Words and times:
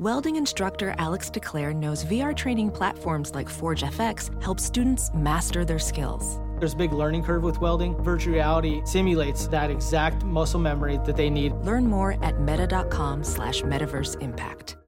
Welding 0.00 0.36
instructor 0.36 0.94
Alex 0.96 1.28
DeClaire 1.28 1.76
knows 1.76 2.06
VR 2.06 2.34
training 2.34 2.70
platforms 2.70 3.34
like 3.34 3.50
Forge 3.50 3.82
FX 3.82 4.42
help 4.42 4.58
students 4.58 5.10
master 5.12 5.62
their 5.62 5.78
skills. 5.78 6.40
There's 6.58 6.72
a 6.72 6.76
big 6.76 6.94
learning 6.94 7.22
curve 7.22 7.42
with 7.42 7.60
welding. 7.60 8.02
Virtual 8.02 8.32
reality 8.32 8.80
simulates 8.86 9.46
that 9.48 9.70
exact 9.70 10.24
muscle 10.24 10.58
memory 10.58 10.98
that 11.04 11.18
they 11.18 11.28
need. 11.28 11.52
Learn 11.66 11.86
more 11.86 12.16
at 12.24 12.40
meta.com 12.40 13.22
slash 13.22 13.60
metaverse 13.60 14.18
impact. 14.22 14.78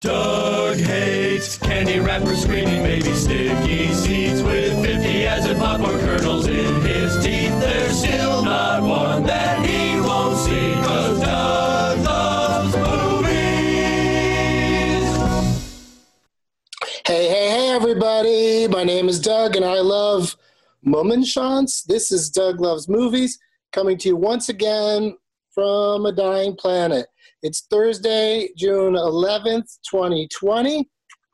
Doug 0.00 0.78
hates 0.78 1.58
candy 1.58 1.98
wrappers, 1.98 2.44
screaming 2.44 2.82
baby 2.82 3.12
sticky 3.12 3.92
seeds 3.92 4.42
with 4.42 4.82
50 4.82 5.26
acid 5.26 5.58
popcorn 5.58 5.98
kernels 6.00 6.46
in 6.46 6.80
his 6.80 7.22
teeth. 7.22 7.60
There's 7.60 7.98
still 7.98 8.42
not 8.42 8.80
one 8.80 9.24
that 9.24 9.47
Hey, 17.08 17.26
hey, 17.26 17.48
hey, 17.48 17.70
everybody. 17.70 18.68
My 18.68 18.84
name 18.84 19.08
is 19.08 19.18
Doug, 19.18 19.56
and 19.56 19.64
I 19.64 19.80
love 19.80 20.36
Mummenschanz. 20.86 21.86
This 21.86 22.12
is 22.12 22.28
Doug 22.28 22.60
Loves 22.60 22.86
Movies, 22.86 23.38
coming 23.72 23.96
to 23.96 24.08
you 24.08 24.16
once 24.16 24.50
again 24.50 25.16
from 25.54 26.04
a 26.04 26.12
dying 26.12 26.54
planet. 26.54 27.06
It's 27.42 27.66
Thursday, 27.70 28.50
June 28.58 28.92
11th, 28.92 29.78
2020, 29.90 30.86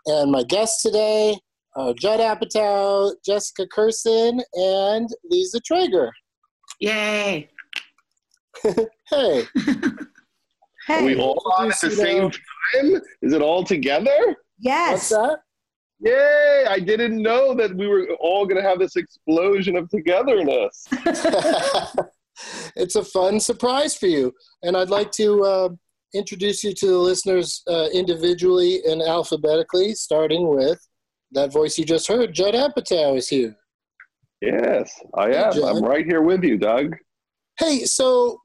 and 0.07 0.31
my 0.31 0.45
guests 0.45 0.81
today 0.81 1.37
are 1.75 1.93
Judd 1.93 2.21
Apatow, 2.21 3.13
Jessica 3.27 3.67
Kirson, 3.67 4.41
and 4.53 5.09
Lisa 5.29 5.59
Treyger. 5.61 6.11
Yay. 6.79 7.51
Hey, 9.11 9.45
Hey, 10.87 11.01
Are 11.01 11.05
we 11.05 11.17
all 11.21 11.43
on 11.59 11.73
at 11.73 11.81
the 11.81 11.91
same 11.91 12.31
time? 12.31 13.01
Is 13.23 13.33
it 13.33 13.43
all 13.43 13.65
together? 13.65 14.15
what's 14.19 14.37
yes. 14.61 15.09
that? 15.09 15.39
Yay! 16.01 16.65
I 16.69 16.81
didn't 16.81 17.23
know 17.23 17.55
that 17.55 17.75
we 17.75 17.87
were 17.87 18.09
all 18.21 18.47
going 18.47 18.61
to 18.63 18.69
have 18.69 18.79
this 18.79 18.97
explosion 18.97 19.77
of 19.77 19.89
togetherness. 19.89 20.87
it's 22.77 22.97
a 22.97 23.05
fun 23.05 23.41
surprise 23.41 23.97
for 23.97 24.07
you. 24.07 24.33
And 24.63 24.77
I'd 24.77 24.91
like 24.91 25.11
to 25.13 25.43
uh, 25.45 25.69
introduce 26.15 26.65
you 26.65 26.75
to 26.75 26.87
the 26.87 26.99
listeners 26.99 27.63
uh, 27.69 27.89
individually 27.93 28.81
and 28.87 29.03
alphabetically, 29.03 29.95
starting 29.95 30.49
with 30.49 30.79
that 31.33 31.53
voice 31.53 31.79
you 31.79 31.85
just 31.85 32.09
heard. 32.09 32.33
Judd 32.33 32.55
Apatow 32.55 33.17
is 33.17 33.29
here. 33.29 33.57
Yes, 34.41 34.93
I 35.17 35.31
Hey, 35.31 35.37
am. 35.37 35.53
John. 35.53 35.77
I'm 35.77 35.83
right 35.85 36.05
here 36.05 36.23
with 36.23 36.43
you, 36.45 36.59
Doug. 36.59 36.97
Hey, 37.59 37.85
so 37.85 38.41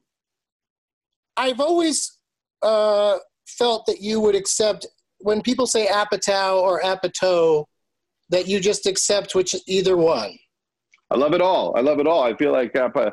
I've 1.36 1.60
always 1.60 2.18
uh, 2.62 3.18
felt 3.46 3.86
that 3.86 4.00
you 4.00 4.20
would 4.20 4.34
accept 4.34 4.86
when 5.20 5.42
people 5.42 5.66
say 5.66 5.86
Apatow 5.86 6.60
or 6.60 6.80
Apatow, 6.82 7.64
that 8.30 8.46
you 8.46 8.60
just 8.60 8.86
accept 8.86 9.34
which 9.34 9.54
either 9.66 9.96
one. 9.96 10.38
I 11.10 11.16
love 11.16 11.34
it 11.34 11.40
all. 11.40 11.76
I 11.76 11.80
love 11.80 11.98
it 11.98 12.06
all. 12.06 12.22
I 12.22 12.36
feel 12.36 12.52
like 12.52 12.76
Appa 12.76 13.12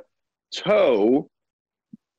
toe 0.56 1.29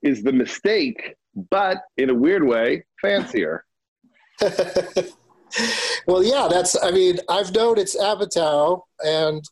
is 0.03 0.23
the 0.23 0.33
mistake, 0.33 1.15
but 1.51 1.79
in 1.97 2.11
a 2.11 2.15
weird 2.15 2.45
way, 2.45 2.85
fancier. 3.01 3.65
well, 6.07 6.23
yeah, 6.23 6.49
that's. 6.51 6.77
I 6.83 6.91
mean, 6.91 7.19
I've 7.29 7.55
known 7.55 7.79
it's 7.79 7.97
Apatow 7.97 8.83
and 9.05 9.43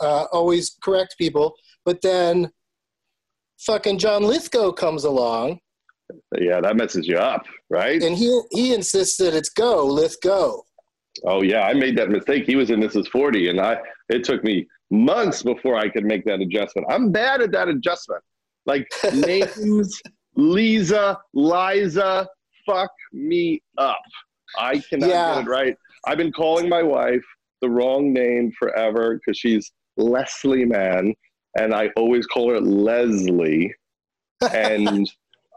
uh, 0.00 0.26
always 0.32 0.76
correct 0.82 1.16
people, 1.18 1.54
but 1.84 2.00
then 2.02 2.50
fucking 3.58 3.98
John 3.98 4.22
Lithgow 4.22 4.72
comes 4.72 5.04
along 5.04 5.58
Yeah, 6.38 6.60
that 6.60 6.76
messes 6.76 7.06
you 7.06 7.16
up, 7.18 7.44
right? 7.70 8.02
and 8.02 8.16
he 8.16 8.40
he 8.52 8.74
insists 8.74 9.16
that 9.18 9.34
it's 9.34 9.48
go 9.50 9.84
let's 9.86 10.16
go. 10.16 10.64
Oh 11.24 11.42
yeah, 11.42 11.62
I 11.66 11.74
made 11.74 11.96
that 11.98 12.08
mistake. 12.10 12.44
He 12.46 12.56
was 12.56 12.70
in 12.70 12.80
This 12.80 12.96
Is 12.96 13.06
40, 13.08 13.48
and 13.50 13.60
I 13.60 13.76
it 14.08 14.24
took 14.24 14.42
me 14.44 14.66
months 14.90 15.42
before 15.42 15.76
I 15.76 15.88
could 15.88 16.04
make 16.04 16.24
that 16.24 16.40
adjustment. 16.40 16.86
I'm 16.90 17.12
bad 17.12 17.40
at 17.42 17.52
that 17.52 17.68
adjustment. 17.68 18.22
Like 18.66 18.86
names, 19.12 20.00
Lisa, 20.36 21.18
Liza, 21.34 22.28
fuck 22.66 22.90
me 23.12 23.62
up. 23.78 23.98
I 24.58 24.78
cannot 24.78 25.08
Yeah. 25.10 25.34
get 25.34 25.44
it 25.46 25.50
right. 25.50 25.76
I've 26.06 26.18
been 26.18 26.32
calling 26.32 26.68
my 26.68 26.82
wife 26.82 27.24
the 27.60 27.70
wrong 27.70 28.12
name 28.12 28.52
forever 28.58 29.14
because 29.18 29.38
she's 29.38 29.70
Leslie 29.96 30.64
Mann, 30.64 31.14
and 31.58 31.74
I 31.74 31.90
always 31.96 32.26
call 32.26 32.50
her 32.50 32.60
Leslie. 32.60 33.74
And 34.54 35.08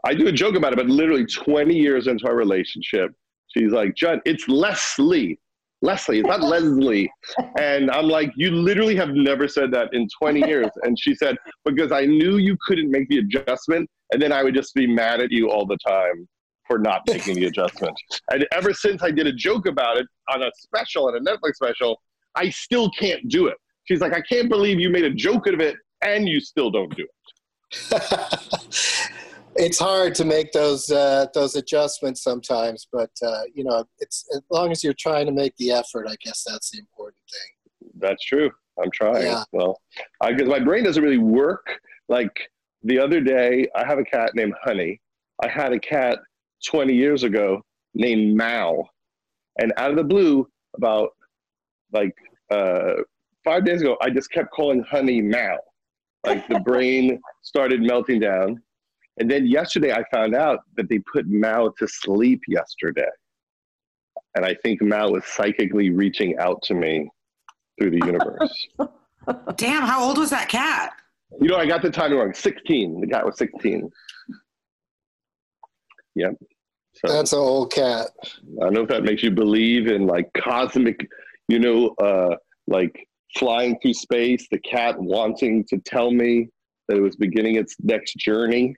I 0.06 0.14
do 0.14 0.28
a 0.28 0.32
joke 0.32 0.54
about 0.54 0.72
it, 0.72 0.76
but 0.76 0.86
literally 0.86 1.26
20 1.26 1.74
years 1.74 2.06
into 2.06 2.28
our 2.28 2.36
relationship, 2.36 3.10
she's 3.48 3.72
like, 3.72 3.96
Judd, 3.96 4.20
it's 4.24 4.46
Leslie. 4.46 5.36
Leslie, 5.82 6.20
it's 6.20 6.28
not 6.28 6.42
Leslie. 6.44 7.10
And 7.58 7.90
I'm 7.90 8.06
like, 8.06 8.30
you 8.36 8.52
literally 8.52 8.94
have 8.94 9.08
never 9.08 9.48
said 9.48 9.72
that 9.72 9.92
in 9.92 10.06
20 10.16 10.40
years. 10.48 10.68
And 10.84 10.96
she 10.96 11.16
said, 11.16 11.36
because 11.64 11.90
I 11.90 12.06
knew 12.06 12.36
you 12.36 12.56
couldn't 12.68 12.88
make 12.88 13.08
the 13.08 13.18
adjustment, 13.18 13.90
and 14.12 14.22
then 14.22 14.30
I 14.30 14.44
would 14.44 14.54
just 14.54 14.74
be 14.74 14.86
mad 14.86 15.20
at 15.20 15.32
you 15.32 15.50
all 15.50 15.66
the 15.66 15.78
time 15.84 16.28
for 16.68 16.78
not 16.78 17.02
making 17.08 17.34
the 17.34 17.46
adjustment. 17.46 17.96
And 18.30 18.46
ever 18.52 18.72
since 18.72 19.02
I 19.02 19.10
did 19.10 19.26
a 19.26 19.32
joke 19.32 19.66
about 19.66 19.98
it 19.98 20.06
on 20.32 20.40
a 20.40 20.50
special, 20.56 21.08
on 21.08 21.16
a 21.16 21.20
Netflix 21.20 21.56
special, 21.56 22.00
I 22.36 22.50
still 22.50 22.90
can't 22.90 23.28
do 23.28 23.48
it. 23.48 23.56
She's 23.86 24.00
like, 24.00 24.12
I 24.12 24.20
can't 24.20 24.48
believe 24.48 24.78
you 24.78 24.88
made 24.88 25.04
a 25.04 25.10
joke 25.10 25.48
out 25.48 25.54
of 25.54 25.60
it 25.60 25.76
and 26.02 26.28
you 26.28 26.38
still 26.38 26.70
don't 26.70 26.94
do 26.96 27.02
it. 27.02 27.10
it's 29.58 29.78
hard 29.78 30.14
to 30.16 30.24
make 30.24 30.52
those 30.52 30.90
uh, 30.90 31.26
those 31.34 31.56
adjustments 31.56 32.22
sometimes, 32.22 32.86
but 32.92 33.10
uh, 33.22 33.42
you 33.54 33.64
know, 33.64 33.84
it's 33.98 34.24
as 34.34 34.42
long 34.50 34.70
as 34.70 34.82
you're 34.84 34.94
trying 34.94 35.26
to 35.26 35.32
make 35.32 35.54
the 35.56 35.72
effort, 35.72 36.06
I 36.08 36.16
guess 36.24 36.44
that's 36.46 36.70
the 36.70 36.78
important 36.78 37.22
thing. 37.30 37.90
That's 37.98 38.24
true. 38.24 38.50
I'm 38.82 38.90
trying. 38.90 39.26
Yeah. 39.26 39.44
Well, 39.52 39.80
because 40.26 40.48
my 40.48 40.60
brain 40.60 40.84
doesn't 40.84 41.02
really 41.02 41.18
work. 41.18 41.66
Like 42.08 42.50
the 42.82 42.98
other 42.98 43.20
day, 43.20 43.68
I 43.74 43.86
have 43.86 43.98
a 43.98 44.04
cat 44.04 44.32
named 44.34 44.54
Honey. 44.62 45.00
I 45.42 45.48
had 45.48 45.72
a 45.72 45.78
cat 45.78 46.18
20 46.66 46.94
years 46.94 47.22
ago 47.22 47.62
named 47.94 48.36
Mao, 48.36 48.88
and 49.58 49.72
out 49.76 49.90
of 49.90 49.96
the 49.96 50.04
blue, 50.04 50.48
about 50.76 51.10
like 51.92 52.14
uh, 52.50 52.94
five 53.44 53.64
days 53.64 53.80
ago, 53.80 53.96
I 54.00 54.10
just 54.10 54.30
kept 54.30 54.52
calling 54.52 54.82
Honey 54.82 55.22
Mao. 55.22 55.58
Like 56.24 56.46
the 56.48 56.60
brain 56.64 57.20
started 57.42 57.80
melting 57.80 58.20
down, 58.20 58.62
and 59.18 59.30
then 59.30 59.46
yesterday 59.46 59.92
I 59.92 60.04
found 60.12 60.34
out 60.34 60.60
that 60.76 60.88
they 60.88 60.98
put 60.98 61.26
Mao 61.26 61.72
to 61.78 61.88
sleep 61.88 62.42
yesterday, 62.48 63.08
and 64.34 64.44
I 64.44 64.54
think 64.62 64.82
Mao 64.82 65.10
was 65.10 65.24
psychically 65.24 65.90
reaching 65.90 66.38
out 66.38 66.62
to 66.64 66.74
me 66.74 67.08
through 67.78 67.90
the 67.90 68.06
universe. 68.06 68.66
Damn, 69.56 69.82
how 69.82 70.02
old 70.02 70.18
was 70.18 70.30
that 70.30 70.48
cat? 70.48 70.92
You 71.40 71.48
know, 71.48 71.56
I 71.56 71.66
got 71.66 71.82
the 71.82 71.90
time 71.90 72.12
wrong. 72.12 72.32
16. 72.32 73.00
The 73.00 73.06
cat 73.06 73.26
was 73.26 73.36
16. 73.38 73.90
Yep. 76.14 76.34
So 76.94 77.12
That's 77.12 77.32
an 77.32 77.40
old 77.40 77.72
cat. 77.72 78.08
I 78.60 78.64
don't 78.64 78.72
know 78.72 78.82
if 78.82 78.88
that 78.88 79.02
makes 79.02 79.22
you 79.22 79.30
believe 79.30 79.86
in 79.88 80.06
like 80.06 80.30
cosmic, 80.34 81.06
you 81.48 81.58
know, 81.58 81.88
uh, 82.02 82.36
like 82.66 83.06
flying 83.36 83.78
through 83.80 83.94
space, 83.94 84.46
the 84.50 84.58
cat 84.60 84.98
wanting 84.98 85.64
to 85.68 85.78
tell 85.78 86.10
me 86.10 86.48
that 86.88 86.96
it 86.96 87.02
was 87.02 87.16
beginning 87.16 87.56
its 87.56 87.76
next 87.82 88.16
journey. 88.16 88.74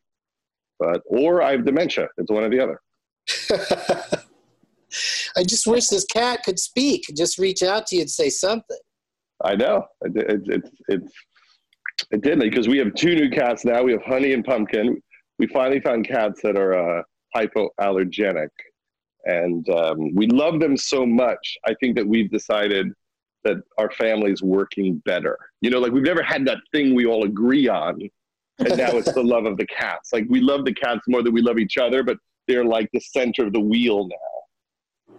But 0.78 1.02
or 1.06 1.42
I 1.42 1.52
have 1.52 1.64
dementia. 1.64 2.08
It's 2.16 2.30
one 2.30 2.44
or 2.44 2.50
the 2.50 2.60
other. 2.60 2.80
I 5.36 5.44
just 5.44 5.66
wish 5.66 5.88
this 5.88 6.04
cat 6.04 6.40
could 6.44 6.58
speak, 6.58 7.04
just 7.16 7.38
reach 7.38 7.62
out 7.62 7.86
to 7.88 7.96
you 7.96 8.02
and 8.02 8.10
say 8.10 8.30
something. 8.30 8.78
I 9.44 9.54
know. 9.54 9.86
It, 10.02 10.16
it, 10.16 10.48
it, 10.48 10.72
it, 10.88 11.02
it 12.10 12.22
did 12.22 12.40
because 12.40 12.68
we 12.68 12.78
have 12.78 12.94
two 12.94 13.14
new 13.14 13.30
cats 13.30 13.64
now. 13.64 13.82
We 13.82 13.92
have 13.92 14.02
Honey 14.02 14.32
and 14.32 14.44
Pumpkin. 14.44 15.00
We 15.38 15.46
finally 15.48 15.80
found 15.80 16.08
cats 16.08 16.40
that 16.42 16.56
are 16.56 16.98
uh, 16.98 17.02
hypoallergenic. 17.36 18.48
And 19.24 19.68
um, 19.70 20.14
we 20.14 20.26
love 20.28 20.58
them 20.58 20.76
so 20.76 21.04
much. 21.04 21.58
I 21.66 21.74
think 21.74 21.96
that 21.96 22.06
we've 22.06 22.30
decided 22.30 22.92
that 23.44 23.56
our 23.78 23.90
family's 23.90 24.42
working 24.42 25.02
better. 25.04 25.38
You 25.60 25.70
know, 25.70 25.78
like 25.78 25.92
we've 25.92 26.02
never 26.02 26.22
had 26.22 26.46
that 26.46 26.58
thing 26.72 26.94
we 26.94 27.06
all 27.06 27.24
agree 27.24 27.68
on. 27.68 28.00
And 28.58 28.76
now 28.76 28.90
it's 28.96 29.12
the 29.12 29.22
love 29.22 29.46
of 29.46 29.56
the 29.56 29.66
cats. 29.66 30.12
Like 30.12 30.26
we 30.28 30.40
love 30.40 30.64
the 30.64 30.74
cats 30.74 31.02
more 31.06 31.22
than 31.22 31.32
we 31.32 31.42
love 31.42 31.58
each 31.58 31.78
other, 31.78 32.02
but 32.02 32.18
they're 32.48 32.64
like 32.64 32.88
the 32.92 33.00
center 33.00 33.46
of 33.46 33.52
the 33.52 33.60
wheel 33.60 34.08
now. 34.08 35.16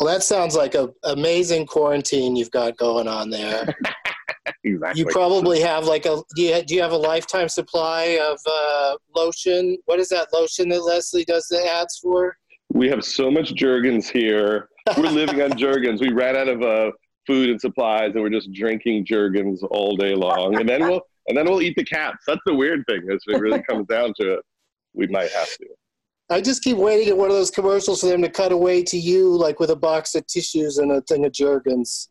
Well, 0.00 0.12
that 0.12 0.22
sounds 0.22 0.56
like 0.56 0.74
a 0.74 0.88
amazing 1.04 1.66
quarantine 1.66 2.34
you've 2.34 2.50
got 2.50 2.76
going 2.76 3.06
on 3.06 3.30
there. 3.30 3.76
exactly. 4.64 5.00
You 5.00 5.06
probably 5.06 5.60
have 5.60 5.84
like 5.84 6.06
a 6.06 6.22
do 6.34 6.42
you, 6.42 6.62
do 6.62 6.74
you 6.74 6.82
have 6.82 6.92
a 6.92 6.96
lifetime 6.96 7.48
supply 7.48 8.18
of 8.22 8.38
uh, 8.46 8.96
lotion? 9.14 9.76
What 9.84 10.00
is 10.00 10.08
that 10.08 10.28
lotion 10.32 10.70
that 10.70 10.82
Leslie 10.82 11.24
does 11.24 11.46
the 11.48 11.64
ads 11.64 11.98
for? 11.98 12.36
We 12.72 12.88
have 12.88 13.04
so 13.04 13.30
much 13.30 13.54
Jergens 13.54 14.08
here. 14.08 14.68
We're 14.96 15.10
living 15.10 15.42
on 15.42 15.56
Jergens. 15.58 16.00
We 16.00 16.12
ran 16.12 16.36
out 16.36 16.48
of 16.48 16.62
uh, 16.62 16.90
food 17.26 17.50
and 17.50 17.60
supplies, 17.60 18.12
and 18.14 18.22
we're 18.22 18.30
just 18.30 18.52
drinking 18.52 19.04
Jergens 19.04 19.62
all 19.62 19.96
day 19.96 20.14
long. 20.14 20.56
And 20.58 20.68
then 20.68 20.80
we'll 20.80 21.02
and 21.28 21.36
then 21.36 21.46
we'll 21.46 21.62
eat 21.62 21.76
the 21.76 21.84
cats. 21.84 22.24
That's 22.26 22.40
the 22.46 22.54
weird 22.54 22.84
thing. 22.88 23.02
If 23.06 23.20
it 23.26 23.40
really 23.40 23.62
comes 23.62 23.86
down 23.86 24.12
to 24.20 24.34
it, 24.34 24.40
we 24.94 25.06
might 25.08 25.30
have 25.30 25.48
to. 25.58 25.66
I 26.30 26.40
just 26.40 26.62
keep 26.62 26.76
waiting 26.76 27.08
at 27.08 27.16
one 27.16 27.30
of 27.30 27.36
those 27.36 27.50
commercials 27.50 28.00
for 28.00 28.06
them 28.06 28.22
to 28.22 28.30
cut 28.30 28.52
away 28.52 28.82
to 28.84 28.96
you, 28.96 29.36
like 29.36 29.60
with 29.60 29.70
a 29.70 29.76
box 29.76 30.14
of 30.14 30.26
tissues 30.26 30.78
and 30.78 30.90
a 30.92 31.02
thing 31.02 31.26
of 31.26 31.32
Jergens, 31.32 32.08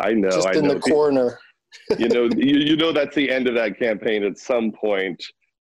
I 0.00 0.12
know. 0.12 0.30
just 0.30 0.46
I 0.46 0.52
in 0.52 0.66
know. 0.66 0.74
the 0.74 0.80
corner. 0.80 1.38
you 1.98 2.08
know, 2.08 2.24
you, 2.36 2.58
you 2.58 2.76
know 2.76 2.92
that's 2.92 3.14
the 3.14 3.30
end 3.30 3.48
of 3.48 3.54
that 3.54 3.78
campaign. 3.78 4.24
At 4.24 4.38
some 4.38 4.72
point, 4.72 5.22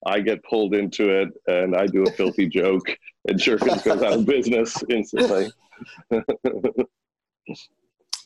I 0.05 0.19
get 0.19 0.43
pulled 0.43 0.75
into 0.75 1.09
it, 1.09 1.29
and 1.47 1.75
I 1.75 1.87
do 1.87 2.03
a 2.03 2.11
filthy 2.11 2.47
joke, 2.49 2.85
and 3.27 3.39
Jergens 3.39 3.81
goes 3.81 4.01
out 4.03 4.13
of 4.13 4.25
business 4.25 4.75
instantly. 4.89 5.51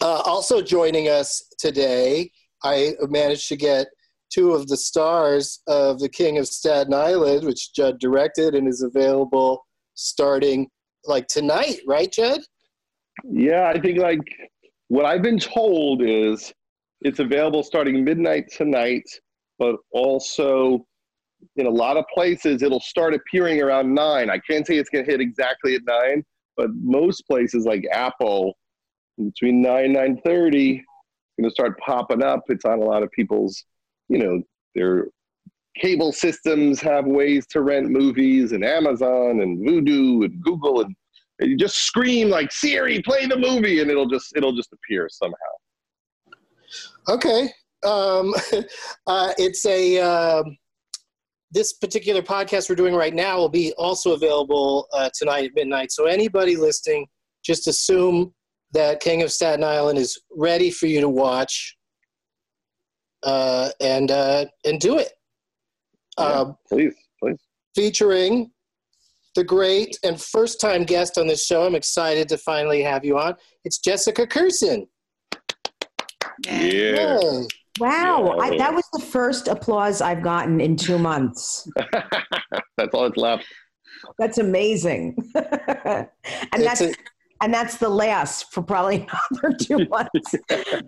Uh, 0.02 0.22
also 0.26 0.62
joining 0.62 1.10
us 1.10 1.44
today, 1.58 2.32
I 2.64 2.94
managed 3.10 3.50
to 3.50 3.58
get 3.58 3.88
two 4.32 4.54
of 4.54 4.68
the 4.68 4.78
stars 4.78 5.62
of 5.68 6.00
The 6.00 6.10
King 6.10 6.38
of 6.38 6.48
Staten 6.48 6.94
Island, 6.94 7.46
which 7.46 7.74
Judd 7.74 8.00
directed 8.00 8.56
and 8.56 8.68
is 8.68 8.82
available 8.82 9.66
starting 9.96 10.68
like 11.06 11.28
tonight, 11.28 11.80
right, 11.88 12.12
Judd? 12.12 12.42
Yeah, 13.24 13.72
I 13.74 13.80
think 13.80 14.00
like 14.00 14.20
what 14.88 15.06
I've 15.06 15.22
been 15.22 15.40
told 15.40 16.02
is 16.02 16.54
it's 17.02 17.20
available 17.20 17.64
starting 17.64 18.04
midnight 18.04 18.52
tonight, 18.52 19.04
but 19.58 19.76
also 19.92 20.86
in 21.56 21.66
a 21.66 21.70
lot 21.70 21.98
of 21.98 22.06
places 22.14 22.62
it'll 22.62 22.82
start 22.82 23.14
appearing 23.14 23.62
around 23.62 23.94
nine. 23.94 24.30
I 24.30 24.40
can't 24.40 24.68
say 24.68 24.76
it's 24.78 24.90
going 24.90 25.06
to 25.06 25.12
hit 25.12 25.22
exactly 25.22 25.76
at 25.76 25.82
nine, 25.86 26.24
but 26.58 26.70
most 26.74 27.26
places 27.28 27.66
like 27.66 27.86
Apple 27.92 28.58
between 29.18 29.62
nine 29.62 29.94
nine 29.94 30.20
thirty, 30.26 30.84
going 31.40 31.50
to 31.50 31.54
start 31.54 31.80
popping 31.80 32.24
up. 32.24 32.42
It's 32.50 32.66
on 32.66 32.80
a 32.80 32.86
lot 32.86 33.04
of 33.04 33.12
people's, 33.12 33.64
you 34.10 34.18
know, 34.18 34.42
their 34.76 35.08
cable 35.78 36.12
systems 36.12 36.82
have 36.82 37.06
ways 37.06 37.48
to 37.48 37.62
rent 37.62 37.90
movies, 37.90 38.52
and 38.52 38.66
Amazon 38.66 39.42
and 39.42 39.66
Vudu 39.66 40.26
and 40.26 40.42
Google 40.44 40.82
and 40.82 40.96
and 41.40 41.50
you 41.50 41.58
just 41.58 41.78
scream 41.78 42.30
like 42.30 42.52
Siri, 42.52 43.02
play 43.02 43.26
the 43.26 43.38
movie, 43.38 43.80
and 43.82 43.90
it'll 43.90 44.10
just 44.10 44.36
it'll 44.36 44.56
just 44.56 44.74
appear 44.74 45.08
somehow. 45.10 45.36
Okay. 47.08 47.50
Um, 47.84 48.34
uh, 49.08 49.32
it's 49.38 49.66
a 49.66 50.00
um, 50.00 50.58
this 51.52 51.74
particular 51.74 52.22
podcast 52.22 52.70
we're 52.70 52.76
doing 52.76 52.94
right 52.94 53.14
now 53.14 53.38
will 53.38 53.50
be 53.50 53.74
also 53.78 54.14
available 54.14 54.88
uh, 54.94 55.10
tonight 55.18 55.46
at 55.46 55.52
midnight. 55.56 55.92
So 55.92 56.06
anybody 56.06 56.56
listening, 56.56 57.08
just 57.44 57.68
assume 57.68 58.34
that 58.74 59.00
King 59.00 59.24
of 59.24 59.32
Staten 59.32 59.64
Island 59.64 59.98
is 59.98 60.22
ready 60.36 60.70
for 60.70 60.86
you 60.86 61.02
to 61.02 61.10
watch, 61.10 61.76
uh, 63.24 63.70
and 63.82 64.12
uh, 64.12 64.46
and 64.66 64.80
do 64.80 64.98
it. 64.98 65.10
Uh, 66.18 66.52
Please, 66.68 66.94
please. 67.22 67.38
featuring 67.76 68.52
the 69.36 69.44
great 69.44 69.98
and 70.04 70.22
first 70.22 70.60
time 70.60 70.84
guest 70.84 71.18
on 71.18 71.28
this 71.28 71.46
show. 71.46 71.66
I'm 71.66 71.76
excited 71.76 72.28
to 72.30 72.38
finally 72.38 72.82
have 72.82 73.06
you 73.06 73.18
on. 73.18 73.36
It's 73.64 73.80
Jessica 73.80 74.28
Kirson. 74.28 74.88
Yeah. 76.46 77.20
Yay. 77.22 77.48
Wow, 77.80 78.38
I, 78.42 78.58
that 78.58 78.74
was 78.74 78.84
the 78.92 79.00
first 79.02 79.48
applause 79.48 80.02
I've 80.02 80.22
gotten 80.22 80.60
in 80.60 80.76
two 80.76 80.98
months. 81.00 81.66
That's 82.78 82.94
all 82.94 83.04
that's 83.04 83.16
left. 83.16 83.46
That's 84.18 84.38
amazing, 84.38 85.16
and 85.36 86.08
It's 86.54 86.64
that's 86.64 86.82
a- 86.82 86.94
and 87.42 87.54
that's 87.54 87.78
the 87.78 87.90
last 87.90 88.52
for 88.54 88.62
probably 88.62 89.08
another 89.32 89.56
two 89.56 89.86
months. 89.90 90.36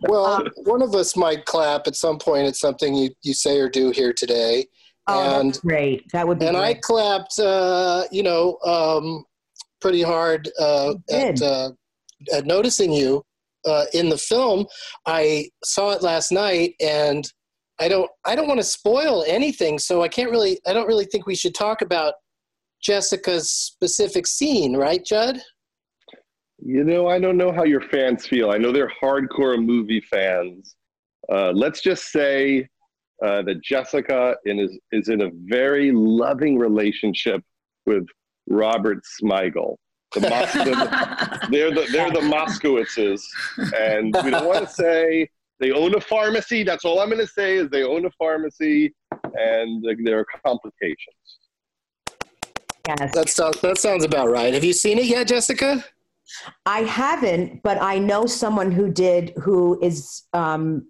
Well, 0.01 0.43
one 0.63 0.81
of 0.81 0.95
us 0.95 1.15
might 1.15 1.45
clap 1.45 1.87
at 1.87 1.95
some 1.95 2.19
point 2.19 2.47
at 2.47 2.55
something 2.55 2.95
you, 2.95 3.09
you 3.23 3.33
say 3.33 3.59
or 3.59 3.69
do 3.69 3.91
here 3.91 4.13
today. 4.13 4.65
Oh, 5.07 5.39
and 5.39 5.49
that's 5.49 5.59
great. 5.59 6.05
That 6.11 6.27
would 6.27 6.39
be 6.39 6.45
and 6.45 6.57
I 6.57 6.75
clapped, 6.75 7.39
uh, 7.39 8.03
you 8.11 8.23
know, 8.23 8.57
um, 8.65 9.25
pretty 9.79 10.01
hard 10.01 10.49
uh, 10.59 10.93
at, 11.11 11.41
uh, 11.41 11.71
at 12.33 12.45
noticing 12.45 12.91
you 12.93 13.23
uh, 13.65 13.85
in 13.93 14.09
the 14.09 14.17
film. 14.17 14.65
I 15.05 15.49
saw 15.63 15.91
it 15.91 16.03
last 16.03 16.31
night, 16.31 16.75
and 16.79 17.25
I 17.79 17.87
don't 17.87 18.09
I 18.25 18.35
don't 18.35 18.47
want 18.47 18.59
to 18.59 18.65
spoil 18.65 19.23
anything, 19.27 19.79
so 19.79 20.03
I 20.03 20.07
can't 20.07 20.29
really 20.29 20.59
I 20.67 20.73
don't 20.73 20.87
really 20.87 21.05
think 21.05 21.25
we 21.25 21.35
should 21.35 21.55
talk 21.55 21.81
about 21.81 22.13
Jessica's 22.81 23.51
specific 23.51 24.27
scene, 24.27 24.75
right, 24.75 25.03
Judd? 25.03 25.39
You 26.63 26.83
know, 26.83 27.07
I 27.07 27.19
don't 27.19 27.37
know 27.37 27.51
how 27.51 27.63
your 27.63 27.81
fans 27.81 28.27
feel. 28.27 28.51
I 28.51 28.57
know 28.57 28.71
they're 28.71 28.91
hardcore 29.01 29.63
movie 29.63 30.01
fans. 30.01 30.75
Uh, 31.31 31.51
let's 31.51 31.81
just 31.81 32.11
say 32.11 32.67
uh, 33.25 33.41
that 33.43 33.63
Jessica 33.63 34.35
in 34.45 34.59
is, 34.59 34.77
is 34.91 35.09
in 35.09 35.21
a 35.21 35.31
very 35.45 35.91
loving 35.91 36.59
relationship 36.59 37.43
with 37.85 38.05
Robert 38.47 38.99
Smigel. 39.21 39.75
The, 40.13 40.21
Mos- 40.21 40.53
the, 40.53 41.47
they're 41.51 41.71
the 41.71 41.87
they're 41.91 42.11
the 42.11 42.19
Moskowitzes, 42.19 43.21
and 43.77 44.13
we 44.23 44.29
don't 44.29 44.45
want 44.45 44.67
to 44.67 44.73
say 44.73 45.29
they 45.59 45.71
own 45.71 45.95
a 45.95 46.01
pharmacy. 46.01 46.63
That's 46.63 46.83
all 46.83 46.99
I'm 46.99 47.09
going 47.09 47.21
to 47.21 47.27
say 47.27 47.55
is 47.55 47.69
they 47.69 47.83
own 47.83 48.05
a 48.05 48.11
pharmacy, 48.19 48.93
and 49.33 49.83
like, 49.83 49.97
there 50.03 50.19
are 50.19 50.25
complications. 50.45 51.15
Yes. 52.87 53.11
That 53.13 53.29
sounds 53.29 53.61
that 53.61 53.77
sounds 53.77 54.03
about 54.03 54.29
right. 54.29 54.53
Have 54.53 54.63
you 54.63 54.73
seen 54.73 54.97
it 54.97 55.05
yet, 55.05 55.27
Jessica? 55.27 55.85
I 56.65 56.81
haven't, 56.81 57.61
but 57.63 57.81
I 57.81 57.99
know 57.99 58.25
someone 58.25 58.71
who 58.71 58.91
did 58.91 59.33
who 59.41 59.79
is 59.81 60.23
um, 60.33 60.87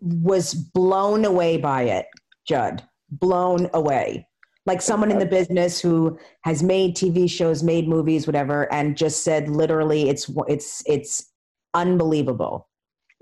was 0.00 0.54
blown 0.54 1.24
away 1.24 1.56
by 1.56 1.82
it, 1.82 2.06
Judd. 2.46 2.82
Blown 3.10 3.68
away. 3.72 4.28
Like 4.66 4.82
someone 4.82 5.12
in 5.12 5.18
the 5.20 5.26
business 5.26 5.80
who 5.80 6.18
has 6.42 6.62
made 6.62 6.96
TV 6.96 7.30
shows, 7.30 7.62
made 7.62 7.88
movies, 7.88 8.26
whatever, 8.26 8.72
and 8.72 8.96
just 8.96 9.22
said 9.22 9.48
literally 9.48 10.08
it's 10.08 10.30
it's 10.48 10.82
it's 10.86 11.32
unbelievable. 11.74 12.68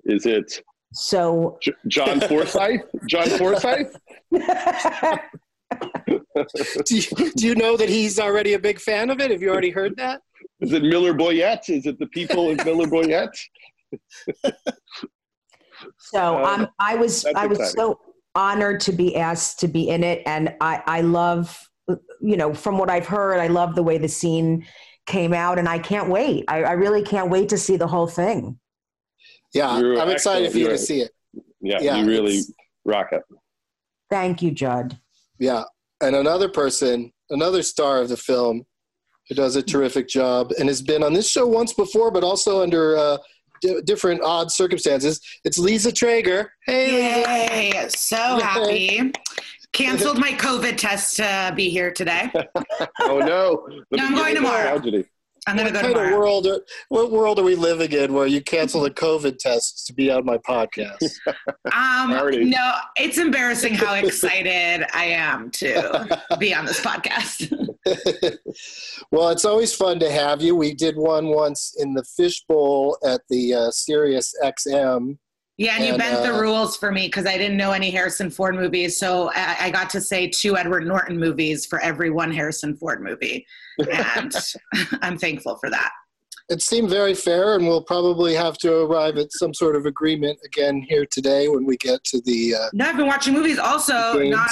Is 0.04 0.24
it 0.26 0.62
So 0.94 1.58
J- 1.62 1.74
John 1.88 2.20
Forsythe? 2.20 2.80
John 3.08 3.28
Forsythe? 3.28 3.88
do, 6.86 6.96
you, 6.96 7.32
do 7.32 7.46
you 7.46 7.54
know 7.54 7.76
that 7.76 7.88
he's 7.88 8.18
already 8.18 8.54
a 8.54 8.58
big 8.58 8.80
fan 8.80 9.10
of 9.10 9.20
it? 9.20 9.30
Have 9.30 9.42
you 9.42 9.50
already 9.50 9.70
heard 9.70 9.96
that? 9.96 10.20
Is 10.64 10.72
it 10.72 10.82
Miller 10.82 11.12
Boyett? 11.12 11.68
Is 11.68 11.84
it 11.86 11.98
the 11.98 12.06
people 12.06 12.50
of 12.50 12.64
Miller 12.64 12.86
Boyett? 12.86 13.28
So 15.98 16.38
Uh, 16.42 16.44
um, 16.46 16.68
I 16.78 16.94
was 16.94 17.26
I 17.36 17.46
was 17.46 17.58
exciting. 17.58 17.76
so 17.80 18.00
honored 18.34 18.80
to 18.80 18.92
be 18.92 19.16
asked 19.16 19.60
to 19.60 19.68
be 19.68 19.88
in 19.90 20.02
it, 20.02 20.22
and 20.24 20.54
I 20.60 20.82
I 20.86 21.00
love 21.02 21.60
you 22.20 22.36
know 22.36 22.54
from 22.54 22.78
what 22.78 22.88
I've 22.88 23.06
heard, 23.06 23.38
I 23.38 23.48
love 23.48 23.74
the 23.74 23.82
way 23.82 23.98
the 23.98 24.08
scene 24.08 24.66
came 25.06 25.34
out, 25.34 25.58
and 25.58 25.68
I 25.68 25.78
can't 25.78 26.08
wait. 26.08 26.44
I, 26.48 26.62
I 26.62 26.72
really 26.72 27.02
can't 27.02 27.28
wait 27.28 27.50
to 27.50 27.58
see 27.58 27.76
the 27.76 27.86
whole 27.86 28.06
thing. 28.06 28.58
Yeah, 29.52 29.78
You're 29.78 30.00
I'm 30.00 30.08
excited 30.08 30.46
excellent. 30.46 30.52
for 30.52 30.58
you 30.58 30.64
You're- 30.66 30.78
to 30.78 30.82
see 30.82 31.00
it. 31.02 31.10
Yeah, 31.60 31.78
Yeah, 31.82 31.96
you 31.96 32.06
really 32.06 32.40
rock 32.86 33.08
it. 33.12 33.22
Thank 34.08 34.40
you, 34.42 34.52
Judd. 34.52 34.98
Yeah, 35.38 35.64
and 36.00 36.16
another 36.16 36.48
person, 36.48 37.12
another 37.30 37.62
star 37.62 38.00
of 38.00 38.08
the 38.08 38.16
film, 38.16 38.64
who 39.28 39.34
does 39.34 39.56
a 39.56 39.62
terrific 39.62 40.08
job 40.08 40.52
and 40.58 40.68
has 40.68 40.82
been 40.82 41.02
on 41.02 41.12
this 41.12 41.28
show 41.28 41.46
once 41.46 41.72
before, 41.72 42.10
but 42.10 42.22
also 42.24 42.62
under 42.62 42.96
uh, 42.96 43.18
di 43.62 43.80
different 43.82 44.20
odd 44.22 44.50
circumstances. 44.50 45.20
It's 45.44 45.58
Lisa 45.58 45.90
Treyger. 45.90 46.48
Hey, 46.66 46.92
Lisa. 46.92 47.30
Yay! 47.30 47.88
So 47.88 48.16
happy. 48.16 49.12
Canceled 49.72 50.18
my 50.26 50.32
COVID 50.32 50.76
test 50.76 51.16
to 51.16 51.52
be 51.56 51.68
here 51.68 51.90
today. 51.90 52.30
Oh 53.00 53.18
no! 53.18 53.66
No, 53.90 54.04
I'm 54.06 54.14
going 54.14 54.34
tomorrow. 54.34 54.78
Tragedy. 54.78 55.06
I'm 55.46 55.56
gonna 55.56 55.70
What 55.70 55.82
go 55.82 55.92
kind 55.94 56.12
of 56.12 56.18
world? 56.18 56.46
Are, 56.46 56.60
what 56.88 57.10
world 57.10 57.38
are 57.38 57.42
we 57.42 57.54
living 57.54 57.92
in 57.92 58.14
where 58.14 58.26
you 58.26 58.40
cancel 58.40 58.80
the 58.80 58.90
COVID 58.90 59.38
tests 59.38 59.84
to 59.84 59.92
be 59.92 60.10
on 60.10 60.24
my 60.24 60.38
podcast? 60.38 61.12
Um, 61.72 62.10
no, 62.10 62.74
it's 62.96 63.18
embarrassing 63.18 63.74
how 63.74 63.94
excited 63.94 64.86
I 64.92 65.06
am 65.06 65.50
to 65.52 66.20
be 66.38 66.54
on 66.54 66.66
this 66.66 66.80
podcast. 66.80 67.50
well, 69.10 69.30
it's 69.30 69.44
always 69.44 69.74
fun 69.74 69.98
to 70.00 70.10
have 70.10 70.40
you. 70.40 70.54
We 70.54 70.74
did 70.74 70.96
one 70.96 71.28
once 71.28 71.74
in 71.78 71.94
the 71.94 72.04
fishbowl 72.04 72.98
at 73.04 73.22
the 73.28 73.54
uh, 73.54 73.70
Sirius 73.70 74.34
XM, 74.42 75.18
Yeah, 75.56 75.74
and 75.76 75.84
you 75.84 75.90
And, 75.90 75.98
bent 75.98 76.22
the 76.22 76.34
uh, 76.34 76.40
rules 76.40 76.76
for 76.76 76.90
me 76.90 77.06
because 77.06 77.26
I 77.26 77.38
didn't 77.38 77.56
know 77.56 77.72
any 77.72 77.90
Harrison 77.90 78.28
Ford 78.28 78.56
movies. 78.56 78.98
So 78.98 79.30
I, 79.34 79.56
I 79.60 79.70
got 79.70 79.88
to 79.90 80.00
say 80.00 80.28
two 80.28 80.56
Edward 80.56 80.86
Norton 80.86 81.18
movies 81.18 81.64
for 81.64 81.78
every 81.80 82.10
one 82.10 82.32
Harrison 82.32 82.76
Ford 82.76 83.02
movie. 83.02 83.46
And 83.78 84.32
I'm 85.02 85.16
thankful 85.16 85.56
for 85.56 85.70
that. 85.70 85.90
It 86.50 86.60
seemed 86.60 86.90
very 86.90 87.14
fair, 87.14 87.54
and 87.54 87.66
we'll 87.66 87.82
probably 87.82 88.34
have 88.34 88.58
to 88.58 88.82
arrive 88.82 89.16
at 89.16 89.32
some 89.32 89.54
sort 89.54 89.76
of 89.76 89.86
agreement 89.86 90.38
again 90.44 90.84
here 90.86 91.06
today 91.06 91.48
when 91.48 91.64
we 91.64 91.78
get 91.78 92.04
to 92.04 92.20
the. 92.20 92.54
Uh, 92.54 92.68
No, 92.74 92.84
I've 92.84 92.98
been 92.98 93.06
watching 93.06 93.32
movies 93.32 93.58
also, 93.58 94.18
not 94.18 94.50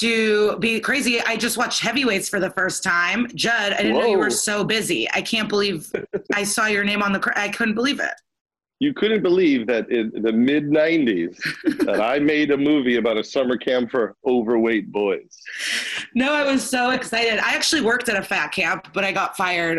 to 0.00 0.58
be 0.58 0.80
crazy. 0.80 1.20
I 1.20 1.36
just 1.36 1.56
watched 1.56 1.80
Heavyweights 1.80 2.28
for 2.28 2.40
the 2.40 2.50
first 2.50 2.82
time. 2.82 3.28
Judd, 3.36 3.72
I 3.72 3.82
didn't 3.82 4.00
know 4.00 4.06
you 4.06 4.18
were 4.18 4.30
so 4.30 4.64
busy. 4.64 5.08
I 5.12 5.22
can't 5.22 5.48
believe 5.48 5.92
I 6.34 6.42
saw 6.42 6.66
your 6.66 6.82
name 6.82 7.04
on 7.04 7.12
the. 7.12 7.32
I 7.36 7.50
couldn't 7.50 7.76
believe 7.76 8.00
it. 8.00 8.14
You 8.80 8.94
couldn't 8.94 9.22
believe 9.22 9.66
that 9.66 9.90
in 9.90 10.12
the 10.22 10.32
mid 10.32 10.66
90s 10.68 11.36
that 11.84 12.00
I 12.00 12.18
made 12.20 12.52
a 12.52 12.56
movie 12.56 12.96
about 12.96 13.18
a 13.18 13.24
summer 13.24 13.56
camp 13.56 13.90
for 13.90 14.14
overweight 14.24 14.92
boys. 14.92 15.36
No, 16.14 16.32
I 16.32 16.50
was 16.50 16.68
so 16.68 16.90
excited. 16.90 17.40
I 17.40 17.54
actually 17.54 17.82
worked 17.82 18.08
at 18.08 18.16
a 18.16 18.22
fat 18.22 18.52
camp, 18.52 18.88
but 18.94 19.04
I 19.04 19.10
got 19.10 19.36
fired 19.36 19.78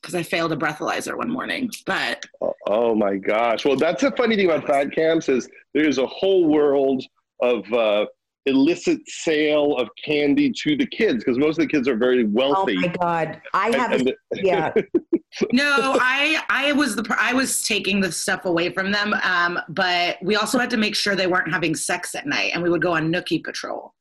because 0.00 0.14
I 0.14 0.22
failed 0.22 0.52
a 0.52 0.56
breathalyzer 0.56 1.16
one 1.16 1.30
morning. 1.30 1.70
But 1.86 2.24
Oh, 2.40 2.54
oh 2.68 2.94
my 2.94 3.16
gosh. 3.16 3.64
Well, 3.64 3.76
that's 3.76 4.02
the 4.02 4.12
funny 4.12 4.36
thing 4.36 4.46
about 4.46 4.66
fat 4.66 4.92
camps 4.92 5.28
is 5.28 5.48
there's 5.74 5.98
a 5.98 6.06
whole 6.06 6.46
world 6.46 7.04
of 7.42 7.70
uh, 7.72 8.06
illicit 8.46 9.00
sale 9.06 9.76
of 9.76 9.88
candy 10.02 10.52
to 10.62 10.76
the 10.76 10.86
kids 10.86 11.24
because 11.24 11.38
most 11.38 11.58
of 11.58 11.66
the 11.66 11.68
kids 11.68 11.88
are 11.88 11.96
very 11.96 12.24
wealthy. 12.24 12.76
Oh 12.78 12.80
my 12.80 12.88
God. 12.88 13.42
I 13.54 13.76
have, 13.76 13.92
and 13.92 14.08
a, 14.08 14.14
yeah. 14.34 14.72
no, 15.52 15.96
I 16.00 16.42
I 16.48 16.72
was 16.72 16.96
the 16.96 17.16
I 17.18 17.32
was 17.32 17.62
taking 17.62 18.00
the 18.00 18.10
stuff 18.12 18.44
away 18.44 18.70
from 18.70 18.90
them. 18.90 19.14
Um, 19.22 19.58
but 19.68 20.18
we 20.22 20.36
also 20.36 20.58
had 20.58 20.70
to 20.70 20.76
make 20.76 20.94
sure 20.94 21.14
they 21.14 21.26
weren't 21.26 21.50
having 21.52 21.74
sex 21.74 22.14
at 22.14 22.26
night, 22.26 22.52
and 22.54 22.62
we 22.62 22.70
would 22.70 22.82
go 22.82 22.92
on 22.92 23.12
nookie 23.12 23.42
patrol. 23.42 23.94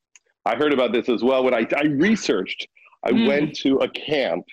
I 0.46 0.56
heard 0.56 0.74
about 0.74 0.94
this 0.94 1.10
as 1.10 1.24
well. 1.24 1.44
When 1.44 1.54
I, 1.54 1.68
I 1.76 1.84
researched, 1.84 2.68
I 3.06 3.12
Mm. 3.12 3.28
went 3.28 3.56
to 3.58 3.78
a 3.78 3.90
camp 3.90 4.46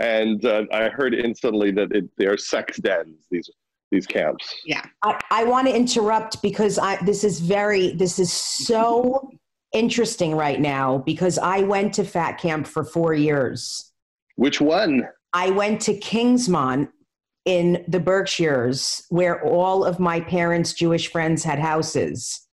and 0.00 0.44
uh, 0.44 0.64
I 0.72 0.88
heard 0.88 1.14
instantly 1.14 1.70
that 1.72 1.92
it, 1.92 2.04
they're 2.18 2.36
sex 2.36 2.78
dens, 2.78 3.26
these, 3.30 3.48
these 3.90 4.06
camps. 4.06 4.52
I, 5.02 5.18
I 5.30 5.44
want 5.44 5.66
to 5.68 5.74
interrupt 5.74 6.42
because 6.42 6.78
I, 6.78 7.02
this 7.04 7.24
is 7.24 7.40
very, 7.40 7.92
this 7.92 8.18
is 8.18 8.32
so 8.32 9.30
interesting 9.72 10.34
right 10.34 10.60
now 10.60 10.98
because 10.98 11.38
I 11.38 11.60
went 11.60 11.94
to 11.94 12.04
Fat 12.04 12.32
Camp 12.38 12.66
for 12.66 12.84
four 12.84 13.14
years. 13.14 13.92
Which 14.34 14.60
one? 14.60 15.08
I 15.32 15.50
went 15.50 15.80
to 15.82 15.98
Kingsmont 15.98 16.88
in 17.44 17.84
the 17.86 18.00
Berkshires 18.00 19.04
where 19.08 19.42
all 19.44 19.84
of 19.84 20.00
my 20.00 20.20
parents' 20.20 20.72
Jewish 20.72 21.10
friends 21.10 21.44
had 21.44 21.58
houses. 21.58 22.46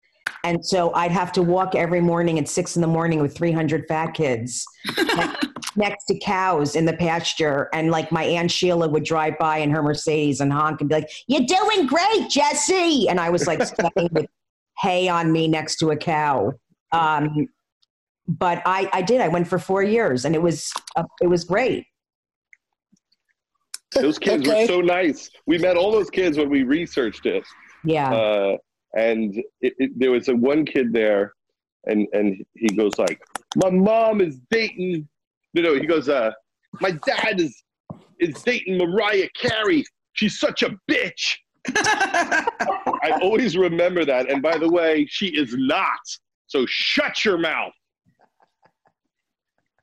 And 0.45 0.63
so 0.65 0.93
I'd 0.93 1.11
have 1.11 1.31
to 1.33 1.41
walk 1.41 1.73
every 1.73 2.01
morning 2.01 2.37
at 2.37 2.47
six 2.47 2.75
in 2.75 2.81
the 2.81 2.87
morning 2.87 3.19
with 3.19 3.35
300 3.35 3.85
fat 3.87 4.13
kids 4.13 4.65
next, 5.75 6.05
to 6.05 6.19
cows 6.19 6.75
in 6.75 6.85
the 6.85 6.93
pasture. 6.93 7.69
And 7.73 7.91
like 7.91 8.11
my 8.11 8.23
Aunt 8.23 8.51
Sheila 8.51 8.87
would 8.89 9.03
drive 9.03 9.37
by 9.39 9.57
in 9.57 9.71
her 9.71 9.81
Mercedes 9.81 10.41
and 10.41 10.51
honk 10.51 10.81
and 10.81 10.89
be 10.89 10.95
like, 10.95 11.09
You're 11.27 11.45
doing 11.45 11.87
great, 11.87 12.29
Jesse. 12.29 13.07
And 13.09 13.19
I 13.19 13.29
was 13.29 13.47
like 13.47 13.59
with 14.11 14.27
hay 14.77 15.07
on 15.07 15.31
me 15.31 15.47
next 15.47 15.77
to 15.77 15.91
a 15.91 15.95
cow. 15.95 16.53
Um, 16.91 17.47
but 18.27 18.61
I, 18.65 18.89
I 18.93 19.01
did. 19.01 19.21
I 19.21 19.29
went 19.29 19.47
for 19.47 19.59
four 19.59 19.81
years 19.81 20.25
and 20.25 20.35
it 20.35 20.41
was, 20.41 20.71
uh, 20.95 21.03
it 21.21 21.27
was 21.27 21.43
great. 21.43 21.85
Those 24.01 24.19
kids 24.19 24.47
Okay. 24.47 24.61
were 24.61 24.67
so 24.67 24.81
nice. 24.81 25.29
We 25.45 25.57
met 25.57 25.77
all 25.77 25.91
those 25.91 26.09
kids 26.09 26.37
when 26.37 26.49
we 26.49 26.63
researched 26.63 27.25
it. 27.25 27.43
Yeah. 27.83 28.13
Uh, 28.13 28.57
and 28.97 29.35
it, 29.61 29.73
it, 29.77 29.91
there 29.97 30.11
was 30.11 30.27
a 30.29 30.35
one 30.35 30.65
kid 30.65 30.93
there 30.93 31.33
and, 31.85 32.07
and 32.13 32.43
he 32.55 32.67
goes 32.75 32.97
like, 32.97 33.21
my 33.55 33.69
mom 33.69 34.21
is 34.21 34.39
dating, 34.49 35.07
no, 35.53 35.61
no, 35.61 35.73
he 35.75 35.85
goes, 35.85 36.09
uh, 36.09 36.31
my 36.79 36.91
dad 37.05 37.39
is, 37.39 37.63
is 38.19 38.41
dating 38.43 38.77
Mariah 38.77 39.27
Carey. 39.35 39.83
She's 40.13 40.39
such 40.39 40.63
a 40.63 40.75
bitch. 40.89 41.35
I 41.75 43.19
always 43.21 43.57
remember 43.57 44.05
that. 44.05 44.29
And 44.29 44.41
by 44.41 44.57
the 44.57 44.69
way, 44.69 45.05
she 45.09 45.27
is 45.27 45.53
not. 45.57 45.99
So 46.47 46.65
shut 46.67 47.25
your 47.25 47.37
mouth. 47.37 47.73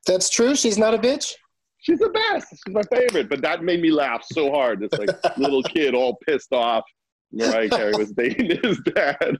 that's 0.05 0.29
true. 0.29 0.55
She's 0.55 0.77
not 0.77 0.93
a 0.93 0.97
bitch. 0.97 1.33
She's 1.81 1.99
the 1.99 2.09
best. 2.09 2.47
She's 2.51 2.73
my 2.73 2.83
favorite. 2.83 3.27
But 3.29 3.41
that 3.41 3.63
made 3.63 3.81
me 3.81 3.91
laugh 3.91 4.23
so 4.31 4.51
hard. 4.51 4.83
It's 4.83 4.97
like 4.97 5.09
little 5.37 5.63
kid 5.63 5.93
all 5.93 6.17
pissed 6.27 6.53
off. 6.53 6.83
Mariah 7.33 7.69
Carey 7.69 7.93
was 7.97 8.11
dating 8.11 8.59
his 8.63 8.79
dad. 8.95 9.37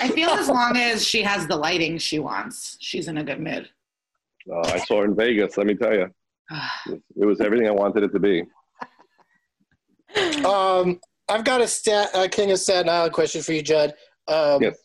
I 0.00 0.08
feel 0.10 0.30
as 0.30 0.48
long 0.48 0.76
as 0.76 1.04
she 1.04 1.22
has 1.22 1.46
the 1.46 1.56
lighting 1.56 1.98
she 1.98 2.18
wants, 2.18 2.76
she's 2.80 3.08
in 3.08 3.18
a 3.18 3.24
good 3.24 3.40
mood. 3.40 3.68
Oh, 4.50 4.62
I 4.64 4.78
saw 4.78 5.00
her 5.00 5.04
in 5.04 5.16
Vegas. 5.16 5.56
Let 5.56 5.66
me 5.66 5.74
tell 5.74 5.92
you, 5.92 6.08
it 7.20 7.24
was 7.26 7.40
everything 7.40 7.66
I 7.66 7.72
wanted 7.72 8.04
it 8.04 8.12
to 8.12 8.18
be. 8.18 8.44
Um, 10.46 11.00
I've 11.28 11.44
got 11.44 11.60
a 11.60 11.68
stat, 11.68 12.08
a 12.14 12.26
King 12.28 12.50
of 12.50 12.58
Staten 12.58 12.88
Island 12.88 13.12
question 13.12 13.42
for 13.42 13.52
you, 13.52 13.60
Judd. 13.60 13.92
Um, 14.26 14.62
Yes. 14.62 14.78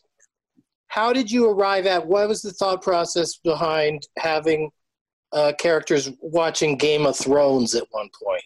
How 0.88 1.12
did 1.14 1.30
you 1.30 1.48
arrive 1.48 1.86
at? 1.86 2.06
What 2.06 2.28
was 2.28 2.42
the 2.42 2.52
thought 2.52 2.82
process 2.82 3.36
behind 3.38 4.06
having 4.18 4.70
uh, 5.34 5.52
characters 5.58 6.10
watching 6.20 6.76
Game 6.78 7.04
of 7.06 7.16
Thrones 7.16 7.74
at 7.74 7.84
one 7.90 8.08
point? 8.22 8.42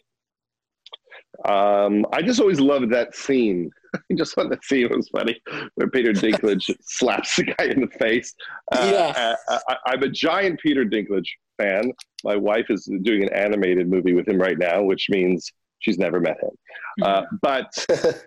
Um, 1.44 2.04
I 2.12 2.22
just 2.22 2.40
always 2.40 2.60
loved 2.60 2.90
that 2.92 3.14
scene. 3.14 3.70
I 3.94 4.14
just 4.16 4.34
thought 4.34 4.50
that 4.50 4.64
scene 4.64 4.88
was 4.90 5.08
funny 5.08 5.40
where 5.76 5.88
Peter 5.88 6.12
Dinklage 6.14 6.74
slaps 6.82 7.36
the 7.36 7.44
guy 7.44 7.66
in 7.66 7.82
the 7.82 7.98
face. 7.98 8.34
Uh, 8.72 8.90
Yeah. 8.92 9.36
I, 9.48 9.58
I, 9.68 9.76
I'm 9.86 10.02
a 10.02 10.08
giant 10.08 10.60
Peter 10.60 10.84
Dinklage 10.84 11.28
fan. 11.58 11.92
My 12.24 12.36
wife 12.36 12.66
is 12.70 12.90
doing 13.02 13.22
an 13.22 13.32
animated 13.32 13.88
movie 13.88 14.14
with 14.14 14.26
him 14.26 14.38
right 14.38 14.58
now, 14.58 14.82
which 14.82 15.06
means 15.10 15.52
she's 15.78 15.98
never 15.98 16.18
met 16.20 16.38
him. 16.42 16.50
Uh, 17.02 17.22
but 17.42 17.86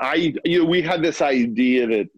I, 0.00 0.34
you 0.44 0.58
know, 0.62 0.68
we 0.68 0.82
had 0.82 1.02
this 1.02 1.22
idea 1.22 1.86
that, 1.86 2.08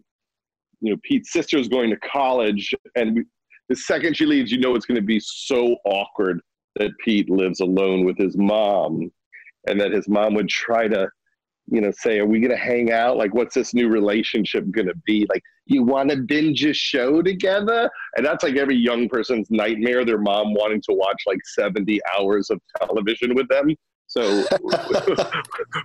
you 0.81 0.91
know, 0.91 0.97
Pete's 1.03 1.31
sister 1.31 1.57
is 1.57 1.67
going 1.69 1.89
to 1.89 1.97
college, 1.97 2.73
and 2.95 3.15
we, 3.15 3.25
the 3.69 3.75
second 3.75 4.15
she 4.15 4.25
leaves, 4.25 4.51
you 4.51 4.59
know, 4.59 4.75
it's 4.75 4.85
going 4.85 4.95
to 4.95 5.01
be 5.01 5.19
so 5.19 5.75
awkward 5.85 6.41
that 6.77 6.91
Pete 7.03 7.29
lives 7.29 7.59
alone 7.59 8.05
with 8.05 8.17
his 8.17 8.37
mom, 8.37 9.11
and 9.67 9.79
that 9.79 9.91
his 9.91 10.07
mom 10.07 10.33
would 10.35 10.47
try 10.47 10.87
to, 10.87 11.09
you 11.67 11.81
know, 11.81 11.91
say, 11.91 12.19
"Are 12.19 12.25
we 12.25 12.39
going 12.39 12.51
to 12.51 12.57
hang 12.57 12.91
out? 12.91 13.17
Like, 13.17 13.33
what's 13.33 13.55
this 13.55 13.73
new 13.73 13.89
relationship 13.89 14.69
going 14.71 14.87
to 14.87 14.95
be? 15.05 15.25
Like, 15.29 15.41
you 15.65 15.83
want 15.83 16.09
to 16.11 16.17
binge 16.17 16.63
a 16.65 16.73
show 16.73 17.21
together?" 17.21 17.89
And 18.15 18.25
that's 18.25 18.43
like 18.43 18.55
every 18.55 18.75
young 18.75 19.09
person's 19.09 19.49
nightmare. 19.49 20.05
Their 20.05 20.19
mom 20.19 20.53
wanting 20.53 20.81
to 20.83 20.93
watch 20.93 21.21
like 21.25 21.39
seventy 21.45 21.99
hours 22.17 22.49
of 22.49 22.61
television 22.79 23.35
with 23.35 23.47
them. 23.49 23.75
So 24.09 24.21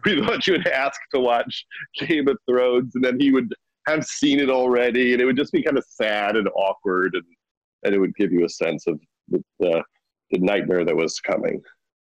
we 0.04 0.24
thought 0.24 0.46
you 0.46 0.52
would 0.52 0.68
ask 0.68 1.00
to 1.12 1.20
watch 1.20 1.66
Game 1.98 2.28
of 2.28 2.38
Thrones, 2.48 2.94
and 2.94 3.02
then 3.02 3.18
he 3.18 3.32
would 3.32 3.52
have 3.88 4.04
seen 4.04 4.38
it 4.38 4.48
already, 4.48 5.12
and 5.12 5.20
it 5.20 5.24
would 5.24 5.36
just 5.36 5.52
be 5.52 5.62
kind 5.62 5.76
of 5.76 5.84
sad 5.88 6.36
and 6.36 6.48
awkward, 6.54 7.14
and, 7.14 7.24
and 7.84 7.94
it 7.94 7.98
would 7.98 8.14
give 8.16 8.32
you 8.32 8.44
a 8.44 8.48
sense 8.48 8.86
of 8.86 9.00
the, 9.28 9.42
the, 9.60 9.82
the 10.30 10.38
nightmare 10.38 10.84
that 10.84 10.96
was 10.96 11.18
coming. 11.20 11.60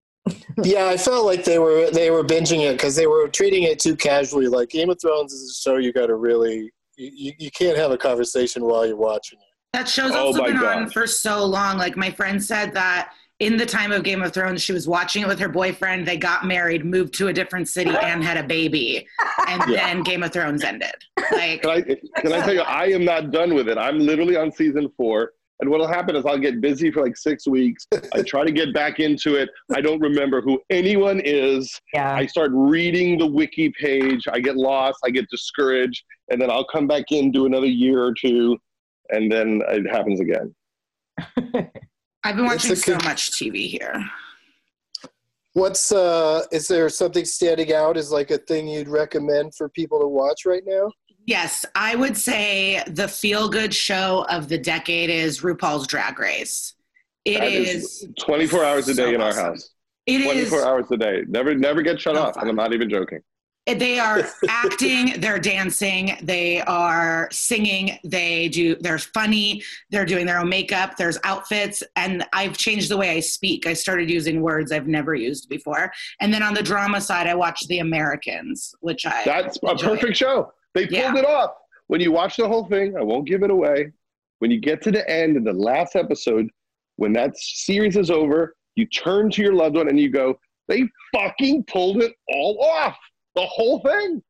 yeah, 0.63 0.85
I 0.87 0.97
felt 0.97 1.25
like 1.25 1.43
they 1.43 1.57
were 1.59 1.89
they 1.91 2.11
were 2.11 2.23
binging 2.23 2.69
it 2.69 2.73
because 2.73 2.95
they 2.95 3.07
were 3.07 3.27
treating 3.29 3.63
it 3.63 3.79
too 3.79 3.95
casually. 3.95 4.47
Like 4.47 4.69
Game 4.69 4.89
of 4.89 4.99
Thrones 5.01 5.33
is 5.33 5.49
a 5.49 5.53
show 5.69 5.77
you 5.77 5.91
got 5.93 6.07
to 6.07 6.15
really 6.15 6.71
you, 6.97 7.31
you 7.39 7.49
can't 7.51 7.77
have 7.77 7.91
a 7.91 7.97
conversation 7.97 8.65
while 8.65 8.85
you're 8.85 8.97
watching 8.97 9.39
it. 9.39 9.45
That 9.73 9.87
show's 9.87 10.11
Oh 10.11 10.27
also 10.27 10.39
my 10.41 10.47
been 10.47 10.57
on 10.57 10.89
for 10.89 11.07
so 11.07 11.43
long. 11.45 11.77
Like 11.77 11.95
my 11.95 12.11
friend 12.11 12.43
said 12.43 12.73
that 12.73 13.13
in 13.39 13.55
the 13.55 13.65
time 13.65 13.93
of 13.93 14.03
Game 14.03 14.21
of 14.21 14.33
Thrones, 14.33 14.61
she 14.61 14.73
was 14.73 14.87
watching 14.87 15.21
it 15.23 15.27
with 15.27 15.39
her 15.39 15.47
boyfriend. 15.47 16.05
They 16.05 16.17
got 16.17 16.45
married, 16.45 16.83
moved 16.83 17.13
to 17.15 17.29
a 17.29 17.33
different 17.33 17.69
city, 17.69 17.91
and 18.03 18.21
had 18.23 18.35
a 18.37 18.43
baby. 18.43 19.07
And 19.47 19.61
Yeah. 19.69 19.87
then 19.87 20.03
Game 20.03 20.23
of 20.23 20.33
Thrones 20.33 20.63
ended. 20.63 20.91
Like, 21.31 21.61
Can 21.61 21.69
I, 21.71 21.81
can 22.21 22.33
I 22.33 22.39
tell 22.41 22.53
you, 22.53 22.61
I 22.61 22.87
am 22.87 23.05
not 23.05 23.31
done 23.31 23.53
with 23.53 23.69
it. 23.69 23.77
I'm 23.77 23.99
literally 23.99 24.35
on 24.35 24.51
season 24.51 24.89
four. 24.97 25.31
And 25.59 25.69
what'll 25.69 25.87
happen 25.87 26.15
is 26.15 26.25
I'll 26.25 26.37
get 26.37 26.61
busy 26.61 26.89
for 26.89 27.03
like 27.03 27.17
six 27.17 27.45
weeks. 27.45 27.85
I 28.13 28.21
try 28.21 28.45
to 28.45 28.51
get 28.51 28.73
back 28.73 28.99
into 28.99 29.35
it. 29.35 29.49
I 29.75 29.81
don't 29.81 29.99
remember 29.99 30.41
who 30.41 30.61
anyone 30.69 31.21
is. 31.23 31.77
Yeah. 31.93 32.15
I 32.15 32.27
start 32.27 32.51
reading 32.53 33.19
the 33.19 33.27
wiki 33.27 33.73
page. 33.77 34.23
I 34.31 34.39
get 34.39 34.55
lost. 34.55 34.99
I 35.03 35.09
get 35.09 35.29
discouraged. 35.29 36.01
And 36.29 36.41
then 36.41 36.49
I'll 36.49 36.67
come 36.67 36.87
back 36.87 37.11
in, 37.11 37.31
do 37.31 37.45
another 37.45 37.65
year 37.65 38.01
or 38.01 38.13
two. 38.13 38.57
And 39.09 39.29
then 39.29 39.61
it 39.67 39.89
happens 39.89 40.21
again. 40.21 40.55
I've 42.23 42.35
been 42.35 42.45
watching 42.45 42.71
a 42.71 42.75
so 42.75 42.93
con- 42.93 43.05
much 43.05 43.31
TV 43.31 43.67
here. 43.67 44.05
What's 45.53 45.91
uh 45.91 46.45
is 46.51 46.67
there 46.67 46.87
something 46.89 47.25
standing 47.25 47.73
out 47.73 47.97
as 47.97 48.11
like 48.11 48.31
a 48.31 48.37
thing 48.37 48.67
you'd 48.67 48.87
recommend 48.87 49.55
for 49.55 49.67
people 49.67 49.99
to 49.99 50.07
watch 50.07 50.45
right 50.45 50.63
now? 50.65 50.91
Yes, 51.29 51.63
I 51.75 51.93
would 51.93 52.17
say 52.17 52.81
the 52.87 53.07
feel 53.07 53.49
good 53.49 53.71
show 53.71 54.25
of 54.29 54.49
the 54.49 54.57
decade 54.57 55.11
is 55.11 55.41
RuPaul's 55.41 55.85
Drag 55.85 56.17
Race. 56.17 56.73
It 57.23 57.43
is, 57.43 57.83
is. 58.01 58.07
24 58.19 58.65
hours 58.65 58.87
a 58.89 58.95
day 58.95 59.03
so 59.03 59.13
in 59.13 59.21
our 59.21 59.27
awesome. 59.29 59.43
house. 59.45 59.69
It 60.07 60.21
is. 60.21 60.49
24 60.49 60.67
hours 60.67 60.85
a 60.91 60.97
day. 60.97 61.25
Never, 61.27 61.53
never 61.53 61.83
get 61.83 62.01
shut 62.01 62.15
So 62.15 62.21
off. 62.23 62.33
fun. 62.33 62.41
And 62.45 62.49
I'm 62.49 62.55
not 62.55 62.73
even 62.73 62.89
joking. 62.89 63.19
they 63.67 63.99
are 63.99 64.23
acting 64.49 65.13
they're 65.21 65.37
dancing 65.37 66.17
they 66.23 66.61
are 66.61 67.27
singing 67.31 67.99
they 68.03 68.47
do 68.47 68.75
they're 68.79 68.97
funny 68.97 69.61
they're 69.91 70.05
doing 70.07 70.25
their 70.25 70.39
own 70.39 70.49
makeup 70.49 70.97
there's 70.97 71.19
outfits 71.23 71.83
and 71.95 72.25
i've 72.33 72.57
changed 72.57 72.89
the 72.89 72.97
way 72.97 73.11
i 73.11 73.19
speak 73.19 73.67
i 73.67 73.73
started 73.73 74.09
using 74.09 74.41
words 74.41 74.71
i've 74.71 74.87
never 74.87 75.13
used 75.13 75.47
before 75.49 75.91
and 76.19 76.33
then 76.33 76.41
on 76.41 76.55
the 76.55 76.63
drama 76.63 76.99
side 76.99 77.27
i 77.27 77.35
watch 77.35 77.59
the 77.67 77.77
americans 77.77 78.73
which 78.79 79.05
i 79.05 79.21
That's 79.23 79.59
a 79.61 79.75
perfect 79.75 80.17
show. 80.17 80.51
They 80.73 80.83
pulled 80.85 80.91
Yeah. 80.91 81.17
it 81.17 81.25
off. 81.25 81.51
When 81.87 82.01
you 82.01 82.11
watch 82.11 82.37
the 82.37 82.47
whole 82.47 82.65
thing, 82.65 82.95
I 82.97 83.01
won't 83.03 83.27
give 83.27 83.43
it 83.43 83.51
away. 83.51 83.91
When 84.39 84.51
you 84.51 84.59
get 84.59 84.81
to 84.83 84.91
the 84.91 85.09
end 85.09 85.35
in 85.37 85.43
the 85.43 85.53
last 85.53 85.95
episode, 85.95 86.49
when 86.97 87.13
that 87.13 87.37
series 87.37 87.97
is 87.97 88.11
over, 88.11 88.55
you 88.75 88.85
turn 88.85 89.29
to 89.31 89.41
your 89.41 89.53
loved 89.53 89.75
one 89.75 89.89
and 89.89 89.99
you 89.99 90.09
go, 90.09 90.39
they 90.67 90.87
fucking 91.13 91.63
pulled 91.65 92.01
it 92.03 92.13
all 92.29 92.61
off. 92.63 92.97
The 93.35 93.45
whole 93.45 93.79
thing. 93.81 94.21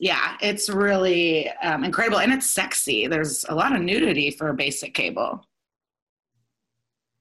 yeah 0.00 0.36
it's 0.40 0.68
really 0.70 1.48
um, 1.62 1.84
incredible 1.84 2.18
and 2.20 2.32
it's 2.32 2.46
sexy 2.46 3.06
there's 3.06 3.44
a 3.50 3.54
lot 3.54 3.74
of 3.76 3.82
nudity 3.82 4.30
for 4.30 4.50
basic 4.54 4.94
cable 4.94 5.46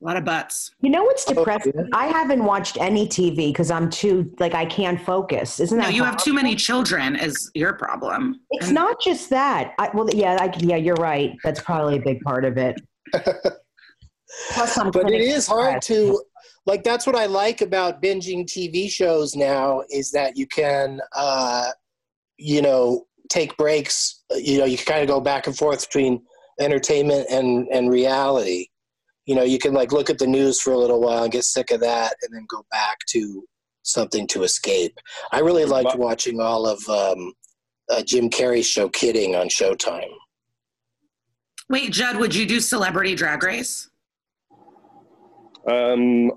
a 0.01 0.05
lot 0.05 0.15
of 0.17 0.23
butts 0.23 0.71
You 0.81 0.89
know 0.89 1.03
what's 1.03 1.25
Oh, 1.29 1.33
depressing? 1.33 1.73
yeah. 1.75 1.83
I 1.93 2.07
haven't 2.07 2.43
watched 2.43 2.77
any 2.79 3.07
TV 3.07 3.47
because 3.49 3.69
I'm 3.71 3.89
too 3.89 4.31
like 4.39 4.53
I 4.53 4.65
can't 4.65 4.99
focus. 5.01 5.59
Isn't 5.59 5.77
that? 5.77 5.83
no 5.83 5.89
that 5.89 5.95
you 5.95 6.03
have 6.03 6.17
too 6.17 6.33
many 6.33 6.55
children 6.55 7.15
is 7.15 7.51
your 7.53 7.73
problem 7.73 8.39
It's 8.51 8.67
And- 8.67 8.75
not 8.75 9.01
just 9.01 9.29
that. 9.31 9.73
I, 9.79 9.89
well, 9.93 10.09
yeah, 10.13 10.37
I, 10.39 10.51
yeah, 10.59 10.77
you're 10.77 10.95
right. 10.95 11.35
That's 11.43 11.61
probably 11.61 11.97
a 11.97 12.01
big 12.01 12.21
part 12.21 12.45
of 12.45 12.57
it. 12.57 12.79
Plus, 14.51 14.77
I'm 14.77 14.91
but 14.91 15.01
it 15.01 15.21
clinically 15.21 15.33
is 15.35 15.47
hard 15.47 15.81
to 15.83 16.21
like 16.65 16.83
that's 16.83 17.07
what 17.07 17.15
i 17.15 17.25
like 17.25 17.61
about 17.61 17.99
binging 18.01 18.45
tv 18.45 18.87
shows 18.89 19.35
now 19.35 19.81
is 19.89 20.11
that 20.11 20.37
you 20.37 20.45
can 20.45 20.99
uh 21.15 21.69
you 22.37 22.61
know 22.61 23.07
take 23.29 23.55
breaks 23.57 24.23
you 24.35 24.59
know 24.59 24.65
you 24.65 24.77
can 24.77 24.85
kind 24.85 25.01
of 25.01 25.07
go 25.07 25.19
back 25.19 25.47
and 25.47 25.57
forth 25.57 25.87
between 25.87 26.21
entertainment 26.59 27.25
and 27.31 27.67
and 27.69 27.89
reality 27.89 28.67
you 29.29 29.35
know 29.35 29.43
you 29.43 29.59
can 29.59 29.75
like 29.75 29.91
look 29.91 30.09
at 30.09 30.17
the 30.17 30.25
news 30.25 30.59
for 30.59 30.73
a 30.73 30.77
little 30.77 30.99
while 30.99 31.21
and 31.21 31.31
get 31.31 31.43
sick 31.43 31.69
of 31.69 31.79
that 31.81 32.15
and 32.23 32.35
then 32.35 32.47
go 32.49 32.65
back 32.71 32.97
to 33.09 33.43
something 33.83 34.25
to 34.25 34.41
escape. 34.41 34.97
I 35.31 35.39
really 35.39 35.65
liked 35.65 35.95
watching 35.95 36.41
all 36.41 36.65
of 36.65 36.79
um 36.89 37.33
uh, 37.91 38.01
jim 38.01 38.31
carrey's 38.31 38.65
show 38.65 38.89
kidding 38.89 39.35
on 39.35 39.47
showtime. 39.47 40.09
Wait 41.69 41.91
judd 41.91 42.17
would 42.17 42.33
you 42.33 42.47
do 42.47 42.59
celebrity 42.59 43.13
drag 43.13 43.43
race? 43.43 43.87
Um, 45.69 46.31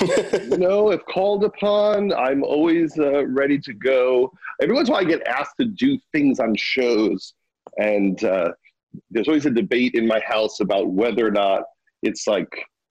you 0.00 0.58
know, 0.58 0.90
if 0.90 1.04
called 1.04 1.44
upon, 1.44 2.12
I'm 2.14 2.42
always 2.42 2.98
uh, 2.98 3.26
ready 3.26 3.60
to 3.60 3.72
go. 3.74 4.32
Every 4.60 4.74
once 4.74 4.88
in 4.88 4.92
a 4.92 4.96
while, 4.96 5.06
I 5.06 5.08
get 5.08 5.24
asked 5.28 5.54
to 5.60 5.66
do 5.66 5.96
things 6.10 6.40
on 6.40 6.56
shows, 6.56 7.34
and 7.76 8.24
uh, 8.24 8.48
there's 9.12 9.28
always 9.28 9.46
a 9.46 9.50
debate 9.50 9.94
in 9.94 10.04
my 10.04 10.20
house 10.26 10.58
about 10.58 10.88
whether 10.88 11.24
or 11.24 11.30
not 11.30 11.64
it's 12.04 12.26
like 12.26 12.48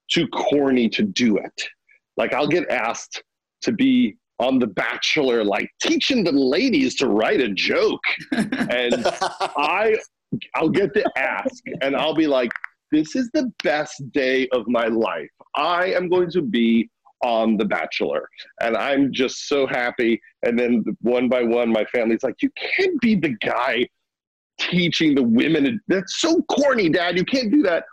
too 0.10 0.28
corny 0.28 0.90
to 0.90 1.04
do 1.04 1.38
it. 1.38 1.62
Like, 2.18 2.34
I'll 2.34 2.48
get 2.48 2.70
asked 2.70 3.24
to 3.62 3.72
be 3.72 4.18
on 4.40 4.60
The 4.60 4.68
Bachelor, 4.68 5.44
like 5.44 5.70
teaching 5.82 6.24
the 6.24 6.32
ladies 6.32 6.96
to 6.96 7.08
write 7.08 7.42
a 7.42 7.50
joke, 7.50 8.02
and 8.32 9.06
I 9.06 9.96
I'll 10.56 10.70
get 10.70 10.94
to 10.96 11.12
ask 11.16 11.64
and 11.82 11.96
I'll 11.96 12.16
be 12.16 12.28
like, 12.28 12.52
this 12.92 13.16
is 13.16 13.30
the 13.34 13.52
best 13.64 14.12
day 14.12 14.48
of 14.50 14.68
my 14.68 14.88
life. 14.88 15.30
I 15.56 15.88
am 15.94 16.10
going 16.10 16.30
to 16.32 16.42
be 16.42 16.90
on 17.24 17.58
The 17.58 17.66
Bachelor. 17.66 18.28
And 18.62 18.76
I'm 18.76 19.12
just 19.12 19.48
so 19.48 19.66
happy. 19.66 20.22
And 20.44 20.60
then 20.60 20.84
one 21.02 21.30
by 21.30 21.44
one, 21.44 21.72
my 21.72 21.86
family's 21.86 22.24
like, 22.24 22.36
you 22.42 22.50
can't 22.56 23.00
be 23.02 23.16
the 23.16 23.36
guy 23.44 23.88
teaching 24.60 25.16
the 25.16 25.24
women. 25.24 25.80
That's 25.88 26.22
so 26.22 26.42
corny, 26.44 26.90
Dad. 26.90 27.18
You 27.18 27.26
can't 27.26 27.52
do 27.52 27.64
that. 27.64 27.86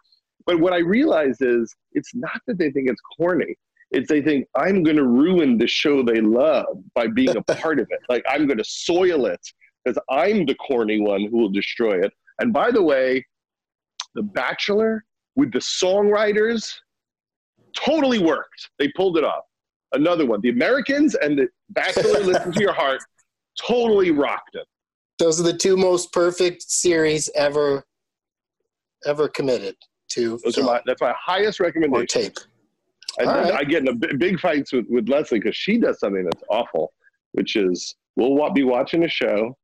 But 0.51 0.59
what 0.59 0.73
I 0.73 0.79
realize 0.79 1.41
is 1.41 1.73
it's 1.93 2.13
not 2.13 2.41
that 2.49 2.59
they 2.59 2.73
think 2.73 2.89
it's 2.91 3.01
corny. 3.17 3.55
It's 3.93 4.09
they 4.09 4.21
think 4.21 4.49
I'm 4.57 4.83
going 4.83 4.97
to 4.97 5.07
ruin 5.07 5.59
the 5.59 5.69
show 5.69 6.03
they 6.03 6.21
love 6.21 6.67
by 6.93 7.07
being 7.07 7.37
a 7.37 7.43
part 7.55 7.79
of 7.79 7.87
it. 7.89 8.01
Like 8.09 8.25
I'm 8.29 8.49
going 8.49 8.59
to 8.59 8.65
soil 8.65 9.27
it 9.27 9.41
because 9.85 9.97
I'm 10.11 10.47
the 10.47 10.57
corny 10.57 11.01
one 11.01 11.29
who 11.31 11.39
will 11.39 11.51
destroy 11.51 12.03
it. 12.03 12.13
And 12.41 12.53
by 12.53 12.73
the 12.73 12.83
way, 12.83 13.25
The 14.17 14.25
Bachelor 14.25 15.05
with 15.37 15.53
the 15.53 15.61
songwriters 15.61 16.75
totally 17.77 18.19
worked. 18.19 18.71
They 18.81 18.89
pulled 18.97 19.19
it 19.19 19.25
off. 19.25 19.45
Another 19.93 20.27
one, 20.27 20.41
The 20.41 20.49
Americans 20.49 21.15
and 21.15 21.39
The 21.39 21.47
Bachelor, 21.69 22.25
Listen 22.25 22.51
to 22.51 22.61
Your 22.61 22.73
Heart, 22.73 23.03
totally 23.57 24.11
rocked 24.11 24.57
it. 24.57 24.67
those 25.21 25.39
are 25.39 25.45
the 25.45 25.57
two 25.57 25.77
most 25.77 26.13
perfect 26.13 26.63
series 26.63 27.31
ever 27.37 27.85
ever 29.07 29.29
committed 29.29 29.77
to 30.11 30.39
Those 30.45 30.59
are 30.59 30.65
my, 30.65 30.81
that's 30.87 31.01
my 31.01 31.15
highest 31.19 31.61
or 31.61 31.65
recommendation. 31.65 32.23
tape 32.23 32.37
And 33.19 33.29
then 33.29 33.45
right. 33.45 33.55
I 33.55 33.65
get 33.65 33.83
in 33.83 33.89
a 33.89 34.17
big 34.17 34.39
fights 34.41 34.73
with, 34.73 34.87
with 34.89 35.09
Leslie 35.09 35.41
because 35.41 35.57
she 35.57 35.79
does 35.79 35.99
something 35.99 36.25
that's 36.25 36.45
awful, 36.49 36.93
which 37.33 37.57
is 37.57 37.97
we'll 38.17 38.35
wa- 38.35 38.51
be 38.53 38.65
watching 38.65 39.05
a 39.05 39.09
show, 39.09 39.57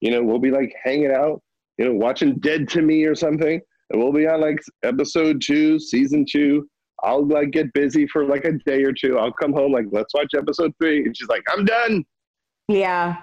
you 0.00 0.10
know, 0.10 0.22
we'll 0.22 0.38
be 0.38 0.50
like 0.50 0.74
hanging 0.82 1.10
out, 1.10 1.42
you 1.78 1.84
know, 1.84 1.94
watching 1.94 2.38
Dead 2.38 2.68
to 2.70 2.82
Me 2.82 3.04
or 3.04 3.14
something, 3.14 3.60
and 3.90 4.02
we'll 4.02 4.12
be 4.12 4.26
on 4.26 4.40
like 4.40 4.58
episode 4.82 5.40
two, 5.42 5.78
season 5.78 6.24
two. 6.30 6.68
I'll 7.02 7.26
like 7.26 7.50
get 7.50 7.72
busy 7.72 8.06
for 8.06 8.24
like 8.24 8.44
a 8.44 8.52
day 8.52 8.82
or 8.82 8.92
two. 8.92 9.18
I'll 9.18 9.32
come 9.32 9.52
home 9.52 9.72
like 9.72 9.86
let's 9.90 10.12
watch 10.12 10.34
episode 10.36 10.72
three, 10.78 11.04
and 11.04 11.16
she's 11.16 11.28
like, 11.28 11.42
I'm 11.48 11.64
done. 11.64 12.04
Yeah. 12.68 13.16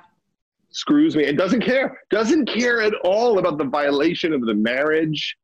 Screws 0.69 1.15
me 1.15 1.27
and 1.27 1.37
doesn't 1.37 1.61
care, 1.61 1.99
doesn't 2.09 2.47
care 2.47 2.81
at 2.81 2.93
all 3.03 3.39
about 3.39 3.57
the 3.57 3.65
violation 3.65 4.33
of 4.33 4.41
the 4.45 4.53
marriage 4.53 5.37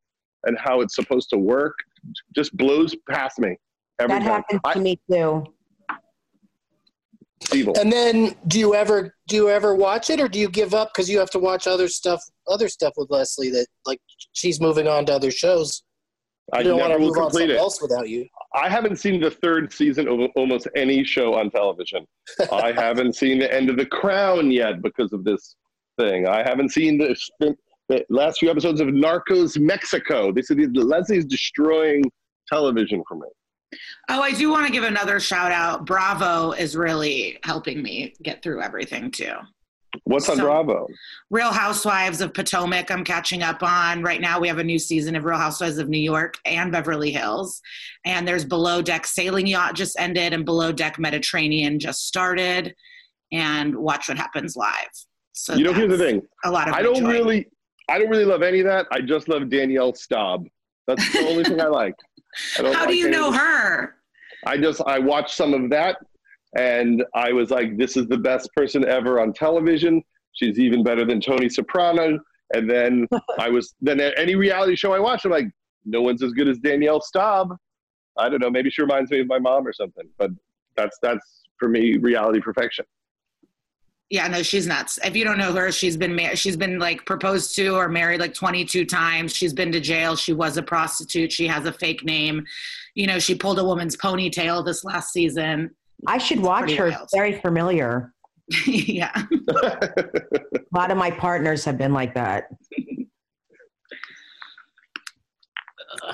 and 0.46 0.56
how 0.58 0.80
it's 0.80 0.94
supposed 0.94 1.30
to 1.30 1.38
work. 1.38 1.74
Just 2.34 2.56
blows 2.56 2.94
past 3.10 3.38
me. 3.38 3.56
Every 3.98 4.18
That 4.18 4.24
time. 4.24 4.28
happens 4.28 4.60
I- 4.64 4.72
to 4.74 4.80
me 4.80 4.98
too. 5.10 5.44
evil. 7.52 7.74
and 7.78 7.92
then 7.92 8.34
do 8.48 8.58
you 8.58 8.74
ever 8.74 9.14
do 9.28 9.36
you 9.36 9.50
ever 9.50 9.74
watch 9.74 10.08
it 10.08 10.18
or 10.20 10.28
do 10.28 10.38
you 10.38 10.48
give 10.48 10.72
up 10.72 10.92
because 10.94 11.10
you 11.10 11.18
have 11.18 11.28
to 11.30 11.38
watch 11.38 11.66
other 11.66 11.88
stuff 11.88 12.22
other 12.48 12.68
stuff 12.68 12.94
with 12.96 13.10
leslie 13.10 13.50
that 13.50 13.66
like 13.84 14.00
she's 14.32 14.60
moving 14.62 14.88
on 14.88 15.04
to 15.04 15.12
other 15.12 15.30
shows 15.30 15.82
I 16.54 16.62
don't 16.62 16.78
want 16.78 16.92
to 16.92 16.98
will 16.98 17.08
move 17.08 17.16
on 17.18 17.22
complete 17.24 17.40
something 17.42 17.56
it. 17.56 17.58
else 17.58 17.82
without 17.82 18.08
you 18.08 18.26
I 18.54 18.68
haven't 18.70 18.96
seen 18.96 19.20
the 19.20 19.30
third 19.30 19.72
season 19.72 20.08
of 20.08 20.30
almost 20.36 20.68
any 20.76 21.02
show 21.04 21.34
on 21.34 21.50
television. 21.50 22.06
I 22.52 22.70
haven't 22.76 23.14
seen 23.16 23.40
the 23.40 23.52
end 23.52 23.68
of 23.68 23.76
The 23.76 23.86
Crown 23.86 24.52
yet 24.52 24.80
because 24.80 25.12
of 25.12 25.24
this 25.24 25.56
thing. 25.98 26.28
I 26.28 26.44
haven't 26.48 26.68
seen 26.70 26.96
the, 26.96 27.16
the 27.88 28.04
last 28.08 28.38
few 28.38 28.50
episodes 28.50 28.80
of 28.80 28.88
Narcos 28.88 29.58
Mexico. 29.58 30.32
This 30.32 30.50
is 30.50 30.56
Leslie's 30.72 31.24
destroying 31.24 32.04
television 32.48 33.02
for 33.08 33.16
me. 33.16 33.28
Oh, 34.08 34.20
I 34.20 34.32
do 34.32 34.50
want 34.50 34.66
to 34.66 34.72
give 34.72 34.84
another 34.84 35.18
shout 35.20 35.50
out. 35.52 35.84
Bravo 35.84 36.52
is 36.52 36.76
really 36.76 37.38
helping 37.42 37.82
me 37.82 38.14
get 38.22 38.42
through 38.42 38.62
everything 38.62 39.10
too. 39.10 39.32
What's 40.04 40.28
on 40.28 40.36
So- 40.36 40.44
Bravo? 40.44 40.86
Real 41.30 41.52
Housewives 41.52 42.20
of 42.20 42.34
Potomac, 42.34 42.90
I'm 42.90 43.04
catching 43.04 43.42
up 43.42 43.62
on. 43.62 44.02
Right 44.02 44.20
now, 44.20 44.40
we 44.40 44.48
have 44.48 44.58
a 44.58 44.64
new 44.64 44.78
season 44.78 45.14
of 45.14 45.24
Real 45.24 45.38
Housewives 45.38 45.78
of 45.78 45.88
New 45.88 46.00
York 46.00 46.34
and 46.44 46.72
Beverly 46.72 47.12
Hills. 47.12 47.60
And 48.04 48.26
there's 48.26 48.44
Below 48.44 48.82
Deck 48.82 49.06
Sailing 49.06 49.46
Yacht 49.46 49.74
just 49.76 49.98
ended, 49.98 50.32
and 50.32 50.44
Below 50.44 50.72
Deck 50.72 50.98
Mediterranean 50.98 51.78
just 51.78 52.06
started. 52.06 52.74
And 53.32 53.76
Watch 53.76 54.08
What 54.08 54.18
Happens 54.18 54.56
Live. 54.56 54.88
So 55.32 55.54
You 55.54 55.64
know, 55.64 55.72
here's 55.72 55.90
the 55.90 55.98
thing. 55.98 56.22
A 56.44 56.50
lot 56.50 56.68
of 56.68 56.74
I 56.74 56.82
don't 56.82 57.04
really, 57.04 57.46
I 57.88 57.98
don't 57.98 58.08
really 58.08 58.24
love 58.24 58.42
any 58.42 58.60
of 58.60 58.66
that. 58.66 58.86
I 58.90 59.00
just 59.00 59.28
love 59.28 59.48
Danielle 59.50 59.94
Staub. 59.94 60.46
That's 60.86 61.12
the 61.12 61.28
only 61.28 61.44
thing 61.44 61.60
I 61.60 61.66
like. 61.82 61.94
I 62.58 62.72
How 62.72 62.86
do 62.86 62.94
you 62.94 63.10
know 63.10 63.32
her? 63.32 63.96
I 64.46 64.56
just 64.56 64.80
I 64.86 64.98
watched 64.98 65.34
some 65.34 65.54
of 65.54 65.70
that, 65.70 65.98
and 66.56 67.04
I 67.14 67.32
was 67.32 67.50
like, 67.50 67.76
"This 67.76 67.96
is 67.96 68.06
the 68.08 68.18
best 68.18 68.50
person 68.54 68.86
ever 68.86 69.20
on 69.20 69.32
television. 69.32 70.02
She's 70.32 70.58
even 70.58 70.82
better 70.82 71.04
than 71.04 71.20
Tony 71.20 71.48
Soprano." 71.48 72.18
And 72.54 72.68
then 72.68 73.08
I 73.38 73.48
was 73.48 73.74
then 73.80 74.00
any 74.00 74.34
reality 74.34 74.76
show 74.76 74.92
I 74.92 74.98
watched, 74.98 75.24
I'm 75.24 75.30
like, 75.30 75.48
"No 75.84 76.02
one's 76.02 76.22
as 76.22 76.32
good 76.32 76.48
as 76.48 76.58
Danielle 76.58 77.00
Staub." 77.00 77.56
I 78.16 78.28
don't 78.28 78.40
know. 78.40 78.50
Maybe 78.50 78.70
she 78.70 78.82
reminds 78.82 79.10
me 79.10 79.20
of 79.20 79.26
my 79.26 79.38
mom 79.38 79.66
or 79.66 79.72
something. 79.72 80.08
But 80.18 80.30
that's 80.76 80.98
that's 81.02 81.42
for 81.58 81.68
me 81.68 81.96
reality 81.96 82.40
perfection. 82.40 82.84
Yeah, 84.10 84.28
no, 84.28 84.42
she's 84.42 84.66
nuts. 84.66 84.98
If 85.02 85.16
you 85.16 85.24
don't 85.24 85.38
know 85.38 85.52
her, 85.54 85.72
she's 85.72 85.96
been 85.96 86.14
mar- 86.14 86.36
she's 86.36 86.56
been 86.56 86.78
like 86.78 87.04
proposed 87.06 87.54
to 87.56 87.68
or 87.74 87.88
married 87.88 88.20
like 88.20 88.34
22 88.34 88.84
times. 88.84 89.34
She's 89.34 89.52
been 89.52 89.72
to 89.72 89.80
jail. 89.80 90.14
She 90.14 90.32
was 90.32 90.56
a 90.56 90.62
prostitute. 90.62 91.32
She 91.32 91.46
has 91.48 91.64
a 91.66 91.72
fake 91.72 92.04
name. 92.04 92.44
You 92.94 93.06
know, 93.06 93.18
she 93.18 93.34
pulled 93.34 93.58
a 93.58 93.64
woman's 93.64 93.96
ponytail 93.96 94.64
this 94.64 94.84
last 94.84 95.12
season. 95.12 95.70
I 96.06 96.18
should 96.18 96.40
watch 96.40 96.72
her. 96.72 96.90
wild. 96.90 97.08
Very 97.14 97.40
familiar. 97.40 98.12
yeah. 98.66 99.10
A 100.74 100.78
lot 100.78 100.90
of 100.90 100.98
my 100.98 101.10
partners 101.10 101.64
have 101.64 101.78
been 101.78 101.92
like 101.94 102.14
that. 102.14 102.48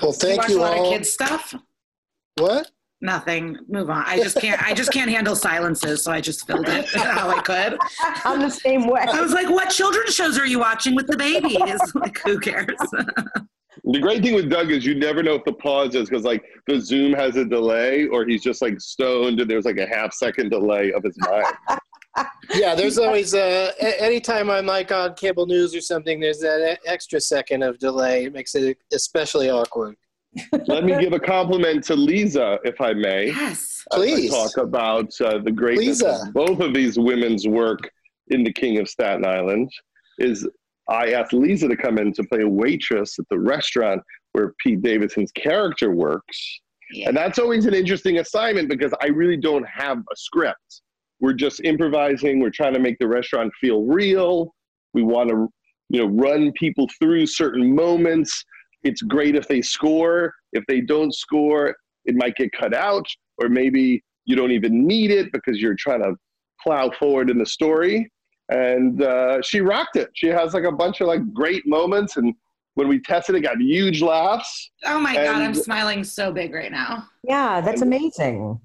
well 0.01 0.11
Do 0.13 0.27
you 0.27 0.35
thank 0.35 0.37
watch 0.41 0.49
you, 0.49 0.59
a 0.59 0.61
lot 0.61 0.77
all 0.77 0.85
of 0.85 0.93
kids 0.93 1.11
stuff? 1.11 1.55
what 2.37 2.71
Nothing. 3.01 3.57
Move 3.67 3.89
on. 3.89 4.03
I 4.05 4.17
just 4.17 4.39
can't. 4.39 4.61
I 4.61 4.73
just 4.73 4.91
can't 4.93 5.09
handle 5.09 5.35
silences, 5.35 6.03
so 6.03 6.11
I 6.11 6.21
just 6.21 6.45
filled 6.45 6.69
it 6.69 6.85
how 6.93 7.29
I 7.29 7.41
could. 7.41 7.77
I'm 8.23 8.39
the 8.39 8.49
same 8.49 8.85
way. 8.87 9.01
I 9.01 9.19
was 9.21 9.33
like, 9.33 9.49
"What 9.49 9.69
children's 9.69 10.13
shows 10.13 10.37
are 10.37 10.45
you 10.45 10.59
watching 10.59 10.95
with 10.95 11.07
the 11.07 11.17
babies?" 11.17 11.79
Like, 11.95 12.19
who 12.23 12.39
cares? 12.39 12.67
The 13.83 13.99
great 13.99 14.21
thing 14.21 14.35
with 14.35 14.49
Doug 14.49 14.69
is 14.71 14.85
you 14.85 14.93
never 14.95 15.23
know 15.23 15.33
if 15.33 15.43
the 15.45 15.53
pause 15.53 15.95
is 15.95 16.09
because 16.09 16.23
like 16.23 16.43
the 16.67 16.79
Zoom 16.79 17.13
has 17.13 17.35
a 17.37 17.45
delay 17.45 18.05
or 18.07 18.25
he's 18.25 18.43
just 18.43 18.61
like 18.61 18.79
stoned 18.79 19.39
and 19.39 19.49
there's 19.49 19.65
like 19.65 19.77
a 19.77 19.87
half 19.87 20.13
second 20.13 20.49
delay 20.49 20.91
of 20.93 21.03
his 21.03 21.17
mind. 21.19 21.47
Yeah, 22.53 22.75
there's 22.75 22.97
always 22.97 23.33
uh, 23.33 23.71
a- 23.81 24.03
anytime 24.03 24.49
I'm 24.49 24.65
like 24.65 24.91
on 24.91 25.13
cable 25.13 25.45
news 25.45 25.73
or 25.73 25.79
something, 25.79 26.19
there's 26.19 26.39
that 26.39 26.79
extra 26.85 27.21
second 27.21 27.63
of 27.63 27.79
delay. 27.79 28.25
It 28.25 28.33
makes 28.33 28.53
it 28.53 28.77
especially 28.91 29.49
awkward. 29.49 29.95
Let 30.67 30.85
me 30.85 30.97
give 30.99 31.13
a 31.13 31.19
compliment 31.19 31.83
to 31.85 31.95
Lisa, 31.95 32.59
if 32.63 32.79
I 32.79 32.93
may. 32.93 33.27
yes. 33.27 33.83
Please. 33.91 34.31
talk 34.31 34.57
about 34.57 35.09
uh, 35.19 35.39
the 35.39 35.51
greatness 35.51 36.01
Lisa. 36.01 36.23
of 36.27 36.33
both 36.33 36.59
of 36.59 36.73
these 36.73 36.97
women's 36.97 37.47
work 37.47 37.89
in 38.27 38.43
The 38.43 38.53
King 38.53 38.79
of 38.79 38.87
Staten 38.87 39.25
Island. 39.25 39.69
Is 40.19 40.47
I 40.89 41.13
asked 41.13 41.33
Lisa 41.33 41.67
to 41.67 41.75
come 41.75 41.97
in 41.97 42.13
to 42.13 42.23
play 42.23 42.41
a 42.41 42.47
waitress 42.47 43.17
at 43.19 43.25
the 43.29 43.39
restaurant 43.39 44.01
where 44.33 44.53
Pete 44.59 44.81
Davidson's 44.81 45.31
character 45.31 45.91
works. 45.91 46.61
Yeah. 46.91 47.09
And 47.09 47.17
that's 47.17 47.39
always 47.39 47.65
an 47.65 47.73
interesting 47.73 48.19
assignment 48.19 48.69
because 48.69 48.93
I 49.01 49.07
really 49.07 49.37
don't 49.37 49.65
have 49.67 49.97
a 49.97 50.15
script. 50.15 50.81
We're 51.19 51.33
just 51.33 51.61
improvising. 51.61 52.39
We're 52.39 52.49
trying 52.49 52.73
to 52.73 52.79
make 52.79 52.97
the 52.99 53.07
restaurant 53.07 53.51
feel 53.61 53.83
real. 53.83 54.53
We 54.93 55.03
want 55.03 55.29
to, 55.29 55.47
you 55.89 56.01
know, 56.01 56.07
run 56.07 56.51
people 56.53 56.87
through 56.99 57.27
certain 57.27 57.73
moments. 57.73 58.43
It's 58.83 59.01
great 59.01 59.35
if 59.35 59.47
they 59.47 59.61
score. 59.61 60.33
If 60.53 60.63
they 60.67 60.81
don't 60.81 61.13
score, 61.13 61.75
it 62.05 62.15
might 62.15 62.35
get 62.35 62.51
cut 62.51 62.73
out, 62.73 63.05
or 63.37 63.49
maybe 63.49 64.03
you 64.25 64.35
don't 64.35 64.51
even 64.51 64.85
need 64.85 65.11
it 65.11 65.31
because 65.31 65.59
you're 65.59 65.75
trying 65.75 66.01
to 66.01 66.15
plow 66.61 66.91
forward 66.91 67.29
in 67.29 67.37
the 67.37 67.45
story. 67.45 68.11
And 68.49 69.01
uh, 69.01 69.41
she 69.41 69.61
rocked 69.61 69.95
it. 69.95 70.09
She 70.13 70.27
has 70.27 70.53
like 70.53 70.63
a 70.63 70.71
bunch 70.71 71.01
of 71.01 71.07
like 71.07 71.33
great 71.33 71.65
moments, 71.65 72.17
and 72.17 72.33
when 72.75 72.87
we 72.87 72.99
tested 72.99 73.35
it, 73.35 73.41
got 73.41 73.59
huge 73.59 74.01
laughs. 74.01 74.71
Oh 74.85 74.99
my 74.99 75.15
god, 75.15 75.27
I'm 75.27 75.53
smiling 75.53 76.03
so 76.03 76.31
big 76.31 76.53
right 76.53 76.71
now. 76.71 77.07
Yeah, 77.23 77.61
that's 77.61 77.81
amazing. 77.81 78.59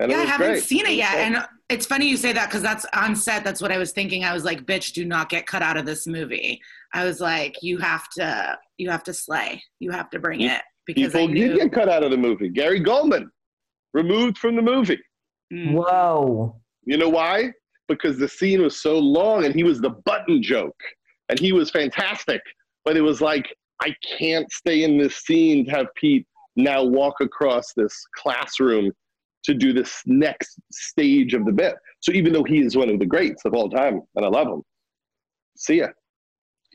And 0.00 0.10
yeah, 0.10 0.18
it 0.18 0.22
I 0.22 0.24
haven't 0.26 0.50
great. 0.50 0.62
seen 0.62 0.86
it 0.86 0.94
yet, 0.94 1.14
was 1.14 1.38
and 1.38 1.48
it's 1.68 1.86
funny 1.86 2.08
you 2.08 2.16
say 2.16 2.32
that 2.32 2.48
because 2.48 2.62
that's 2.62 2.86
on 2.94 3.16
set. 3.16 3.42
That's 3.42 3.60
what 3.60 3.72
I 3.72 3.78
was 3.78 3.92
thinking. 3.92 4.24
I 4.24 4.32
was 4.32 4.44
like, 4.44 4.64
"Bitch, 4.64 4.92
do 4.92 5.04
not 5.04 5.28
get 5.28 5.46
cut 5.46 5.62
out 5.62 5.76
of 5.76 5.86
this 5.86 6.06
movie." 6.06 6.60
I 6.94 7.04
was 7.04 7.20
like, 7.20 7.56
"You 7.62 7.78
have 7.78 8.08
to, 8.16 8.56
you 8.76 8.90
have 8.90 9.02
to 9.04 9.12
slay. 9.14 9.62
You 9.80 9.90
have 9.90 10.08
to 10.10 10.18
bring 10.18 10.42
it." 10.42 10.62
Because 10.86 11.14
I 11.14 11.26
People 11.26 11.34
did 11.34 11.56
get 11.56 11.72
cut 11.72 11.88
out 11.88 12.02
of 12.04 12.10
the 12.10 12.16
movie. 12.16 12.48
Gary 12.48 12.80
Gulman 12.80 13.26
removed 13.92 14.38
from 14.38 14.56
the 14.56 14.62
movie. 14.62 15.00
Mm. 15.52 15.74
Whoa. 15.74 16.56
You 16.84 16.96
know 16.96 17.08
why? 17.08 17.52
Because 17.88 18.18
the 18.18 18.28
scene 18.28 18.62
was 18.62 18.80
so 18.80 18.98
long 18.98 19.44
and 19.44 19.54
he 19.54 19.64
was 19.64 19.80
the 19.80 19.90
button 19.90 20.42
joke 20.42 20.80
and 21.28 21.38
he 21.38 21.52
was 21.52 21.70
fantastic. 21.70 22.40
But 22.84 22.96
it 22.96 23.02
was 23.02 23.20
like, 23.20 23.54
I 23.82 23.94
can't 24.18 24.50
stay 24.50 24.82
in 24.82 24.98
this 24.98 25.16
scene 25.16 25.66
to 25.66 25.70
have 25.72 25.86
Pete 25.96 26.26
now 26.56 26.82
walk 26.82 27.16
across 27.20 27.72
this 27.74 27.94
classroom 28.16 28.90
to 29.48 29.54
do 29.54 29.72
this 29.72 30.02
next 30.06 30.60
stage 30.70 31.32
of 31.34 31.44
the 31.46 31.52
bit. 31.52 31.74
So 32.00 32.12
even 32.12 32.32
though 32.32 32.44
he 32.44 32.58
is 32.60 32.76
one 32.76 32.90
of 32.90 32.98
the 32.98 33.06
greats 33.06 33.44
of 33.46 33.54
all 33.54 33.68
time 33.70 34.02
and 34.14 34.24
I 34.24 34.28
love 34.28 34.46
him, 34.46 34.62
see 35.56 35.78
ya. 35.78 35.88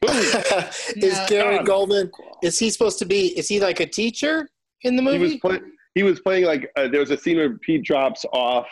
Is 0.04 1.14
No. 1.14 1.26
Gary 1.30 1.58
God. 1.64 1.90
Gulman? 1.90 2.12
Is 2.42 2.60
he 2.60 2.70
supposed 2.70 3.00
to 3.00 3.06
be? 3.06 3.28
Is 3.38 3.48
he 3.48 3.60
like 3.62 3.80
a 3.80 3.86
teacher 3.86 4.50
in 4.82 4.96
the 4.98 5.04
he 5.04 5.18
was 5.18 5.30
movie? 5.30 5.40
play, 5.40 5.60
he 5.96 6.04
was 6.04 6.20
playing 6.20 6.44
like 6.46 6.70
uh, 6.76 6.88
there 6.90 7.00
was 7.00 7.12
a 7.12 7.18
scene 7.18 7.38
where 7.38 7.58
Pete 7.60 7.84
drops 7.84 8.26
off. 8.34 8.68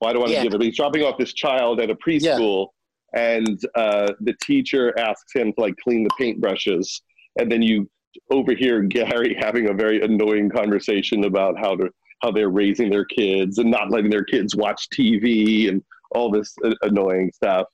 Well, 0.00 0.10
I 0.10 0.12
don't 0.12 0.20
want 0.20 0.30
to 0.32 0.34
Yeah. 0.36 0.42
give 0.42 0.52
it. 0.54 0.58
But 0.58 0.66
he's 0.66 0.76
dropping 0.76 1.02
off 1.04 1.16
this 1.16 1.32
child 1.32 1.80
at 1.80 1.88
a 1.90 1.94
preschool, 1.94 2.66
and 3.14 3.58
uh, 3.76 4.12
the 4.20 4.34
teacher 4.42 4.92
asks 4.98 5.32
him 5.34 5.52
to 5.54 5.60
like 5.60 5.74
clean 5.82 6.04
the 6.04 6.10
paintbrushes, 6.20 7.00
and 7.40 7.50
then 7.50 7.62
you 7.62 7.88
overhear 8.30 8.82
Gary 8.82 9.34
having 9.40 9.70
a 9.70 9.72
very 9.72 10.02
annoying 10.02 10.50
conversation 10.50 11.24
about 11.24 11.56
how 11.58 11.76
to 11.76 11.88
how 12.20 12.30
they're 12.30 12.50
raising 12.50 12.90
their 12.90 13.04
kids 13.04 13.58
and 13.58 13.70
not 13.70 13.90
letting 13.90 14.10
their 14.10 14.24
kids 14.24 14.56
watch 14.56 14.88
TV 14.90 15.68
and 15.68 15.82
all 16.12 16.30
this 16.30 16.54
uh, 16.64 16.74
annoying 16.82 17.30
stuff. 17.34 17.66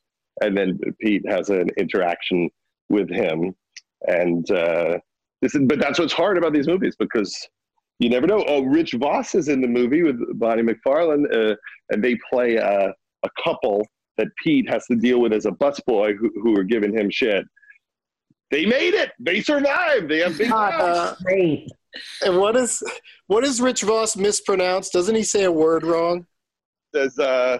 And 0.42 0.56
then 0.56 0.78
Pete 1.00 1.24
has 1.28 1.48
an 1.50 1.68
interaction 1.78 2.50
with 2.88 3.08
him, 3.08 3.54
and 4.06 4.50
uh, 4.50 4.98
this 5.40 5.54
is, 5.54 5.62
but 5.66 5.78
that's 5.78 5.98
what's 5.98 6.12
hard 6.12 6.36
about 6.36 6.52
these 6.52 6.66
movies 6.66 6.96
because 6.98 7.36
you 8.00 8.10
never 8.10 8.26
know. 8.26 8.44
Oh, 8.48 8.62
Rich 8.62 8.94
Voss 8.94 9.34
is 9.34 9.48
in 9.48 9.60
the 9.60 9.68
movie 9.68 10.02
with 10.02 10.18
Bonnie 10.38 10.62
McFarlane, 10.62 11.24
uh, 11.32 11.54
and 11.90 12.02
they 12.02 12.18
play 12.30 12.56
a, 12.56 12.92
a 13.22 13.28
couple 13.42 13.86
that 14.16 14.28
Pete 14.42 14.68
has 14.68 14.86
to 14.86 14.96
deal 14.96 15.20
with 15.20 15.32
as 15.32 15.46
a 15.46 15.50
busboy 15.50 16.16
who, 16.16 16.30
who 16.42 16.58
are 16.58 16.64
giving 16.64 16.96
him 16.96 17.10
shit. 17.10 17.44
They 18.50 18.66
made 18.66 18.94
it. 18.94 19.10
They 19.18 19.40
survived. 19.40 20.08
They 20.08 20.18
have 20.18 20.38
big 20.38 20.50
great. 21.22 21.68
And 22.24 22.36
what 22.38 22.56
is 22.56 22.82
what 23.26 23.44
is 23.44 23.60
Rich 23.60 23.82
Voss 23.82 24.16
mispronounced? 24.16 24.92
Doesn't 24.92 25.14
he 25.14 25.22
say 25.22 25.44
a 25.44 25.52
word 25.52 25.84
wrong? 25.84 26.26
Says, 26.94 27.18
uh, 27.18 27.58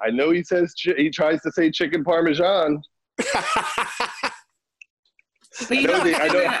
I 0.00 0.10
know 0.10 0.30
he 0.30 0.42
says 0.42 0.74
chi- 0.82 0.94
he 0.96 1.10
tries 1.10 1.40
to 1.42 1.52
say 1.52 1.70
chicken 1.70 2.02
parmesan. 2.04 2.80
But 5.68 5.76
you 5.76 5.88
I 5.88 5.92
know 5.92 6.04
the- 6.04 6.16
I 6.22 6.28
know- 6.28 6.60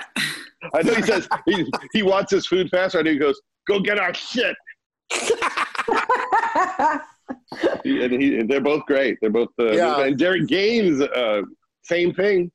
I 0.74 0.82
know 0.82 0.92
he 0.94 1.02
says 1.02 1.26
he, 1.46 1.64
he 1.94 2.02
wants 2.02 2.30
his 2.30 2.46
food 2.46 2.68
faster. 2.70 2.98
I 2.98 3.02
know 3.02 3.12
he 3.12 3.18
goes, 3.18 3.40
"Go 3.66 3.80
get 3.80 3.98
our 3.98 4.12
shit." 4.14 4.54
He- 7.84 8.02
and, 8.04 8.12
he, 8.12 8.38
and 8.40 8.50
they're 8.50 8.60
both 8.60 8.84
great. 8.86 9.16
They're 9.20 9.30
both 9.30 9.48
uh, 9.58 9.70
Yeah. 9.72 10.00
and 10.02 10.18
Derek 10.18 10.46
Gaines, 10.48 11.00
uh, 11.00 11.42
same 11.82 12.12
thing. 12.12 12.50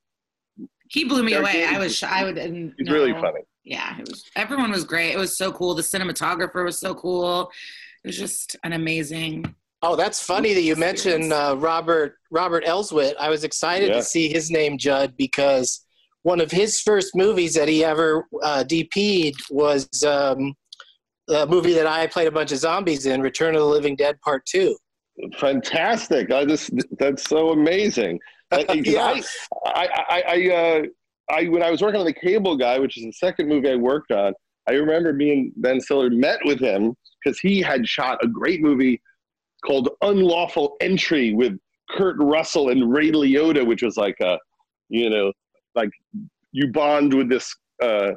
He 0.88 1.04
blew 1.04 1.22
me 1.22 1.30
Derek 1.32 1.44
away. 1.44 1.52
Gaines 1.64 1.76
I 1.76 1.78
was. 1.78 1.96
sh- 1.96 2.04
I 2.04 2.24
would. 2.24 2.34
didn't 2.36 2.74
He's 2.78 2.86
know. 2.86 2.92
really 2.94 3.12
funny. 3.14 3.40
Yeah, 3.66 3.98
it 3.98 4.08
was. 4.08 4.24
Everyone 4.36 4.70
was 4.70 4.84
great. 4.84 5.10
It 5.12 5.18
was 5.18 5.36
so 5.36 5.50
cool. 5.52 5.74
The 5.74 5.82
cinematographer 5.82 6.64
was 6.64 6.78
so 6.78 6.94
cool. 6.94 7.50
It 8.04 8.08
was 8.08 8.16
just 8.16 8.54
an 8.62 8.72
amazing. 8.72 9.52
Oh, 9.82 9.96
that's 9.96 10.22
funny 10.22 10.54
that 10.54 10.62
you 10.62 10.76
mentioned 10.76 11.32
uh, 11.32 11.56
Robert 11.58 12.14
Robert 12.30 12.64
Elswit. 12.64 13.14
I 13.18 13.28
was 13.28 13.42
excited 13.42 13.88
Yeah. 13.88 13.96
to 13.96 14.02
see 14.04 14.28
his 14.28 14.50
name, 14.52 14.78
Judd, 14.78 15.16
because 15.16 15.84
one 16.22 16.40
of 16.40 16.50
his 16.50 16.80
first 16.80 17.16
movies 17.16 17.54
that 17.54 17.66
he 17.68 17.84
ever 17.84 18.26
uh, 18.42 18.64
DP'd 18.66 19.34
was 19.50 19.88
um, 20.06 20.54
a 21.28 21.44
movie 21.46 21.72
that 21.74 21.88
I 21.88 22.06
played 22.06 22.28
a 22.28 22.32
bunch 22.32 22.52
of 22.52 22.58
zombies 22.58 23.06
in, 23.06 23.20
Return 23.20 23.54
of 23.56 23.60
the 23.62 23.66
Living 23.66 23.96
Dead 23.96 24.20
Part 24.22 24.46
Two. 24.46 24.76
Fantastic! 25.38 26.30
I 26.30 26.44
just 26.44 26.70
that's 26.98 27.24
so 27.24 27.50
amazing. 27.50 28.20
Like, 28.52 28.68
'cause 28.68 28.76
Yeah. 28.86 29.06
I, 29.06 29.22
I, 29.66 29.88
I, 30.08 30.22
I, 30.28 30.54
uh, 30.54 30.82
I, 31.30 31.48
when 31.48 31.62
I 31.62 31.70
was 31.70 31.82
working 31.82 32.00
on 32.00 32.06
the 32.06 32.12
Cable 32.12 32.56
Guy, 32.56 32.78
which 32.78 32.96
is 32.96 33.04
the 33.04 33.12
second 33.12 33.48
movie 33.48 33.70
I 33.70 33.76
worked 33.76 34.12
on, 34.12 34.32
I 34.68 34.72
remember 34.72 35.12
me 35.12 35.32
and 35.32 35.52
Ben 35.56 35.80
Stiller 35.80 36.10
met 36.10 36.38
with 36.44 36.60
him 36.60 36.94
because 37.22 37.38
he 37.38 37.60
had 37.60 37.86
shot 37.86 38.18
a 38.22 38.28
great 38.28 38.62
movie 38.62 39.00
called 39.64 39.90
Unlawful 40.02 40.76
Entry 40.80 41.34
with 41.34 41.58
Kurt 41.90 42.16
Russell 42.18 42.70
and 42.70 42.92
Ray 42.92 43.10
Liotta, 43.10 43.66
which 43.66 43.82
was 43.82 43.96
like 43.96 44.16
a, 44.20 44.38
you 44.88 45.10
know, 45.10 45.32
like 45.74 45.90
you 46.52 46.68
bond 46.72 47.14
with 47.14 47.28
this 47.28 47.54
uh, 47.82 48.12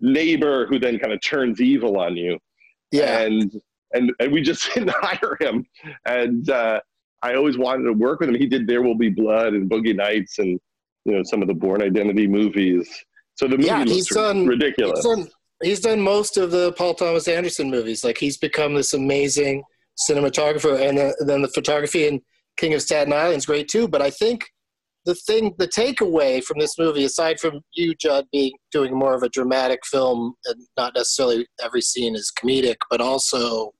neighbor 0.00 0.66
who 0.66 0.78
then 0.78 0.98
kind 0.98 1.12
of 1.12 1.20
turns 1.22 1.60
evil 1.60 1.98
on 1.98 2.16
you 2.16 2.38
Yeah, 2.90 3.20
and 3.20 3.60
and 3.92 4.12
and 4.20 4.32
we 4.32 4.42
just 4.42 4.70
didn't 4.74 4.94
hire 4.96 5.36
him. 5.40 5.64
And 6.06 6.48
uh, 6.50 6.80
I 7.22 7.34
always 7.34 7.58
wanted 7.58 7.84
to 7.84 7.92
work 7.92 8.20
with 8.20 8.28
him. 8.28 8.34
He 8.34 8.46
did 8.46 8.66
There 8.66 8.82
Will 8.82 8.94
Be 8.94 9.10
Blood 9.10 9.54
and 9.54 9.70
Boogie 9.70 9.96
Nights 9.96 10.38
and 10.38 10.60
you 11.04 11.12
know 11.12 11.22
some 11.24 11.42
of 11.42 11.48
the 11.48 11.54
Bourne 11.54 11.82
Identity 11.82 12.26
movies. 12.26 12.88
So 13.36 13.46
the 13.46 13.56
movie 13.56 13.66
Yeah, 13.68 13.84
he's 13.84 14.08
done- 14.08 14.46
ridiculous. 14.46 14.98
he's 15.04 15.16
done, 15.16 15.28
he's 15.62 15.80
done 15.80 16.00
most 16.00 16.36
of 16.36 16.50
the 16.50 16.72
Paul 16.74 16.94
Thomas 16.94 17.26
Anderson 17.28 17.70
movies. 17.70 18.04
Like 18.04 18.18
he's 18.18 18.36
become 18.36 18.74
this 18.74 18.92
amazing 18.92 19.62
cinematographer, 20.08 20.80
and 20.80 20.98
then, 20.98 21.12
then 21.20 21.42
the 21.42 21.48
photography 21.48 22.06
in 22.06 22.20
King 22.56 22.74
of 22.74 22.82
Staten 22.82 23.12
Island 23.12 23.36
is 23.38 23.46
great 23.46 23.68
too. 23.68 23.88
But 23.88 24.02
I 24.02 24.10
think 24.10 24.44
the 25.06 25.14
thing, 25.14 25.54
the 25.58 25.66
takeaway 25.68 26.44
from 26.44 26.58
this 26.58 26.78
movie, 26.78 27.04
aside 27.04 27.40
from 27.40 27.60
you, 27.72 27.94
Judd, 27.94 28.26
being 28.32 28.52
doing 28.70 28.94
more 28.94 29.14
of 29.14 29.22
a 29.22 29.28
dramatic 29.30 29.80
film, 29.86 30.34
and 30.44 30.56
not 30.76 30.92
necessarily 30.94 31.46
every 31.62 31.80
scene 31.80 32.14
is 32.14 32.30
comedic, 32.38 32.76
but 32.90 33.00
also 33.00 33.72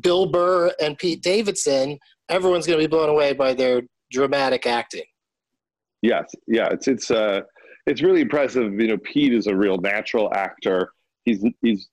Bill 0.00 0.26
Burr 0.26 0.72
and 0.80 0.98
Pete 0.98 1.22
Davidson, 1.22 1.98
everyone's 2.28 2.66
going 2.66 2.78
to 2.78 2.84
be 2.84 2.88
blown 2.90 3.08
away 3.08 3.32
by 3.32 3.54
their 3.54 3.82
dramatic 4.10 4.66
acting. 4.66 5.04
Yes, 6.02 6.32
yeah, 6.46 6.68
it's 6.70 6.88
it's 6.88 7.10
uh 7.10 7.40
it's 7.86 8.02
really 8.02 8.20
impressive. 8.20 8.72
You 8.80 8.88
know, 8.88 8.98
Pete 8.98 9.32
is 9.32 9.46
a 9.46 9.54
real 9.56 9.78
natural 9.78 10.32
actor. 10.34 10.90
He's 11.24 11.44
he's 11.62 11.88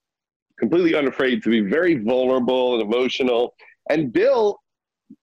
completely 0.58 0.94
unafraid 0.94 1.42
to 1.42 1.50
be 1.50 1.60
very 1.60 1.96
vulnerable 1.96 2.74
and 2.74 2.82
emotional. 2.82 3.54
And 3.90 4.12
Bill, 4.12 4.58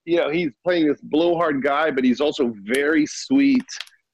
you 0.05 0.17
know, 0.17 0.29
he's 0.29 0.51
playing 0.63 0.87
this 0.87 0.99
blowhard 1.01 1.63
guy, 1.63 1.91
but 1.91 2.03
he's 2.03 2.19
also 2.21 2.53
very 2.63 3.05
sweet 3.05 3.65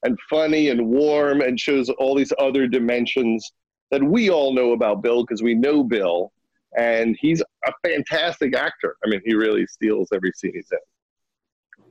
and 0.03 0.17
funny 0.30 0.69
and 0.69 0.88
warm 0.88 1.41
and 1.41 1.60
shows 1.60 1.89
all 1.89 2.15
these 2.15 2.32
other 2.39 2.67
dimensions 2.67 3.51
that 3.89 4.03
we 4.03 4.30
all 4.30 4.53
know 4.53 4.73
about 4.73 5.01
Bill 5.01 5.23
because 5.23 5.41
we 5.41 5.56
know 5.56 5.84
Bill. 5.84 6.32
and 6.77 7.17
he's 7.19 7.41
a 7.65 7.71
fantastic 7.84 8.56
actor. 8.56 8.95
I 9.06 9.10
mean, 9.10 9.21
he 9.25 9.34
really 9.34 9.65
steals 9.67 10.10
every 10.13 10.32
scene 10.36 10.51
he's 10.53 10.67
in. 10.71 10.77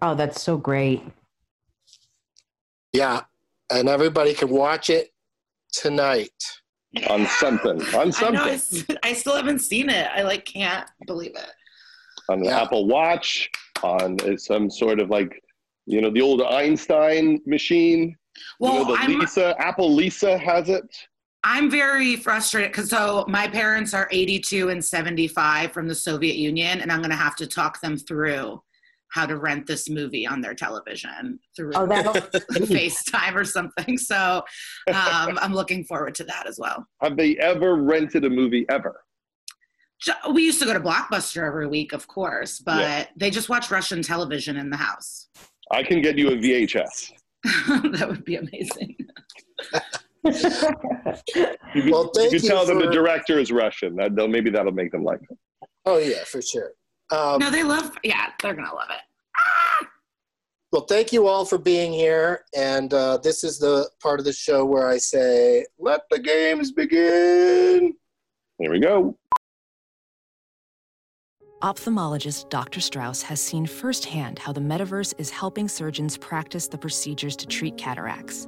Oh, 0.02 0.14
that's 0.14 0.40
so 0.42 0.56
great. 0.56 1.02
Yeah, 2.96 3.20
and 3.70 3.88
everybody 3.88 4.32
can 4.32 4.48
watch 4.48 4.88
it 4.90 5.12
tonight. 5.72 6.30
On 7.10 7.26
something, 7.26 7.82
on 7.94 8.10
I 8.16 8.30
know. 8.30 8.42
I, 8.44 8.56
something, 8.56 8.96
s- 8.96 8.98
I 9.02 9.12
still 9.12 9.36
haven't 9.36 9.58
seen 9.58 9.90
it. 9.90 10.08
I 10.14 10.22
like 10.22 10.46
can't 10.46 10.88
believe 11.06 11.32
it. 11.36 11.50
on 12.30 12.40
the 12.40 12.46
Yeah. 12.46 12.62
Apple 12.62 12.86
Watch, 12.86 13.50
on 13.82 14.16
uh, 14.22 14.36
some 14.38 14.70
sort 14.70 14.98
of 14.98 15.10
like, 15.10 15.42
you 15.84 16.00
know, 16.00 16.10
the 16.10 16.22
old 16.22 16.40
Einstein 16.40 17.42
machine. 17.44 18.16
Well, 18.60 18.72
you 18.72 18.78
know, 18.86 18.96
the 18.96 19.02
I'm 19.02 19.18
Lisa, 19.18 19.54
Apple 19.58 19.94
Lisa 19.94 20.38
has 20.38 20.70
it. 20.70 20.84
I'm 21.44 21.70
very 21.70 22.16
frustrated 22.16 22.72
because 22.72 22.88
so 22.88 23.26
my 23.28 23.46
parents 23.46 23.92
are 23.92 24.08
82 24.10 24.70
and 24.70 24.82
75 24.82 25.72
from 25.72 25.86
the 25.88 25.94
Soviet 25.94 26.36
Union, 26.36 26.80
and 26.80 26.90
I'm 26.90 27.00
going 27.00 27.10
to 27.10 27.16
have 27.16 27.36
to 27.36 27.46
talk 27.46 27.80
them 27.82 27.98
through 27.98 28.62
how 29.12 29.26
to 29.26 29.36
rent 29.36 29.66
this 29.66 29.88
movie 29.88 30.26
on 30.26 30.40
their 30.40 30.54
television 30.54 31.38
through 31.56 31.72
Oh, 31.74 31.86
FaceTime 31.86 33.34
or 33.34 33.44
something. 33.44 33.96
So 33.98 34.42
um, 34.88 35.38
I'm 35.40 35.52
looking 35.54 35.84
forward 35.84 36.14
to 36.16 36.24
that 36.24 36.46
as 36.46 36.58
well. 36.58 36.86
Have 37.02 37.16
they 37.16 37.36
ever 37.36 37.76
rented 37.76 38.24
a 38.24 38.30
movie 38.30 38.66
ever? 38.68 39.00
We 40.32 40.42
used 40.42 40.58
to 40.60 40.66
go 40.66 40.74
to 40.74 40.80
Blockbuster 40.80 41.46
every 41.46 41.66
week, 41.66 41.92
of 41.92 42.06
course, 42.06 42.58
but 42.60 42.80
Yeah. 42.80 43.06
they 43.16 43.30
just 43.30 43.48
watch 43.48 43.70
Russian 43.70 44.02
television 44.02 44.56
in 44.56 44.68
the 44.70 44.76
house. 44.76 45.28
I 45.70 45.82
can 45.82 46.02
get 46.02 46.18
you 46.18 46.28
a 46.28 46.36
VHS. 46.36 47.12
that 47.44 48.06
would 48.08 48.24
be 48.24 48.36
amazing. 48.36 48.96
You 50.24 50.32
can, 51.82 51.90
Well, 51.92 52.10
thank 52.14 52.32
you 52.32 52.40
can 52.40 52.44
you 52.44 52.48
tell 52.48 52.66
them 52.66 52.80
the 52.80 52.90
director 52.90 53.38
is 53.38 53.52
Russian. 53.52 53.94
That, 53.94 54.12
maybe 54.28 54.50
that'll 54.50 54.72
make 54.72 54.90
them 54.90 55.04
like 55.04 55.20
it. 55.30 55.38
Oh 55.84 55.98
yeah, 55.98 56.24
for 56.24 56.42
sure. 56.42 56.72
Um, 57.10 57.38
No, 57.38 57.50
they 57.50 57.62
love, 57.62 57.92
yeah, 58.02 58.30
they're 58.42 58.54
going 58.54 58.68
to 58.68 58.74
love 58.74 58.88
it. 58.90 59.00
Well, 60.72 60.82
thank 60.82 61.12
you 61.12 61.26
all 61.26 61.44
for 61.44 61.58
being 61.58 61.92
here. 61.92 62.44
And 62.54 62.92
uh, 62.92 63.18
this 63.18 63.44
is 63.44 63.58
the 63.58 63.88
part 64.02 64.18
of 64.18 64.26
the 64.26 64.32
show 64.32 64.64
where 64.64 64.88
I 64.88 64.98
say, 64.98 65.64
let 65.78 66.02
the 66.10 66.18
games 66.18 66.72
begin. 66.72 67.94
Here 68.58 68.70
we 68.70 68.80
go. 68.80 69.16
Ophthalmologist 71.62 72.50
Dr. 72.50 72.80
Strauss 72.80 73.22
has 73.22 73.40
seen 73.40 73.64
firsthand 73.64 74.38
how 74.38 74.52
the 74.52 74.60
metaverse 74.60 75.14
is 75.16 75.30
helping 75.30 75.68
surgeons 75.68 76.18
practice 76.18 76.68
the 76.68 76.76
procedures 76.76 77.36
to 77.36 77.46
treat 77.46 77.78
cataracts. 77.78 78.46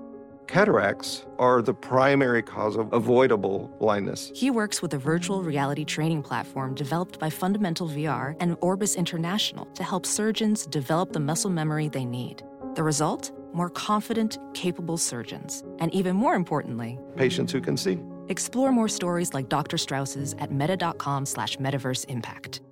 Cataracts 0.49 1.27
are 1.39 1.61
the 1.61 1.75
primary 1.75 2.43
cause 2.43 2.75
of 2.77 2.91
avoidable 2.95 3.71
blindness. 3.79 4.33
He 4.35 4.51
works 4.51 4.81
with 4.81 4.95
a 4.95 4.99
virtual 4.99 5.43
reality 5.43 5.85
training 5.85 6.23
platform 6.23 6.75
developed 6.75 7.19
by 7.19 7.29
Fundamental 7.29 7.87
VR 7.87 8.35
and 8.41 8.57
Orbis 8.63 8.97
International 8.97 9.67
to 9.75 9.85
help 9.85 10.07
surgeons 10.07 10.67
develop 10.67 11.13
the 11.13 11.21
muscle 11.21 11.51
memory 11.51 11.91
they 11.91 12.07
need. 12.07 12.43
The 12.77 12.83
result? 12.83 13.31
More 13.53 13.69
confident, 13.69 14.39
capable 14.55 14.97
surgeons. 14.97 15.65
And 15.81 15.93
even 15.95 16.17
more 16.17 16.35
importantly, 16.35 16.99
Patients 17.15 17.53
who 17.53 17.61
can 17.61 17.77
see. 17.77 17.99
explore 18.31 18.73
more 18.73 18.89
stories 18.89 19.35
like 19.35 19.51
Dr. 19.51 19.77
Strauss's 19.77 20.35
at 20.39 20.51
meta.com 20.51 21.27
slash 21.27 21.59
metaverse 21.59 22.07
impact. 22.09 22.63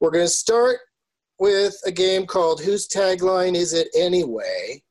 We're 0.00 0.10
going 0.10 0.24
to 0.24 0.30
start 0.30 0.78
with 1.38 1.78
a 1.84 1.92
game 1.92 2.24
called 2.26 2.62
Whose 2.62 2.88
Tagline 2.88 3.54
Is 3.54 3.74
It 3.74 3.88
Anyway? 3.94 4.82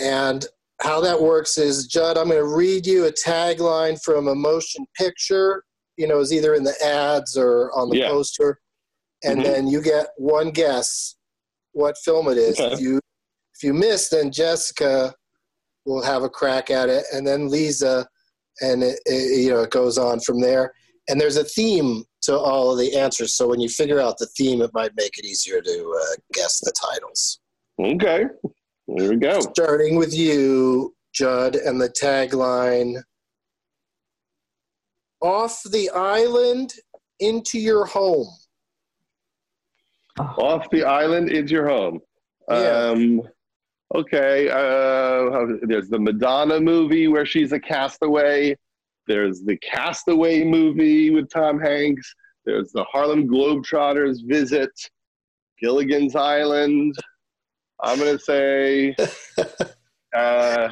And 0.00 0.44
how 0.80 1.00
that 1.00 1.20
works 1.20 1.58
is, 1.58 1.86
Judd, 1.86 2.16
I'm 2.16 2.28
going 2.28 2.38
to 2.38 2.46
read 2.46 2.86
you 2.86 3.06
a 3.06 3.12
tagline 3.12 4.00
from 4.02 4.28
a 4.28 4.34
motion 4.34 4.86
picture. 4.96 5.64
You 5.96 6.08
know, 6.08 6.20
it's 6.20 6.32
either 6.32 6.54
in 6.54 6.64
the 6.64 6.74
ads 6.84 7.36
or 7.36 7.70
on 7.72 7.90
the 7.90 7.98
Yeah. 7.98 8.08
poster. 8.08 8.60
And 9.22 9.40
Mhm. 9.40 9.44
then 9.44 9.66
you 9.68 9.82
get 9.82 10.08
one 10.16 10.50
guess 10.50 11.16
what 11.72 11.98
film 11.98 12.28
it 12.28 12.38
is. 12.38 12.58
Okay. 12.58 12.72
If 12.74 12.80
you 12.80 13.00
if 13.54 13.64
you 13.64 13.74
miss, 13.74 14.08
then 14.08 14.32
Jessica 14.32 15.14
will 15.84 16.02
have 16.02 16.22
a 16.22 16.30
crack 16.30 16.70
at 16.70 16.88
it, 16.88 17.04
and 17.12 17.26
then 17.26 17.48
Lisa, 17.50 18.08
and 18.62 18.82
it, 18.82 18.98
it, 19.04 19.38
you 19.40 19.50
know 19.50 19.60
it 19.60 19.70
goes 19.70 19.98
on 19.98 20.18
from 20.20 20.40
there. 20.40 20.72
And 21.08 21.20
there's 21.20 21.36
a 21.36 21.44
theme 21.44 22.04
to 22.22 22.38
all 22.38 22.72
of 22.72 22.78
the 22.78 22.96
answers, 22.96 23.34
so 23.34 23.48
when 23.48 23.60
you 23.60 23.68
figure 23.68 24.00
out 24.00 24.16
the 24.16 24.28
theme, 24.28 24.62
it 24.62 24.70
might 24.72 24.96
make 24.96 25.18
it 25.18 25.26
easier 25.26 25.60
to 25.60 25.98
uh, 26.02 26.16
guess 26.32 26.60
the 26.60 26.72
titles. 26.72 27.40
Okay. 27.78 28.24
Here 28.96 29.10
we 29.10 29.16
go. 29.16 29.40
Starting 29.40 29.96
with 29.96 30.12
you, 30.12 30.94
Judd, 31.12 31.54
and 31.54 31.80
the 31.80 31.88
tagline: 31.88 33.00
"Off 35.20 35.62
the 35.70 35.90
island 35.90 36.72
into 37.20 37.58
your 37.58 37.84
home." 37.84 38.26
Off 40.18 40.68
the 40.70 40.84
island 40.84 41.30
into 41.30 41.52
your 41.52 41.68
home. 41.68 42.00
Yeah. 42.48 42.56
Um, 42.56 43.22
okay. 43.94 44.48
Uh, 44.48 45.46
there's 45.62 45.88
the 45.88 45.98
Madonna 45.98 46.60
movie 46.60 47.06
where 47.06 47.24
she's 47.24 47.52
a 47.52 47.60
castaway. 47.60 48.56
There's 49.06 49.42
the 49.42 49.56
Castaway 49.56 50.44
movie 50.44 51.10
with 51.10 51.30
Tom 51.30 51.58
Hanks. 51.58 52.14
There's 52.44 52.70
the 52.72 52.84
Harlem 52.84 53.28
Globetrotters 53.28 54.26
visit 54.26 54.70
Gilligan's 55.60 56.16
Island. 56.16 56.96
I'm 57.82 57.98
gonna 57.98 58.18
say. 58.18 58.94
Uh, 60.12 60.68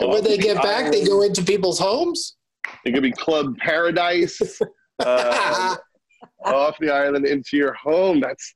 And 0.00 0.10
when 0.10 0.24
they 0.24 0.32
off 0.32 0.36
the 0.38 0.42
get 0.42 0.60
back, 0.60 0.90
they 0.90 1.04
go 1.04 1.22
into 1.22 1.40
people's 1.40 1.78
homes. 1.78 2.36
It 2.84 2.92
could 2.92 3.02
be 3.04 3.12
Club 3.12 3.56
Paradise. 3.58 4.60
Um, 4.98 5.76
off 6.44 6.76
the 6.80 6.90
island 6.90 7.26
into 7.26 7.56
your 7.56 7.74
home. 7.74 8.18
That's 8.20 8.54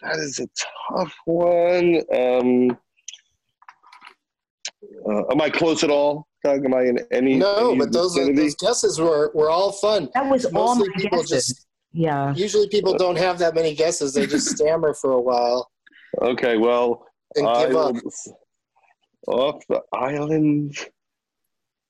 that 0.00 0.16
is 0.16 0.40
a 0.40 0.48
tough 0.90 1.14
one. 1.26 2.02
Um, 2.12 2.76
uh, 5.08 5.30
am 5.30 5.40
I 5.40 5.48
close 5.48 5.84
at 5.84 5.90
all, 5.90 6.26
Doug? 6.42 6.64
Am 6.64 6.74
I 6.74 6.82
in 6.82 6.98
any? 7.12 7.36
no, 7.36 7.70
any 7.70 7.78
but 7.78 7.92
those 7.92 8.14
vicinity? 8.14 8.42
those 8.42 8.56
guesses 8.56 9.00
were 9.00 9.30
were 9.32 9.48
all 9.48 9.70
fun. 9.70 10.08
That 10.14 10.28
was 10.28 10.44
all 10.46 10.74
my 10.74 10.88
people 10.96 11.18
guesses. 11.18 11.46
just 11.46 11.66
yeah. 11.92 12.34
usually 12.34 12.68
people 12.68 12.98
don't 12.98 13.16
have 13.16 13.38
that 13.38 13.54
many 13.54 13.76
guesses. 13.76 14.12
They 14.14 14.26
just 14.26 14.48
stammer 14.56 14.92
for 14.92 15.12
a 15.12 15.20
while 15.20 15.70
Okay, 16.20 16.58
well, 16.58 17.06
and 17.36 17.46
I 17.46 17.66
give 17.66 17.76
up. 17.76 17.96
off 19.28 19.66
the 19.68 19.80
island 19.92 20.76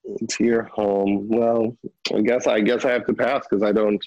into 0.05 0.45
your 0.45 0.65
home. 0.65 1.29
Well, 1.29 1.77
I 2.15 2.21
guess 2.21 2.47
I 2.47 2.61
guess 2.61 2.85
I 2.85 2.93
have 2.93 3.07
to 3.07 3.15
pass 3.15 3.47
because 3.49 3.63
I 3.63 3.73
don't 3.73 4.05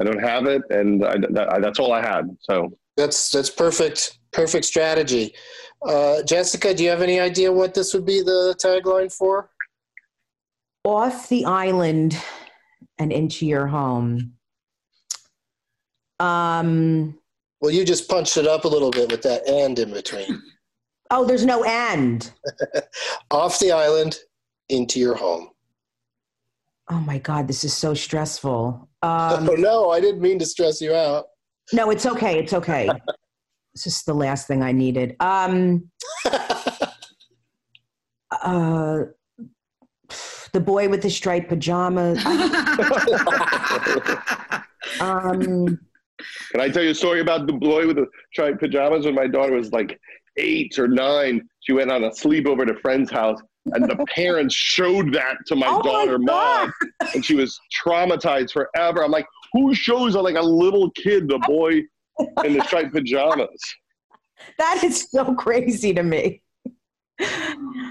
I 0.00 0.04
don't 0.04 0.20
have 0.20 0.46
it, 0.46 0.62
and 0.70 1.04
I, 1.04 1.16
that, 1.18 1.58
that's 1.60 1.78
all 1.78 1.92
I 1.92 2.00
had. 2.00 2.36
So 2.40 2.76
That's 2.96 3.30
that's 3.30 3.50
perfect 3.50 4.18
perfect 4.32 4.64
strategy. 4.64 5.34
Uh, 5.86 6.22
Jessica, 6.22 6.74
do 6.74 6.84
you 6.84 6.90
have 6.90 7.02
any 7.02 7.20
idea 7.20 7.52
what 7.52 7.74
this 7.74 7.94
would 7.94 8.06
be 8.06 8.22
the 8.22 8.54
tagline 8.62 9.12
for? 9.12 9.50
Off 10.84 11.28
the 11.28 11.44
island 11.44 12.16
and 12.98 13.12
into 13.12 13.46
your 13.46 13.66
home. 13.66 14.34
Um. 16.18 17.19
Well, 17.60 17.70
you 17.70 17.84
just 17.84 18.08
punched 18.08 18.36
it 18.36 18.46
up 18.46 18.64
a 18.64 18.68
little 18.68 18.90
bit 18.90 19.10
with 19.10 19.22
that 19.22 19.46
and 19.48 19.78
in 19.78 19.92
between. 19.92 20.42
Oh, 21.12 21.24
there's 21.24 21.44
no 21.44 21.64
end. 21.64 22.30
Off 23.32 23.58
the 23.58 23.72
island 23.72 24.20
into 24.68 25.00
your 25.00 25.16
home. 25.16 25.48
Oh 26.88 27.00
my 27.00 27.18
God, 27.18 27.48
this 27.48 27.64
is 27.64 27.74
so 27.76 27.94
stressful. 27.94 28.88
oh 29.02 29.36
Um, 29.36 29.50
no, 29.60 29.90
I 29.90 29.98
didn't 30.00 30.20
mean 30.20 30.38
to 30.38 30.46
stress 30.46 30.80
you 30.80 30.94
out. 30.94 31.24
no, 31.72 31.90
it's 31.90 32.06
okay. 32.06 32.38
It's 32.38 32.52
okay. 32.52 32.88
This 33.74 33.88
is 33.88 34.04
the 34.04 34.14
last 34.14 34.46
thing 34.46 34.62
I 34.62 34.70
needed. 34.70 35.16
Um, 35.18 35.90
uh, 38.30 38.98
the 40.52 40.60
boy 40.60 40.88
with 40.88 41.02
the 41.02 41.10
striped 41.10 41.48
pajamas. 41.48 42.24
Um, 45.00 45.78
Can 46.52 46.60
I 46.60 46.68
tell 46.68 46.82
you 46.82 46.90
a 46.90 46.94
story 46.94 47.20
about 47.20 47.46
the 47.46 47.52
boy 47.52 47.86
with 47.86 47.96
the 47.96 48.06
striped 48.32 48.60
pajamas? 48.60 49.04
When 49.06 49.14
my 49.14 49.26
daughter 49.26 49.52
was 49.54 49.72
like 49.72 49.98
eight 50.36 50.78
or 50.78 50.88
nine, 50.88 51.48
she 51.60 51.72
went 51.72 51.90
on 51.90 52.04
a 52.04 52.10
sleepover 52.10 52.62
at 52.62 52.70
a 52.70 52.78
friend's 52.80 53.10
house, 53.10 53.40
and 53.66 53.84
the 53.84 54.04
parents 54.14 54.54
showed 54.54 55.12
that 55.14 55.36
to 55.46 55.56
my 55.56 55.66
Oh 55.68 55.82
daughter, 55.82 56.18
God. 56.18 56.70
mom, 56.70 56.72
and 57.14 57.24
she 57.24 57.34
was 57.34 57.58
traumatized 57.84 58.52
forever. 58.52 59.04
I'm 59.04 59.10
like, 59.10 59.26
who 59.52 59.74
shows 59.74 60.14
like 60.14 60.36
a 60.36 60.42
little 60.42 60.90
kid 60.92 61.28
the 61.28 61.38
boy 61.40 61.82
in 62.44 62.56
the 62.56 62.62
striped 62.64 62.92
pajamas? 62.94 63.48
that 64.58 64.82
is 64.82 65.08
so 65.10 65.34
crazy 65.34 65.92
to 65.92 66.02
me. 66.02 66.42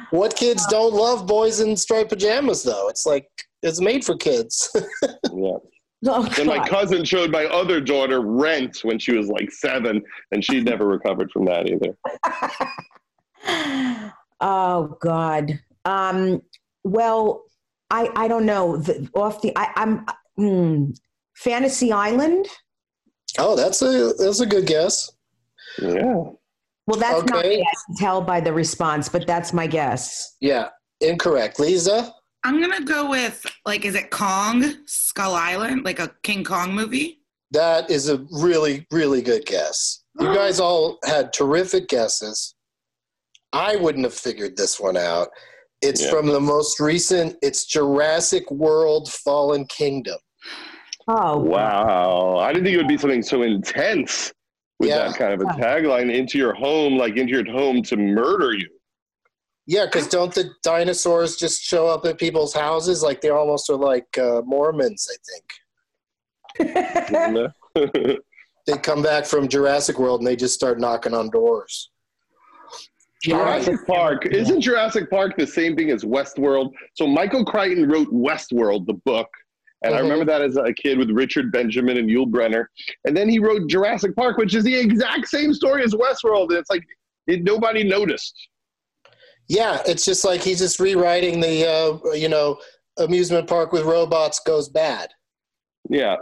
what 0.10 0.36
kids 0.36 0.65
uh, 0.65 0.70
don't 0.72 0.94
love 0.94 1.28
boys 1.28 1.60
in 1.60 1.78
striped 1.78 2.10
pajamas 2.10 2.63
though? 2.63 2.88
It's 2.89 3.06
like 3.06 3.28
it's 3.62 3.80
made 3.82 4.04
for 4.06 4.15
kids. 4.18 4.76
Yeah. 5.34 5.58
Oh, 6.06 6.24
Then 6.24 6.48
my 6.48 6.66
cousin 6.68 7.04
showed 7.04 7.30
my 7.30 7.46
other 7.46 7.82
daughter 7.82 8.22
Rent 8.22 8.80
when 8.84 9.00
she 9.00 9.12
was 9.18 9.28
like 9.28 9.52
seven, 9.52 10.02
and 10.32 10.44
she 10.44 10.62
never 10.62 10.86
recovered 10.88 11.30
from 11.32 11.46
that 11.46 11.68
either. 11.70 11.98
oh 14.40 14.98
God. 15.02 15.60
Um, 15.86 16.42
well, 16.84 17.44
I 17.92 18.10
I 18.16 18.28
don't 18.28 18.46
know. 18.46 18.78
The, 18.78 19.10
off 19.14 19.42
the 19.42 19.52
I, 19.58 19.72
I'm. 19.76 20.06
Hmm, 20.38 20.92
Fantasy 21.36 21.92
Island. 21.92 22.48
Oh, 23.38 23.56
that's 23.56 23.82
a 23.82 24.14
that's 24.18 24.40
a 24.40 24.46
good 24.46 24.66
guess. 24.66 25.12
Yeah. 25.82 26.16
Well, 26.88 26.98
that's 26.98 27.26
not 27.26 27.40
Okay. 27.46 27.58
me. 27.58 27.62
I 27.62 27.74
can 27.86 27.96
tell 27.98 28.22
by 28.22 28.40
the 28.42 28.52
response, 28.54 29.10
but 29.10 29.28
that's 29.28 29.54
my 29.54 29.68
guess. 29.68 30.36
Yeah, 30.40 30.70
incorrect. 31.02 31.60
Lisa, 31.60 32.14
I'm 32.43 32.62
gonna 32.62 32.86
go 32.86 33.10
with 33.10 33.45
like, 33.65 33.86
is 33.86 33.95
it 33.95 34.12
Kong 34.12 34.75
Skull 34.86 35.36
Island, 35.36 35.84
like 35.84 35.99
a 35.99 36.12
King 36.23 36.43
Kong 36.43 36.73
movie? 36.73 37.17
that 37.52 37.89
is 37.89 38.10
a 38.10 38.23
really 38.32 38.86
really 38.91 39.21
good 39.23 39.43
guess. 39.45 40.04
You 40.19 40.28
oh. 40.30 40.36
guys 40.36 40.60
all 40.60 40.99
had 41.04 41.34
terrific 41.34 41.88
guesses. 41.88 42.54
I 43.54 43.75
wouldn't 43.75 44.04
have 44.06 44.13
figured 44.13 44.56
this 44.56 44.80
one 44.80 44.95
out. 44.97 45.30
It's 45.82 46.04
Yeah. 46.04 46.12
from 46.12 46.28
the 46.28 46.39
most 46.39 46.80
recent. 46.80 47.38
It's 47.41 47.65
Jurassic 47.65 48.49
World: 48.52 49.12
Fallen 49.12 49.65
Kingdom. 49.65 50.19
Oh, 51.08 51.39
Wow. 51.39 52.38
I 52.38 52.54
didn't 52.54 52.65
think 52.65 52.75
it 52.75 52.78
would 52.78 52.88
be 52.88 52.97
something 52.99 53.23
so 53.23 53.41
intense 53.41 54.32
with 54.80 54.89
Yeah. 54.89 55.08
that 55.08 55.15
kind 55.17 55.34
of 55.34 55.41
a 55.41 55.45
tagline 55.54 56.13
into 56.13 56.38
your 56.38 56.54
home, 56.54 56.97
like 56.99 57.17
into 57.17 57.34
your 57.34 57.52
home 57.52 57.82
to 57.84 57.97
murder 57.97 58.54
you. 58.54 58.69
Yeah, 59.70 59.86
because 59.86 60.08
don't 60.08 60.34
the 60.34 60.50
dinosaurs 60.64 61.36
just 61.36 61.62
show 61.62 61.86
up 61.86 62.04
at 62.08 62.18
people's 62.18 62.56
houses? 62.56 63.04
Like 63.04 63.22
they 63.22 63.30
almost 63.30 63.70
are 63.70 63.76
like 63.76 64.18
uh, 64.18 64.42
Mormons, 64.44 65.08
I 66.58 66.66
think. 66.66 67.54
They 68.68 68.78
come 68.78 69.02
back 69.02 69.26
from 69.26 69.48
Jurassic 69.48 69.98
World 69.98 70.20
and 70.22 70.28
they 70.28 70.36
just 70.36 70.54
start 70.54 70.80
knocking 70.80 71.14
on 71.16 71.30
doors. 71.30 71.90
Jurassic 73.24 73.78
Park. 73.88 74.28
Isn't 74.28 74.62
Jurassic 74.62 75.10
Park 75.10 75.36
the 75.38 75.48
same 75.48 75.76
thing 75.76 75.90
as 75.92 76.04
Westworld? 76.04 76.72
So 76.94 77.08
Michael 77.08 77.44
Crichton 77.46 77.90
wrote 77.90 78.12
Westworld, 78.12 78.86
the 78.86 78.94
book. 79.06 79.28
And 79.84 79.96
I 79.96 80.00
Mhm. 80.00 80.04
remember 80.04 80.26
that 80.26 80.42
as 80.42 80.56
a 80.58 80.74
kid 80.74 80.98
with 81.00 81.10
Richard 81.12 81.52
Benjamin 81.52 81.98
and 81.98 82.10
Yul 82.10 82.26
Brynner. 82.28 82.66
And 83.06 83.16
then 83.18 83.28
he 83.30 83.40
wrote 83.40 83.68
Jurassic 83.70 84.16
Park, 84.16 84.38
which 84.38 84.54
is 84.56 84.64
the 84.64 84.76
exact 84.76 85.28
same 85.28 85.54
story 85.54 85.84
as 85.84 85.94
Westworld. 85.94 86.50
And 86.50 86.58
it's 86.60 86.70
like 86.70 86.84
it, 87.28 87.44
nobody 87.44 87.84
noticed. 87.84 88.49
Yeah, 89.50 89.82
it's 89.86 90.06
just 90.06 90.24
like 90.24 90.42
he's 90.42 90.60
just 90.60 90.80
rewriting 90.80 91.40
the 91.42 91.68
uh, 91.68 92.14
you 92.14 92.30
know 92.30 92.60
amusement 92.98 93.48
park 93.48 93.72
with 93.74 93.84
robots 93.84 94.40
goes 94.40 94.70
bad. 94.70 95.10
Yeah. 95.90 96.16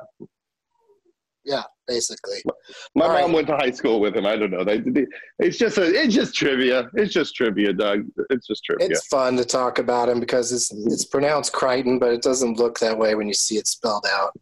Yeah, 1.43 1.63
basically. 1.87 2.39
My 2.93 3.05
All 3.05 3.11
mom 3.13 3.21
right. 3.27 3.33
went 3.33 3.47
to 3.47 3.55
high 3.55 3.71
school 3.71 4.01
with 4.01 4.15
him. 4.17 4.25
I 4.25 4.35
don't 4.35 4.51
know. 4.51 4.65
They, 4.65 4.79
they- 4.79 5.07
it's 5.39 5.57
just 5.57 5.77
a, 5.77 5.83
it's 5.83 6.13
just 6.13 6.35
trivia. 6.35 6.89
It's 6.95 7.13
just 7.13 7.35
trivia, 7.35 7.71
Doug. 7.71 8.01
It's 8.29 8.47
just 8.47 8.63
trivia. 8.65 8.87
It's 8.89 9.07
fun 9.07 9.37
to 9.37 9.45
talk 9.45 9.79
about 9.79 10.09
him 10.09 10.19
because 10.19 10.51
it's 10.51 10.71
it's 10.71 11.05
pronounced 11.05 11.53
Crichton, 11.53 11.99
but 11.99 12.11
it 12.11 12.21
doesn't 12.21 12.57
look 12.57 12.79
that 12.79 12.97
way 12.97 13.15
when 13.15 13.27
you 13.27 13.33
see 13.33 13.55
it 13.57 13.65
spelled 13.67 14.05
out. 14.11 14.33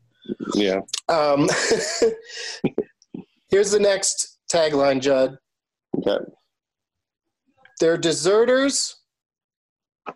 yeah. 0.56 0.80
Um, 1.08 1.48
here's 3.50 3.70
the 3.72 3.80
next 3.80 4.40
tagline, 4.52 5.00
Judd. 5.00 5.38
Okay. 6.00 6.24
They're 7.80 7.98
deserters, 7.98 8.96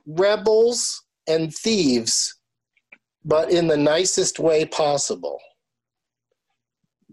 rebels, 0.05 1.03
and 1.27 1.53
thieves, 1.53 2.35
but 3.25 3.51
in 3.51 3.67
the 3.67 3.77
nicest 3.77 4.39
way 4.39 4.65
possible. 4.65 5.39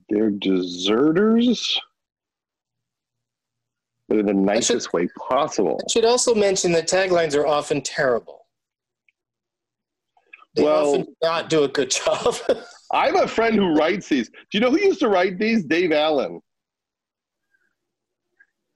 They're 0.09 0.30
deserters, 0.30 1.80
but 4.09 4.18
in 4.18 4.26
the 4.26 4.35
nicest 4.35 4.92
way 4.92 5.09
possible. 5.28 5.80
I 5.85 5.90
should 5.90 6.04
also 6.04 6.35
mention 6.35 6.70
that 6.72 6.88
taglines 6.88 7.35
are 7.37 7.46
often 7.46 7.82
terrible. 7.82 8.46
They 10.54 10.62
Well- 10.62 10.90
often 10.90 11.02
do 11.04 11.14
not 11.22 11.50
do 11.50 11.64
a 11.64 11.68
good 11.68 11.90
job. 11.90 12.37
I 12.92 13.06
have 13.06 13.16
a 13.16 13.26
friend 13.28 13.56
who 13.56 13.74
writes 13.74 14.09
these. 14.09 14.28
Do 14.28 14.37
you 14.52 14.61
know 14.61 14.70
who 14.70 14.78
used 14.78 15.00
to 15.00 15.09
write 15.09 15.38
these? 15.40 15.64
Dave 15.64 15.90
Allen. 15.90 16.40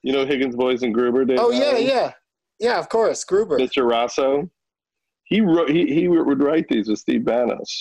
You 0.02 0.12
know 0.12 0.24
Higgins 0.24 0.56
Boys 0.56 0.82
and 0.82 0.94
Gruber. 0.94 1.24
Dave 1.24 1.38
oh 1.40 1.50
yeah, 1.50 1.64
Allen? 1.70 1.86
yeah, 1.86 2.12
yeah. 2.58 2.78
Of 2.78 2.88
course, 2.88 3.24
Gruber. 3.24 3.58
Mr. 3.58 3.88
Rosso. 3.88 4.48
He 5.24 5.40
wrote. 5.40 5.70
He, 5.70 5.86
he 5.94 6.08
would 6.08 6.42
write 6.42 6.66
these 6.68 6.88
with 6.88 6.98
Steve 6.98 7.24
Bannis. 7.24 7.80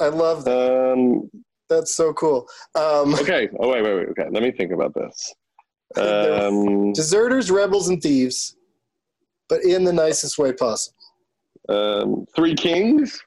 I 0.00 0.08
love 0.08 0.44
that. 0.44 0.92
Um, 0.92 1.30
That's 1.68 1.94
so 1.94 2.12
cool. 2.14 2.48
Um, 2.74 3.14
okay. 3.20 3.48
Oh 3.60 3.70
wait, 3.70 3.82
wait, 3.82 3.94
wait. 3.94 4.08
Okay, 4.10 4.28
let 4.30 4.42
me 4.42 4.50
think 4.50 4.72
about 4.72 4.92
this. 4.94 5.34
Um, 5.96 6.92
Deserters, 6.92 7.50
rebels, 7.50 7.88
and 7.88 8.02
thieves, 8.02 8.56
but 9.48 9.62
in 9.62 9.84
the 9.84 9.92
nicest 9.92 10.36
way 10.38 10.52
possible. 10.52 10.96
um, 11.68 12.26
Three 12.34 12.54
Kings. 12.54 13.20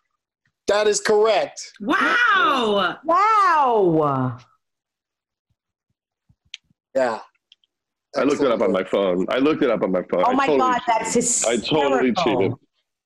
That 0.68 0.86
is 0.86 1.00
correct. 1.00 1.72
Wow! 1.82 3.00
wow. 3.04 4.38
Yeah. 6.96 7.20
I 8.18 8.24
looked 8.24 8.42
it 8.42 8.52
up 8.52 8.62
on 8.62 8.72
my 8.72 8.84
phone. 8.84 9.26
I 9.30 9.38
looked 9.38 9.62
it 9.64 9.70
up 9.70 9.84
on 9.84 9.92
my 9.92 10.02
phone. 10.10 10.24
Oh 10.26 10.34
my 10.34 10.48
totally 10.48 10.60
God, 10.72 10.80
cheated. 10.88 11.14
that's 11.14 11.46
I 11.46 11.58
totally 11.58 12.14
cheated. 12.14 12.54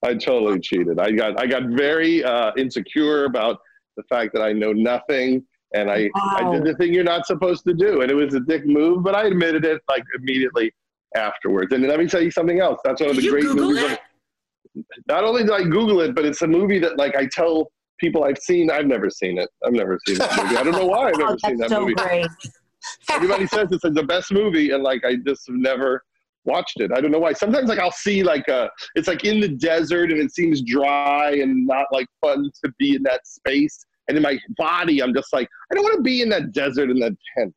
I 0.04 0.14
totally 0.16 0.60
cheated. 0.60 1.00
I 1.00 1.12
got 1.12 1.40
I 1.40 1.46
got 1.48 1.64
very 1.70 2.24
uh, 2.24 2.52
insecure 2.58 3.26
about 3.26 3.58
the 3.98 4.04
fact 4.04 4.34
that 4.34 4.42
I 4.42 4.54
know 4.54 4.72
nothing, 4.74 5.44
and 5.74 5.90
I 5.92 6.10
I 6.16 6.50
did 6.52 6.64
the 6.64 6.74
thing 6.76 6.94
you're 6.94 7.04
not 7.04 7.26
supposed 7.26 7.64
to 7.66 7.74
do, 7.74 8.02
and 8.02 8.10
it 8.12 8.16
was 8.16 8.34
a 8.34 8.40
dick 8.40 8.66
move, 8.66 9.04
but 9.04 9.14
I 9.16 9.26
admitted 9.28 9.66
it 9.66 9.82
like 9.90 10.04
immediately 10.18 10.74
afterwards. 11.16 11.74
And 11.74 11.86
let 11.88 12.00
me 12.00 12.08
tell 12.08 12.22
you 12.22 12.32
something 12.32 12.60
else. 12.60 12.80
That's 12.84 13.02
one 13.02 13.10
of 13.12 13.16
Did 13.18 13.26
the 13.26 13.30
great 13.30 13.44
Google 13.44 13.70
movies. 13.72 13.92
of- 13.92 14.84
Not 15.08 15.24
only 15.26 15.44
did 15.44 15.52
I 15.52 15.64
Google 15.64 16.00
it, 16.02 16.16
but 16.16 16.26
it's 16.26 16.42
a 16.42 16.48
movie 16.48 16.80
that 16.80 16.98
like 16.98 17.16
I 17.16 17.28
tell 17.28 17.72
people 18.00 18.24
I've 18.24 18.40
seen. 18.40 18.72
I've 18.72 18.88
never 18.88 19.10
seen 19.10 19.38
it. 19.38 19.50
I've 19.66 19.74
never 19.74 20.00
seen 20.08 20.18
that 20.18 20.36
movie. 20.38 20.58
I 20.58 20.64
don't 20.64 20.72
know 20.74 20.88
why 20.88 21.10
I've 21.10 21.18
never 21.20 21.34
Oh, 21.34 21.38
seen 21.46 21.58
that 21.58 21.70
so 21.70 21.82
movie. 21.82 21.94
great. 21.94 22.28
Everybody 23.10 23.48
says 23.48 23.68
it's 23.72 23.84
the 23.84 24.04
best 24.04 24.32
movie, 24.32 24.72
and 24.72 24.84
like 24.84 25.04
I 25.06 25.16
just 25.16 25.48
have 25.48 25.56
never 25.56 26.04
watched 26.46 26.80
it. 26.80 26.92
I 26.92 27.02
don't 27.02 27.12
know 27.12 27.20
why. 27.20 27.34
Sometimes 27.34 27.70
like 27.70 27.80
I'll 27.80 27.92
see 27.92 28.24
like 28.24 28.48
uh 28.50 28.68
it's 28.96 29.08
like 29.08 29.24
in 29.24 29.40
the 29.40 29.48
desert 29.48 30.12
and 30.12 30.20
it 30.20 30.34
seems 30.34 30.62
dry 30.62 31.32
and 31.42 31.66
not 31.66 31.86
like 31.92 32.08
fun 32.22 32.50
to 32.64 32.74
be 32.78 32.96
in 32.96 33.04
that 33.04 33.26
space. 33.26 33.86
And 34.08 34.18
in 34.18 34.24
my 34.24 34.38
body, 34.58 35.02
I'm 35.02 35.14
just 35.14 35.32
like, 35.32 35.48
I 35.72 35.76
don't 35.76 35.84
want 35.84 35.96
to 35.96 36.02
be 36.02 36.22
in 36.22 36.30
that 36.30 36.52
desert 36.52 36.90
in 36.90 37.00
that 37.00 37.16
tent. 37.38 37.56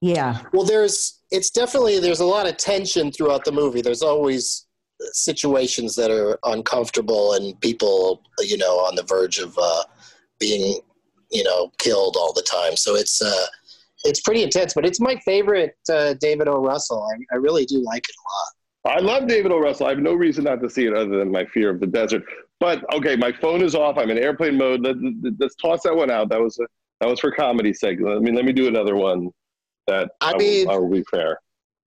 Yeah. 0.00 0.42
Well, 0.52 0.64
there's 0.64 1.20
it's 1.30 1.50
definitely 1.50 1.98
there's 1.98 2.20
a 2.20 2.24
lot 2.24 2.48
of 2.48 2.56
tension 2.56 3.12
throughout 3.12 3.44
the 3.44 3.52
movie. 3.52 3.82
There's 3.82 4.02
always 4.02 4.66
situations 5.12 5.94
that 5.96 6.10
are 6.10 6.38
uncomfortable 6.44 7.34
and 7.34 7.60
people, 7.60 8.22
you 8.40 8.56
know, 8.56 8.78
on 8.78 8.94
the 8.94 9.02
verge 9.02 9.38
of 9.38 9.56
uh, 9.60 9.84
being, 10.38 10.80
you 11.30 11.44
know, 11.44 11.70
killed 11.78 12.16
all 12.18 12.32
the 12.32 12.42
time. 12.42 12.76
So 12.76 12.94
it's 12.94 13.20
uh, 13.20 13.46
it's 14.04 14.20
pretty 14.20 14.42
intense. 14.42 14.74
But 14.74 14.86
it's 14.86 15.00
my 15.00 15.16
favorite 15.24 15.74
uh, 15.90 16.14
David 16.20 16.48
O. 16.48 16.60
Russell. 16.62 17.06
I, 17.12 17.34
I 17.34 17.36
really 17.38 17.64
do 17.64 17.78
like 17.82 18.04
it 18.08 18.14
a 18.14 18.24
lot. 18.90 18.96
I 18.96 19.00
love 19.00 19.26
David 19.28 19.52
O. 19.52 19.58
Russell. 19.58 19.86
I 19.86 19.90
have 19.90 19.98
no 19.98 20.14
reason 20.14 20.44
not 20.44 20.60
to 20.62 20.70
see 20.70 20.86
it 20.86 20.94
other 20.94 21.18
than 21.18 21.30
my 21.30 21.44
fear 21.46 21.70
of 21.70 21.80
the 21.80 21.86
desert. 21.86 22.22
But 22.60 22.82
okay, 22.94 23.16
my 23.16 23.32
phone 23.32 23.62
is 23.62 23.74
off. 23.74 23.98
I'm 23.98 24.10
in 24.10 24.18
airplane 24.18 24.56
mode. 24.56 24.80
Let, 24.82 24.96
let's 25.38 25.54
toss 25.56 25.82
that 25.82 25.94
one 25.94 26.10
out. 26.10 26.28
That 26.28 26.40
was 26.40 26.58
a, 26.58 26.66
that 27.00 27.08
was 27.08 27.20
for 27.20 27.30
comedy 27.30 27.72
sake. 27.74 27.98
Let 28.00 28.22
me 28.22 28.32
let 28.32 28.44
me 28.44 28.52
do 28.52 28.66
another 28.68 28.96
one. 28.96 29.30
That 29.86 30.10
I 30.20 30.32
will- 30.32 30.38
mean- 30.38 30.68
I 30.70 30.76
will 30.78 30.90
be 30.90 31.02
fair. 31.10 31.38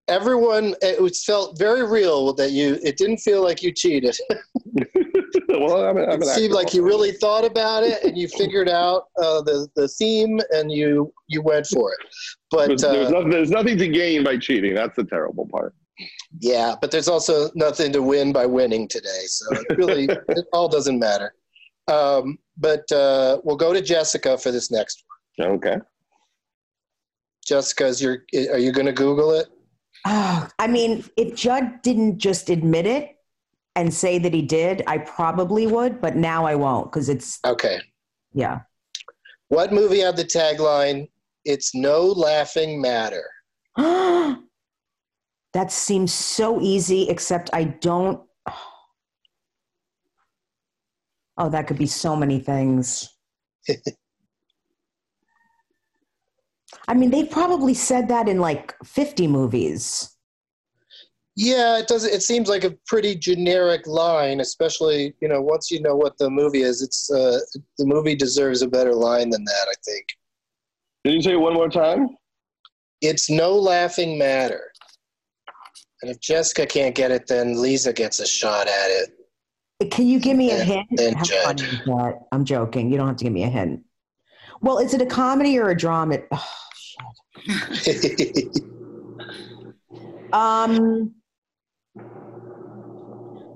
Everyone, 0.09 0.75
it 0.81 1.01
was 1.01 1.23
felt 1.23 1.57
very 1.57 1.85
real 1.85 2.33
that 2.33 2.51
you. 2.51 2.79
It 2.83 2.97
didn't 2.97 3.17
feel 3.17 3.43
like 3.43 3.61
you 3.61 3.71
cheated. 3.71 4.17
well, 5.49 5.85
I'm, 5.85 5.97
I'm 5.97 6.21
it 6.21 6.25
seemed 6.25 6.53
like 6.53 6.73
you 6.73 6.83
really 6.83 7.11
thought 7.11 7.45
about 7.45 7.83
it 7.83 8.03
and 8.03 8.17
you 8.17 8.27
figured 8.37 8.69
out 8.69 9.03
uh, 9.21 9.41
the 9.41 9.67
the 9.75 9.87
theme 9.87 10.39
and 10.51 10.71
you 10.71 11.13
you 11.27 11.41
went 11.41 11.67
for 11.67 11.93
it. 11.93 11.99
But 12.51 12.67
There's, 12.67 12.81
there's, 12.81 13.07
uh, 13.07 13.11
nothing, 13.11 13.29
there's 13.29 13.51
nothing 13.51 13.77
to 13.77 13.87
gain 13.87 14.23
by 14.23 14.37
cheating. 14.37 14.73
That's 14.73 14.95
the 14.95 15.03
terrible 15.03 15.47
part. 15.47 15.75
yeah, 16.39 16.75
but 16.81 16.91
there's 16.91 17.07
also 17.07 17.49
nothing 17.55 17.91
to 17.93 18.01
win 18.01 18.33
by 18.33 18.45
winning 18.45 18.87
today. 18.87 19.23
So 19.27 19.45
it 19.51 19.77
really, 19.77 20.05
it 20.29 20.45
all 20.53 20.67
doesn't 20.67 20.97
matter. 20.97 21.33
Um, 21.87 22.37
but 22.57 22.91
uh, 22.91 23.39
we'll 23.43 23.57
go 23.57 23.73
to 23.73 23.81
Jessica 23.81 24.37
for 24.37 24.51
this 24.51 24.71
next 24.71 25.03
one. 25.37 25.51
Okay. 25.51 25.77
Jessica, 27.45 27.87
is 27.87 28.01
your, 28.01 28.23
are 28.51 28.59
you 28.59 28.71
going 28.71 28.85
to 28.85 28.93
Google 28.93 29.31
it? 29.31 29.47
Oh, 30.05 30.47
I 30.59 30.67
mean, 30.67 31.03
if 31.17 31.35
Judd 31.35 31.81
didn't 31.81 32.17
just 32.19 32.49
admit 32.49 32.85
it 32.85 33.15
and 33.75 33.93
say 33.93 34.17
that 34.19 34.33
he 34.33 34.41
did, 34.41 34.83
I 34.87 34.97
probably 34.99 35.67
would, 35.67 36.01
but 36.01 36.15
now 36.15 36.45
I 36.45 36.55
won't 36.55 36.91
because 36.91 37.09
it's, 37.09 37.39
Okay. 37.45 37.79
yeah. 38.33 38.61
What 39.49 39.73
movie 39.73 39.99
had 39.99 40.15
the 40.15 40.23
tagline, 40.25 41.09
It's 41.45 41.73
No 41.75 42.03
Laughing 42.05 42.79
Matter? 42.81 43.25
that 43.77 44.41
seems 45.69 46.13
so 46.13 46.61
easy, 46.61 47.09
except 47.09 47.49
I 47.53 47.63
don't. 47.65 48.21
Oh, 51.41 51.49
that 51.49 51.67
could 51.67 51.77
be 51.77 51.87
so 51.87 52.17
many 52.17 52.39
things. 52.41 53.07
I 56.87 56.93
mean, 56.93 57.11
they've 57.11 57.29
probably 57.29 57.73
said 57.73 58.07
that 58.07 58.27
in 58.27 58.39
like 58.39 58.75
50 58.83 59.27
movies. 59.27 60.15
Yeah, 61.35 61.77
it 61.79 61.87
does. 61.87 62.03
It 62.05 62.21
seems 62.21 62.49
like 62.49 62.63
a 62.65 62.75
pretty 62.87 63.15
generic 63.15 63.87
line, 63.87 64.41
especially 64.41 65.13
you 65.21 65.29
know 65.29 65.41
once 65.41 65.71
you 65.71 65.81
know 65.81 65.95
what 65.95 66.17
the 66.17 66.29
movie 66.29 66.63
is. 66.63 66.81
It's 66.81 67.09
uh, 67.09 67.39
the 67.77 67.85
movie 67.85 68.15
deserves 68.15 68.61
a 68.61 68.67
better 68.67 68.93
line 68.93 69.29
than 69.29 69.45
that. 69.45 69.67
I 69.69 69.73
think 69.85 70.05
Can 71.05 71.13
you 71.13 71.21
say 71.21 71.31
it 71.33 71.39
one 71.39 71.53
more 71.53 71.69
time? 71.69 72.09
it's 73.01 73.29
no 73.29 73.55
laughing 73.55 74.17
matter. 74.17 74.69
And 76.01 76.11
if 76.11 76.19
Jessica 76.19 76.65
can't 76.65 76.93
get 76.93 77.11
it, 77.11 77.27
then 77.27 77.61
Lisa 77.61 77.93
gets 77.93 78.19
a 78.19 78.27
shot 78.27 78.67
at 78.67 78.89
it. 78.89 79.91
Can 79.91 80.07
you 80.07 80.19
give 80.19 80.35
me 80.35 80.51
a 80.51 80.61
hint? 80.61 80.87
and 80.99 81.15
How 81.15 81.23
Judd. 81.23 81.45
funny 81.45 81.61
is 81.63 81.79
that? 81.85 82.19
I'm 82.33 82.43
joking. 82.43 82.91
You 82.91 82.97
don't 82.97 83.07
have 83.07 83.15
to 83.17 83.23
give 83.23 83.31
me 83.31 83.43
a 83.43 83.49
hint. 83.49 83.81
Well, 84.61 84.77
is 84.79 84.93
it 84.93 85.01
a 85.01 85.05
comedy 85.05 85.57
or 85.57 85.69
a 85.69 85.77
drama? 85.77 86.19
Oh, 86.31 86.47
shit. 87.73 88.57
Um, 90.31 91.15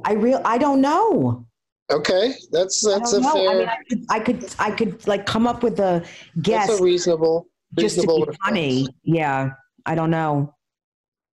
I 0.06 0.14
real 0.14 0.42
I 0.44 0.58
don't 0.58 0.82
know. 0.82 1.46
okay, 1.92 2.34
that's 2.52 2.86
I 2.88 2.98
that's 3.00 3.12
don't 3.12 3.20
a 3.22 3.24
know. 3.24 3.30
I, 3.30 3.34
fair. 3.34 3.60
mean, 3.60 3.68
I, 3.70 3.78
could, 3.88 4.06
I 4.10 4.20
could 4.20 4.56
I 4.60 4.72
could 4.72 5.08
like 5.08 5.26
come 5.26 5.46
up 5.46 5.62
with 5.64 5.80
a 5.80 6.04
guess 6.42 6.68
That's 6.68 6.80
a 6.80 6.84
reasonable, 6.84 7.48
just 7.78 7.96
to 7.96 8.02
reasonable. 8.02 8.18
be 8.26 8.30
response. 8.30 8.48
funny. 8.48 8.88
Yeah, 9.04 9.52
I 9.86 9.96
don't 9.96 10.10
know. 10.10 10.56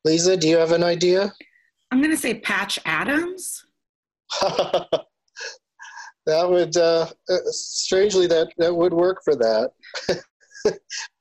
Lisa, 0.05 0.37
do 0.37 0.49
you 0.49 0.57
have 0.59 0.73
an 0.73 0.83
idea? 0.85 1.33
I'm 1.91 2.03
gonna 2.03 2.17
say 2.17 2.35
Patch 2.41 2.79
Adams. 2.85 3.65
that 6.27 6.49
would 6.49 6.77
uh, 6.77 7.07
uh, 7.29 7.37
strangely 7.51 8.27
that 8.27 8.49
that 8.59 8.75
would 8.75 8.93
work 8.93 9.23
for 9.25 9.35
that, 9.37 9.71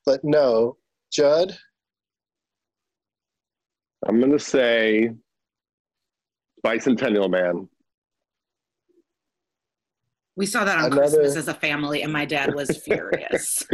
but 0.06 0.20
no, 0.24 0.78
Judd. 1.12 1.58
I'm 4.08 4.20
gonna 4.20 4.40
say 4.40 5.12
Bicentennial 6.66 7.30
Man. 7.30 7.68
We 10.36 10.46
saw 10.46 10.64
that 10.64 10.78
on 10.78 10.86
Another- 10.86 11.02
Christmas 11.02 11.36
as 11.36 11.48
a 11.50 11.54
family, 11.54 12.02
and 12.04 12.14
my 12.14 12.26
dad 12.26 12.56
was 12.56 12.78
furious. 12.78 13.66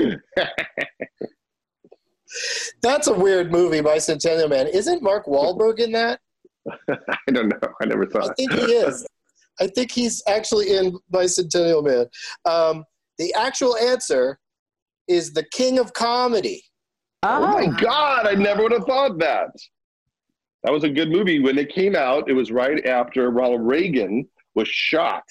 That's 2.81 3.07
a 3.07 3.13
weird 3.13 3.51
movie, 3.51 3.81
Bicentennial 3.81 4.49
Man. 4.49 4.67
Isn't 4.67 5.03
Mark 5.03 5.27
Wahlberg 5.27 5.79
in 5.79 5.91
that? 5.91 6.19
I 6.89 7.31
don't 7.31 7.49
know. 7.49 7.59
I 7.81 7.85
never 7.85 8.09
saw 8.09 8.29
I 8.29 8.33
think 8.33 8.51
he 8.51 8.61
is. 8.61 9.05
I 9.59 9.67
think 9.67 9.91
he's 9.91 10.21
actually 10.27 10.75
in 10.75 10.97
Bicentennial 11.11 11.83
Man. 11.85 12.05
Um, 12.45 12.83
the 13.17 13.33
actual 13.33 13.77
answer 13.77 14.39
is 15.07 15.33
the 15.33 15.45
King 15.51 15.79
of 15.79 15.93
Comedy. 15.93 16.61
Oh 17.23 17.47
my 17.47 17.67
God! 17.67 18.27
I 18.27 18.35
never 18.35 18.63
would 18.63 18.71
have 18.71 18.85
thought 18.85 19.17
that. 19.19 19.49
That 20.63 20.71
was 20.71 20.83
a 20.83 20.89
good 20.89 21.09
movie 21.09 21.39
when 21.39 21.57
it 21.57 21.73
came 21.73 21.95
out. 21.95 22.29
It 22.29 22.33
was 22.33 22.51
right 22.51 22.85
after 22.85 23.29
Ronald 23.29 23.61
Reagan 23.61 24.27
was 24.55 24.67
shot 24.67 25.23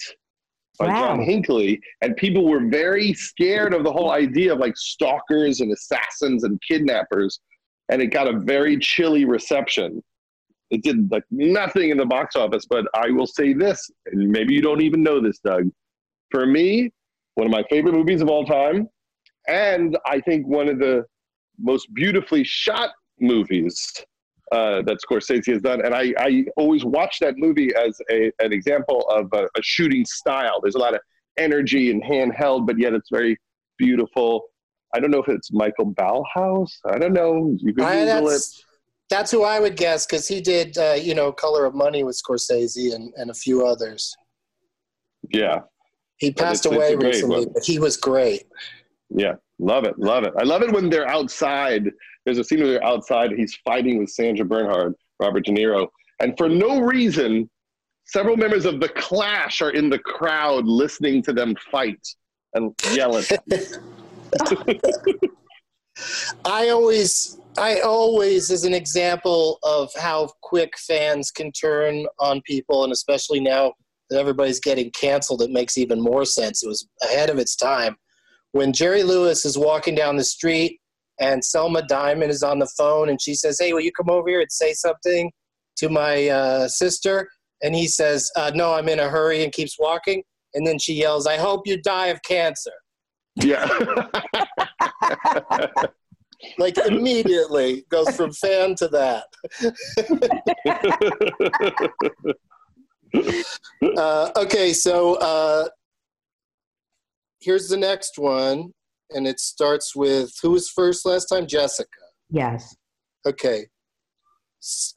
by 0.79 0.87
Wow. 0.87 1.07
John 1.07 1.21
Hinckley, 1.21 1.79
and 2.01 2.15
people 2.17 2.47
were 2.47 2.67
very 2.67 3.13
scared 3.13 3.73
of 3.73 3.83
the 3.83 3.91
whole 3.91 4.11
idea 4.11 4.53
of 4.53 4.59
like 4.59 4.75
stalkers 4.77 5.61
and 5.61 5.71
assassins 5.71 6.43
and 6.43 6.59
kidnappers, 6.67 7.39
and 7.89 8.01
it 8.01 8.07
got 8.07 8.27
a 8.27 8.39
very 8.39 8.77
chilly 8.77 9.25
reception. 9.25 10.03
It 10.71 10.83
did 10.83 11.11
like 11.11 11.23
nothing 11.31 11.89
in 11.91 11.97
the 11.97 12.05
box 12.05 12.35
office, 12.35 12.65
but 12.67 12.85
I 12.95 13.09
will 13.11 13.27
say 13.27 13.53
this, 13.53 13.89
and 14.07 14.29
maybe 14.29 14.53
you 14.53 14.61
don't 14.61 14.81
even 14.81 15.03
know 15.03 15.21
this, 15.21 15.39
Doug. 15.39 15.69
For 16.31 16.45
me, 16.45 16.91
one 17.35 17.47
of 17.47 17.51
my 17.51 17.63
favorite 17.69 17.93
movies 17.93 18.21
of 18.21 18.29
all 18.29 18.45
time, 18.45 18.87
and 19.47 19.97
I 20.05 20.19
think 20.21 20.47
one 20.47 20.67
of 20.67 20.79
the 20.79 21.05
most 21.59 21.93
beautifully 21.93 22.43
shot 22.43 22.91
movies 23.19 23.93
uh, 24.51 24.81
that 24.83 24.97
Scorsese 25.07 25.51
has 25.53 25.61
done. 25.61 25.85
And 25.85 25.93
I, 25.93 26.13
I 26.17 26.45
always 26.57 26.85
watch 26.85 27.17
that 27.19 27.37
movie 27.37 27.73
as 27.75 27.99
a, 28.11 28.31
an 28.39 28.53
example 28.53 29.07
of 29.09 29.29
a, 29.33 29.45
a 29.57 29.61
shooting 29.61 30.05
style. 30.05 30.59
There's 30.61 30.75
a 30.75 30.79
lot 30.79 30.93
of 30.93 31.01
energy 31.37 31.91
and 31.91 32.03
handheld, 32.03 32.67
but 32.67 32.77
yet 32.77 32.93
it's 32.93 33.09
very 33.11 33.37
beautiful. 33.77 34.43
I 34.93 34.99
don't 34.99 35.11
know 35.11 35.21
if 35.21 35.29
it's 35.29 35.51
Michael 35.51 35.93
Ballhaus. 35.93 36.71
I 36.85 36.97
don't 36.97 37.13
know. 37.13 37.55
You 37.59 37.73
can 37.73 37.85
I, 37.85 38.05
Google 38.05 38.29
it. 38.29 38.41
That's, 39.09 39.31
who 39.31 39.43
I 39.43 39.59
would 39.59 39.75
guess 39.77 40.05
because 40.05 40.27
he 40.27 40.41
did, 40.41 40.77
uh, 40.77 40.93
you 40.93 41.13
know, 41.15 41.31
Color 41.31 41.65
of 41.65 41.75
Money 41.75 42.03
with 42.03 42.19
Scorsese 42.21 42.93
and, 42.93 43.13
and 43.17 43.29
a 43.29 43.33
few 43.33 43.65
others. 43.65 44.15
Yeah. 45.29 45.59
He 46.17 46.31
passed 46.31 46.65
it's- 46.65 46.77
it's 46.77 46.91
away 46.91 46.95
great 46.95 47.13
recently, 47.15 47.45
one. 47.45 47.53
but 47.53 47.63
he 47.63 47.77
was 47.79 47.97
great. 47.97 48.43
Yeah, 49.09 49.33
love 49.59 49.83
it, 49.83 49.97
love 49.99 50.23
it. 50.23 50.33
I 50.39 50.43
love 50.43 50.61
it 50.63 50.71
when 50.71 50.89
they're 50.89 51.07
outside. 51.07 51.91
There's 52.25 52.39
a 52.39 52.43
scene 52.43 52.59
where 52.59 52.69
they're 52.69 52.83
outside. 52.83 53.31
He's 53.33 53.55
fighting 53.63 53.99
with 53.99 54.09
Sandra 54.09 54.45
Bernhard, 54.45 54.95
Robert 55.19 55.45
De 55.45 55.51
Niro, 55.51 55.87
and 56.19 56.35
for 56.37 56.49
no 56.49 56.79
reason, 56.79 57.49
several 58.05 58.35
members 58.37 58.65
of 58.65 58.79
the 58.79 58.89
Clash 58.89 59.61
are 59.61 59.71
in 59.71 59.89
the 59.89 59.99
crowd 59.99 60.65
listening 60.65 61.21
to 61.23 61.33
them 61.33 61.53
fight 61.71 61.99
and 62.55 62.73
yell 62.93 63.17
at 63.17 63.29
them. 63.45 63.61
I 66.45 66.69
always, 66.69 67.37
I 67.57 67.79
always, 67.79 68.51
as 68.51 68.65
an 68.65 68.73
example 68.73 69.59
of 69.63 69.89
how 69.95 70.29
quick 70.41 70.77
fans 70.77 71.31
can 71.31 71.51
turn 71.51 72.05
on 72.19 72.41
people, 72.41 72.83
and 72.83 72.91
especially 72.91 73.39
now 73.39 73.73
that 74.09 74.19
everybody's 74.19 74.59
getting 74.59 74.91
canceled, 74.91 75.41
it 75.41 75.51
makes 75.51 75.77
even 75.77 76.01
more 76.01 76.25
sense. 76.25 76.63
It 76.63 76.67
was 76.67 76.87
ahead 77.03 77.29
of 77.29 77.37
its 77.37 77.55
time. 77.55 77.95
When 78.51 78.73
Jerry 78.73 79.03
Lewis 79.03 79.45
is 79.45 79.57
walking 79.57 79.95
down 79.95 80.15
the 80.15 80.23
street 80.23 80.79
and 81.19 81.43
Selma 81.43 81.85
Diamond 81.87 82.31
is 82.31 82.43
on 82.43 82.59
the 82.59 82.69
phone 82.77 83.09
and 83.09 83.21
she 83.21 83.33
says, 83.33 83.57
Hey, 83.59 83.73
will 83.73 83.81
you 83.81 83.91
come 83.91 84.09
over 84.09 84.29
here 84.29 84.41
and 84.41 84.51
say 84.51 84.73
something 84.73 85.31
to 85.77 85.89
my 85.89 86.27
uh, 86.27 86.67
sister? 86.67 87.29
And 87.63 87.75
he 87.75 87.87
says, 87.87 88.31
uh, 88.35 88.51
No, 88.53 88.73
I'm 88.73 88.89
in 88.89 88.99
a 88.99 89.09
hurry 89.09 89.43
and 89.43 89.51
keeps 89.51 89.77
walking. 89.79 90.23
And 90.53 90.65
then 90.65 90.79
she 90.79 90.93
yells, 90.93 91.27
I 91.27 91.37
hope 91.37 91.67
you 91.67 91.81
die 91.81 92.07
of 92.07 92.21
cancer. 92.23 92.71
Yeah. 93.35 93.67
like 96.57 96.77
immediately 96.87 97.85
goes 97.89 98.15
from 98.15 98.31
fan 98.31 98.75
to 98.75 98.87
that. 98.89 99.25
uh, 103.97 104.31
okay, 104.37 104.73
so 104.73 105.15
uh, 105.15 105.67
here's 107.41 107.67
the 107.67 107.77
next 107.77 108.17
one, 108.17 108.71
and 109.11 109.27
it 109.27 109.39
starts 109.39 109.95
with 109.95 110.31
who 110.41 110.51
was 110.51 110.69
first 110.69 111.05
last 111.05 111.25
time? 111.25 111.47
Jessica. 111.47 111.89
Yes. 112.29 112.75
Okay. 113.25 113.67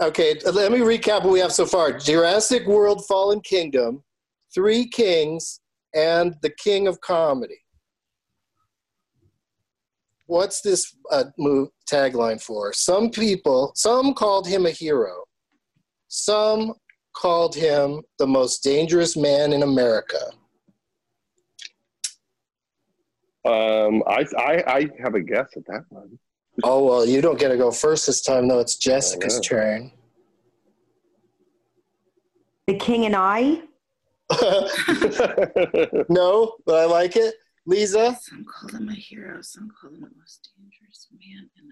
Okay, 0.00 0.34
let 0.50 0.72
me 0.72 0.78
recap 0.78 1.24
what 1.24 1.32
we 1.32 1.40
have 1.40 1.52
so 1.52 1.66
far 1.66 1.92
Jurassic 1.92 2.66
World 2.66 3.04
Fallen 3.06 3.42
Kingdom, 3.42 4.02
Three 4.54 4.88
Kings, 4.88 5.60
and 5.94 6.34
The 6.40 6.50
King 6.58 6.88
of 6.88 6.98
Comedy. 7.02 7.58
What's 10.28 10.60
this 10.60 10.94
uh, 11.10 11.24
move, 11.38 11.70
tagline 11.90 12.40
for? 12.40 12.74
Some 12.74 13.10
people, 13.10 13.72
some 13.74 14.12
called 14.12 14.46
him 14.46 14.66
a 14.66 14.70
hero. 14.70 15.24
Some 16.08 16.74
called 17.16 17.54
him 17.54 18.02
the 18.18 18.26
most 18.26 18.62
dangerous 18.62 19.16
man 19.16 19.54
in 19.54 19.62
America. 19.62 20.20
um, 23.46 24.02
I, 24.06 24.26
I, 24.36 24.64
I 24.66 24.90
have 25.02 25.14
a 25.14 25.22
guess 25.22 25.48
at 25.56 25.64
that 25.66 25.84
one. 25.88 26.18
Oh, 26.62 26.84
well, 26.84 27.06
you 27.06 27.22
don't 27.22 27.38
get 27.38 27.48
to 27.48 27.56
go 27.56 27.70
first 27.70 28.06
this 28.06 28.20
time, 28.20 28.48
though. 28.48 28.60
It's 28.60 28.76
Jessica's 28.76 29.36
know. 29.36 29.40
turn. 29.40 29.92
The 32.66 32.74
King 32.74 33.06
and 33.06 33.16
I. 33.16 33.62
no, 36.10 36.56
but 36.66 36.74
I 36.74 36.84
like 36.84 37.16
it. 37.16 37.34
Lisa? 37.68 38.18
Some 38.22 38.44
call 38.46 38.70
him 38.80 38.88
a 38.88 38.94
hero. 38.94 39.42
Some 39.42 39.70
call 39.78 39.90
him 39.90 40.00
the 40.00 40.08
most 40.18 40.48
dangerous 40.56 41.06
man 41.12 41.50
in 41.56 41.64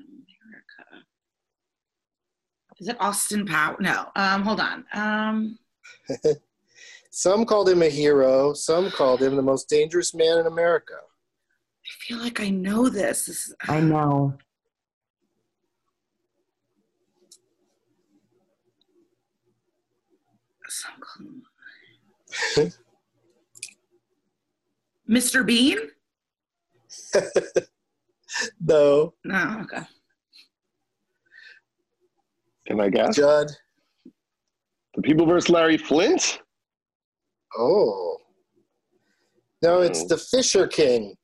America. 0.44 1.06
Is 2.78 2.88
it 2.88 2.96
Austin 3.00 3.46
Powell? 3.46 3.76
No. 3.80 4.08
Um, 4.14 4.42
hold 4.42 4.60
on. 4.60 4.84
Um, 4.92 5.58
Some 7.10 7.46
called 7.46 7.70
him 7.70 7.80
a 7.80 7.88
hero. 7.88 8.52
Some 8.52 8.90
called 8.90 9.22
him 9.22 9.36
the 9.36 9.42
most 9.42 9.70
dangerous 9.70 10.12
man 10.14 10.36
in 10.38 10.46
America. 10.46 10.96
I 10.96 12.04
feel 12.06 12.18
like 12.18 12.40
I 12.40 12.50
know 12.50 12.90
this. 12.90 13.24
this 13.24 13.46
is, 13.46 13.54
I 13.66 13.80
know. 13.80 14.36
some 20.68 20.90
call 21.00 21.26
him- 22.64 22.72
Mr. 25.08 25.44
Bean? 25.46 25.78
No, 28.60 29.14
No. 29.24 29.60
Okay. 29.62 29.82
Can 32.66 32.80
I 32.80 32.88
guess? 32.90 33.14
Judd. 33.16 33.48
The 34.94 35.02
People 35.02 35.26
versus 35.26 35.48
Larry 35.48 35.78
Flynt? 35.78 36.40
Oh. 37.56 38.16
No, 39.62 39.80
it's 39.80 40.04
the 40.06 40.18
Fisher 40.18 40.66
King. 40.66 41.14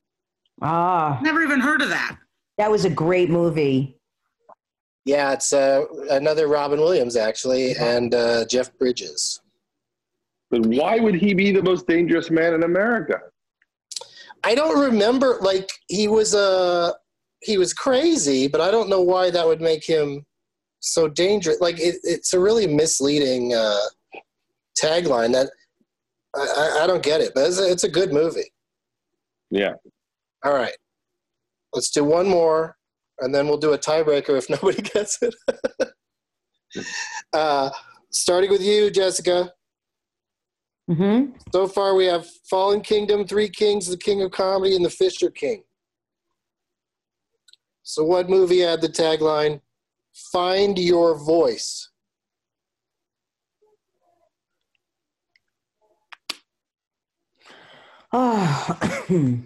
Ah, 0.62 1.18
Never 1.22 1.43
even 1.43 1.59
heard 1.61 1.83
of 1.83 1.89
that. 1.89 2.16
that 2.59 2.70
was 2.70 2.85
a 2.85 2.91
great 2.91 3.28
movie. 3.30 3.99
Yeah, 5.05 5.33
it's 5.33 5.53
uh, 5.53 5.85
another 6.11 6.47
Robin 6.47 6.78
Williams 6.80 7.16
actually, 7.16 7.74
and 7.76 8.14
uh, 8.14 8.45
Jeff 8.47 8.72
Bridges. 8.78 9.41
But 10.51 10.64
why 10.66 11.01
would 11.01 11.16
he 11.16 11.35
be 11.35 11.51
the 11.51 11.62
most 11.62 11.89
dangerous 11.89 12.30
man 12.30 12.55
in 12.55 12.62
America? 12.62 13.18
I 14.45 14.55
don't 14.55 14.78
remember. 14.78 15.38
Like 15.40 15.70
he 15.88 16.09
was 16.09 16.34
uh, 16.34 16.93
he 17.40 17.59
was 17.59 17.72
crazy, 17.72 18.49
but 18.49 18.61
I 18.61 18.70
don't 18.70 18.88
know 18.88 19.01
why 19.01 19.30
that 19.30 19.47
would 19.47 19.61
make 19.61 19.84
him 19.84 20.24
so 20.80 21.09
dangerous. 21.09 21.61
Like 21.61 21.78
it, 21.78 21.97
it's 22.03 22.32
a 22.32 22.40
really 22.40 22.66
misleading 22.66 23.55
uh, 23.55 23.78
tagline 24.80 25.32
that 25.32 25.51
I, 26.34 26.40
I, 26.40 26.84
I 26.84 26.86
don't 26.86 27.03
get 27.03 27.20
it, 27.20 27.32
but 27.34 27.47
it's 27.47 27.61
a, 27.61 27.70
it's 27.70 27.84
a 27.84 27.88
good 27.88 28.12
movie. 28.12 28.53
Yeah. 29.51 29.74
All 30.45 30.55
right, 30.55 30.74
let's 31.72 31.90
do 31.90 32.03
one 32.03 32.28
more, 32.28 32.76
and 33.20 33.34
then 33.34 33.47
we'll 33.47 33.59
do 33.59 33.74
a 33.74 33.78
tiebreaker 33.78 34.36
if 34.36 34.51
nobody 34.51 34.82
gets 34.82 35.18
it. 35.22 35.34
uh, 37.32 37.70
starting 38.11 38.51
with 38.51 38.62
you, 38.62 38.90
Jessica. 38.90 39.53
Mm-hmm. 40.91 41.37
So 41.53 41.68
far, 41.68 41.95
we 41.95 42.07
have 42.07 42.26
Fallen 42.51 42.80
Kingdom, 42.80 43.26
Three 43.26 43.49
Kings, 43.49 43.89
The 43.89 43.97
King 43.97 44.22
of 44.22 44.33
Comedy, 44.33 44.74
and 44.74 44.85
The 44.85 44.91
Fisher 44.91 45.30
King. 45.30 45.62
So, 47.85 48.05
what 48.05 48.28
movie 48.28 48.61
had 48.61 48.80
the 48.80 48.89
tagline, 48.89 49.61
Find 50.33 50.78
Your 50.78 51.16
Voice? 51.16 51.89
Oh, 58.12 59.07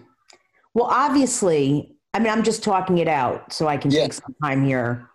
well, 0.75 0.87
obviously, 0.87 1.97
I 2.15 2.19
mean, 2.19 2.33
I'm 2.33 2.43
just 2.43 2.65
talking 2.65 2.99
it 2.99 3.09
out 3.09 3.53
so 3.53 3.69
I 3.69 3.77
can 3.77 3.91
Yeah. 3.91 4.03
take 4.03 4.15
some 4.15 4.35
time 4.43 4.65
here. 4.65 5.09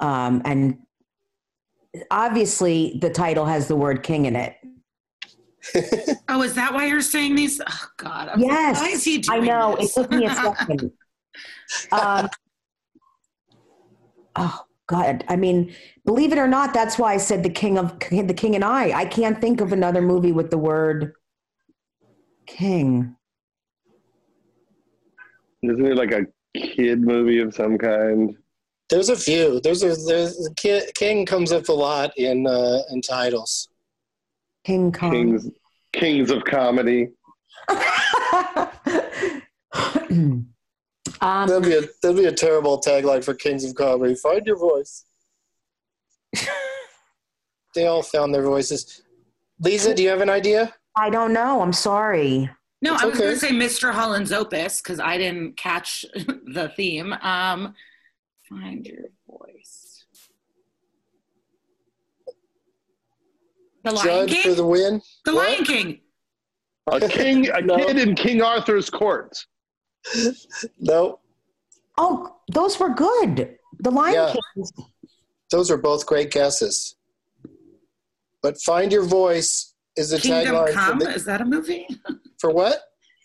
Um, 0.00 0.42
and 0.44 0.78
obviously, 2.10 2.98
the 3.00 3.10
title 3.10 3.44
has 3.44 3.68
the 3.68 3.76
word 3.76 4.02
king 4.02 4.24
in 4.26 4.34
it. 4.34 4.56
Oh, 6.28 6.42
is 6.42 6.54
that 6.54 6.72
why 6.74 6.86
you're 6.86 7.00
saying 7.00 7.34
these? 7.34 7.60
Oh 7.60 7.86
God. 7.96 8.28
I'm- 8.28 8.40
Yes, 8.40 8.80
Why 8.80 8.88
is 8.88 9.04
he 9.04 9.18
doing 9.18 9.42
I 9.42 9.46
know. 9.46 9.76
this? 9.78 9.96
It 9.96 10.02
took 10.02 10.10
me 10.10 10.26
a 10.26 10.34
second. 10.34 10.92
um, 11.92 12.28
oh 14.36 14.64
God! 14.88 15.24
I 15.28 15.36
mean, 15.36 15.74
believe 16.04 16.32
it 16.32 16.38
or 16.38 16.48
not, 16.48 16.74
that's 16.74 16.98
why 16.98 17.12
I 17.14 17.16
said 17.18 17.42
the 17.42 17.50
king 17.50 17.78
of 17.78 17.98
the 18.00 18.34
king 18.34 18.54
and 18.54 18.64
I. 18.64 18.90
I 18.98 19.04
can't 19.04 19.40
think 19.40 19.60
of 19.60 19.72
another 19.72 20.02
movie 20.02 20.32
with 20.32 20.50
the 20.50 20.58
word 20.58 21.12
king. 22.46 23.14
Isn't 25.62 25.86
it 25.86 25.96
like 25.96 26.12
a 26.12 26.26
kid 26.58 27.00
movie 27.00 27.38
of 27.38 27.54
some 27.54 27.78
kind? 27.78 28.36
There's 28.90 29.08
a 29.10 29.16
few. 29.16 29.60
There's 29.60 29.82
a 29.84 29.94
there's 30.06 30.48
Ki- 30.56 30.90
King 30.94 31.24
comes 31.24 31.52
up 31.52 31.68
a 31.68 31.72
lot 31.72 32.16
in 32.18 32.46
uh, 32.46 32.80
in 32.90 33.00
titles. 33.00 33.68
King 34.64 34.92
Kong. 34.92 35.10
Kings, 35.10 35.50
kings 35.92 36.30
of 36.30 36.44
comedy. 36.44 37.08
um, 37.68 37.78
That'd 41.20 41.62
be 41.62 41.76
a 41.76 41.82
that'd 42.02 42.16
be 42.16 42.24
a 42.26 42.32
terrible 42.32 42.80
tagline 42.80 43.24
for 43.24 43.34
Kings 43.34 43.64
of 43.64 43.74
Comedy. 43.74 44.14
Find 44.14 44.46
your 44.46 44.58
voice. 44.58 45.04
they 47.74 47.86
all 47.86 48.02
found 48.02 48.34
their 48.34 48.42
voices. 48.42 49.02
Lisa, 49.60 49.94
do 49.94 50.02
you 50.02 50.08
have 50.08 50.20
an 50.20 50.30
idea? 50.30 50.74
I 50.96 51.10
don't 51.10 51.32
know. 51.32 51.62
I'm 51.62 51.72
sorry. 51.72 52.50
No, 52.82 52.94
It's 52.94 53.02
I 53.02 53.06
was 53.06 53.14
okay. 53.14 53.24
going 53.24 53.34
to 53.34 53.40
say 53.40 53.50
Mr. 53.52 53.92
Holland's 53.92 54.32
Opus 54.32 54.80
because 54.80 54.98
I 54.98 55.16
didn't 55.16 55.56
catch 55.56 56.04
the 56.14 56.72
theme. 56.76 57.12
Um, 57.12 57.74
find 58.48 58.84
your 58.84 59.04
voice. 59.28 59.81
The 63.84 63.92
Lion 63.92 64.04
Judd 64.06 64.28
King. 64.28 64.42
for 64.42 64.54
the 64.54 64.66
win. 64.66 65.02
the 65.24 65.34
What? 65.34 65.48
Lion 65.50 65.64
King. 65.64 66.00
A 66.90 67.08
king, 67.08 67.48
a 67.48 67.60
No. 67.60 67.76
kid 67.76 67.98
in 67.98 68.14
King 68.14 68.42
Arthur's 68.42 68.90
court. 68.90 69.36
No, 70.80 71.20
Oh, 71.98 72.36
those 72.52 72.80
were 72.80 72.88
good. 72.94 73.56
The 73.80 73.90
Lion 73.90 74.14
Yeah. 74.14 74.34
King. 74.54 74.64
those 75.50 75.70
are 75.70 75.76
both 75.76 76.06
great 76.06 76.30
guesses. 76.30 76.96
But 78.42 78.60
find 78.62 78.90
your 78.90 79.04
voice 79.04 79.74
is 79.96 80.10
the 80.10 80.18
Kingdom 80.18 80.56
tagline 80.56 80.72
Come. 80.72 80.98
the, 81.00 81.10
Is 81.14 81.24
that 81.26 81.40
a 81.40 81.44
movie? 81.44 81.86
for 82.40 82.50
what? 82.50 82.80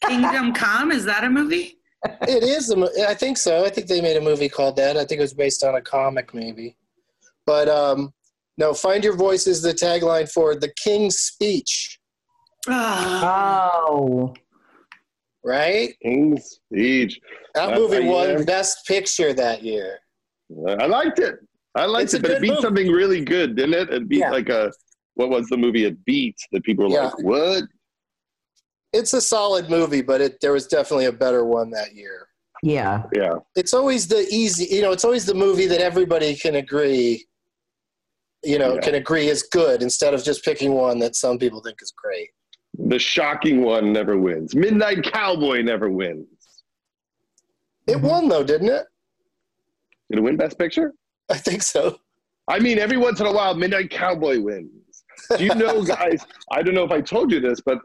Kingdom 0.06 0.54
Come. 0.54 0.92
Is 0.92 1.06
that 1.06 1.24
a 1.24 1.30
movie? 1.30 1.80
It 2.28 2.44
is. 2.44 2.70
A, 2.70 2.76
mo- 2.76 2.90
I 3.08 3.16
think 3.16 3.38
so. 3.38 3.66
I 3.66 3.70
think 3.70 3.88
they 3.88 4.02
made 4.02 4.18
a 4.18 4.22
movie 4.22 4.50
called 4.50 4.76
that. 4.76 4.98
I 4.98 5.06
think 5.06 5.18
it 5.20 5.24
was 5.24 5.34
based 5.34 5.64
on 5.64 5.76
a 5.76 5.82
comic, 5.82 6.34
maybe. 6.34 6.78
But 7.48 7.68
um, 7.70 8.14
no, 8.58 8.74
find 8.74 9.04
your 9.04 9.16
voice 9.16 9.48
is 9.48 9.62
the 9.62 9.74
tagline 9.74 10.32
for 10.32 10.56
the 10.56 10.72
King's 10.84 11.18
Speech. 11.20 12.00
Oh, 12.70 14.34
right? 15.44 15.94
King's 16.02 16.60
Speech. 16.72 17.20
That 17.54 17.68
That's 17.68 17.80
movie 17.80 18.06
won 18.08 18.30
year. 18.30 18.46
Best 18.46 18.86
Picture 18.88 19.34
that 19.34 19.64
year. 19.64 20.00
I 20.68 20.86
liked 20.86 21.20
it. 21.20 21.36
I 21.76 21.86
liked 21.86 22.06
It's 22.06 22.14
it, 22.16 22.22
but 22.24 22.32
it 22.32 22.42
beat 22.42 22.50
movie. 22.52 22.62
something 22.62 22.92
really 22.92 23.24
good, 23.24 23.56
didn't 23.56 23.76
it? 23.76 23.90
It 23.94 24.08
beat 24.08 24.20
Yeah. 24.20 24.32
like 24.32 24.50
a 24.50 24.72
what 25.16 25.30
was 25.30 25.48
the 25.48 25.58
movie? 25.58 25.86
It 25.86 26.04
beat 26.06 26.36
that 26.52 26.64
people 26.64 26.86
were 26.86 26.92
Yeah. 26.96 27.06
like, 27.06 27.20
"What?" 27.24 27.64
It's 28.94 29.14
a 29.14 29.22
solid 29.22 29.70
movie, 29.70 30.02
but 30.02 30.22
it, 30.22 30.40
there 30.42 30.52
was 30.54 30.68
definitely 30.68 31.06
a 31.06 31.12
better 31.12 31.44
one 31.46 31.70
that 31.72 31.94
year. 31.96 32.28
yeah. 32.64 33.04
Yeah, 33.14 33.36
It's 33.56 33.74
always 33.74 34.08
the 34.08 34.26
easy, 34.32 34.66
you 34.76 34.82
know, 34.82 34.92
it's 34.92 35.06
always 35.06 35.26
the 35.28 35.34
movie 35.36 35.68
that 35.68 35.80
everybody 35.82 36.36
can 36.36 36.56
agree, 36.56 37.24
you 38.44 38.60
know, 38.60 38.76
Yeah. 38.76 38.82
can 38.82 38.96
agree 38.96 39.28
is 39.28 39.44
good 39.44 39.82
instead 39.82 40.14
of 40.14 40.24
just 40.24 40.44
picking 40.46 40.74
one 40.74 41.00
that 41.00 41.16
some 41.16 41.38
people 41.40 41.62
think 41.62 41.78
is 41.82 41.92
great. 41.96 42.30
the 42.80 43.00
shocking 43.00 43.64
one 43.64 43.92
never 43.92 44.18
wins. 44.18 44.54
Midnight 44.56 45.02
Cowboy 45.04 45.64
never 45.64 45.90
wins. 45.90 46.28
It 47.88 48.00
won 48.00 48.28
though, 48.28 48.44
didn't 48.44 48.70
it? 48.70 48.86
Did 50.12 50.20
it 50.20 50.22
win 50.22 50.38
Best 50.38 50.60
Picture? 50.60 50.94
I 51.30 51.38
think 51.38 51.64
so. 51.64 51.98
I 52.48 52.60
mean, 52.60 52.78
every 52.80 52.98
once 52.98 53.20
in 53.20 53.26
a 53.26 53.32
while, 53.32 53.56
Midnight 53.56 53.90
Cowboy 53.90 54.40
wins. 54.40 55.04
Do 55.38 55.44
you 55.44 55.56
know, 55.56 55.84
guys? 55.98 56.26
I 56.52 56.62
don't 56.62 56.76
know 56.76 56.84
if 56.84 56.92
I 56.92 57.02
told 57.02 57.32
you 57.32 57.40
this, 57.40 57.60
but 57.66 57.80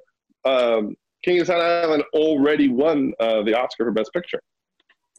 um, 0.44 0.94
King 1.24 1.40
of 1.40 1.46
Staten 1.46 1.64
Island 1.64 2.04
already 2.14 2.68
won 2.68 3.12
uh, 3.18 3.42
the 3.42 3.58
Oscar 3.58 3.84
for 3.84 3.92
Best 3.92 4.12
Picture. 4.12 4.40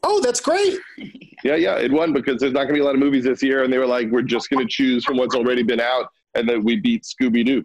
Oh, 0.03 0.21
that's 0.21 0.39
great. 0.41 0.79
Yeah, 1.43 1.55
yeah, 1.55 1.75
it 1.77 1.91
won 1.91 2.13
because 2.13 2.39
there's 2.39 2.53
not 2.53 2.59
going 2.59 2.69
to 2.69 2.73
be 2.75 2.79
a 2.79 2.85
lot 2.85 2.93
of 2.93 3.01
movies 3.01 3.25
this 3.25 3.43
year, 3.43 3.65
and 3.65 3.73
they 3.73 3.77
were 3.77 3.85
like, 3.85 4.09
we're 4.09 4.21
just 4.21 4.49
going 4.49 4.65
to 4.65 4.71
choose 4.71 5.03
from 5.03 5.17
what's 5.17 5.35
already 5.35 5.61
been 5.61 5.81
out, 5.81 6.07
and 6.35 6.47
then 6.47 6.63
we 6.63 6.77
beat 6.77 7.03
Scooby 7.03 7.45
Doo. 7.45 7.61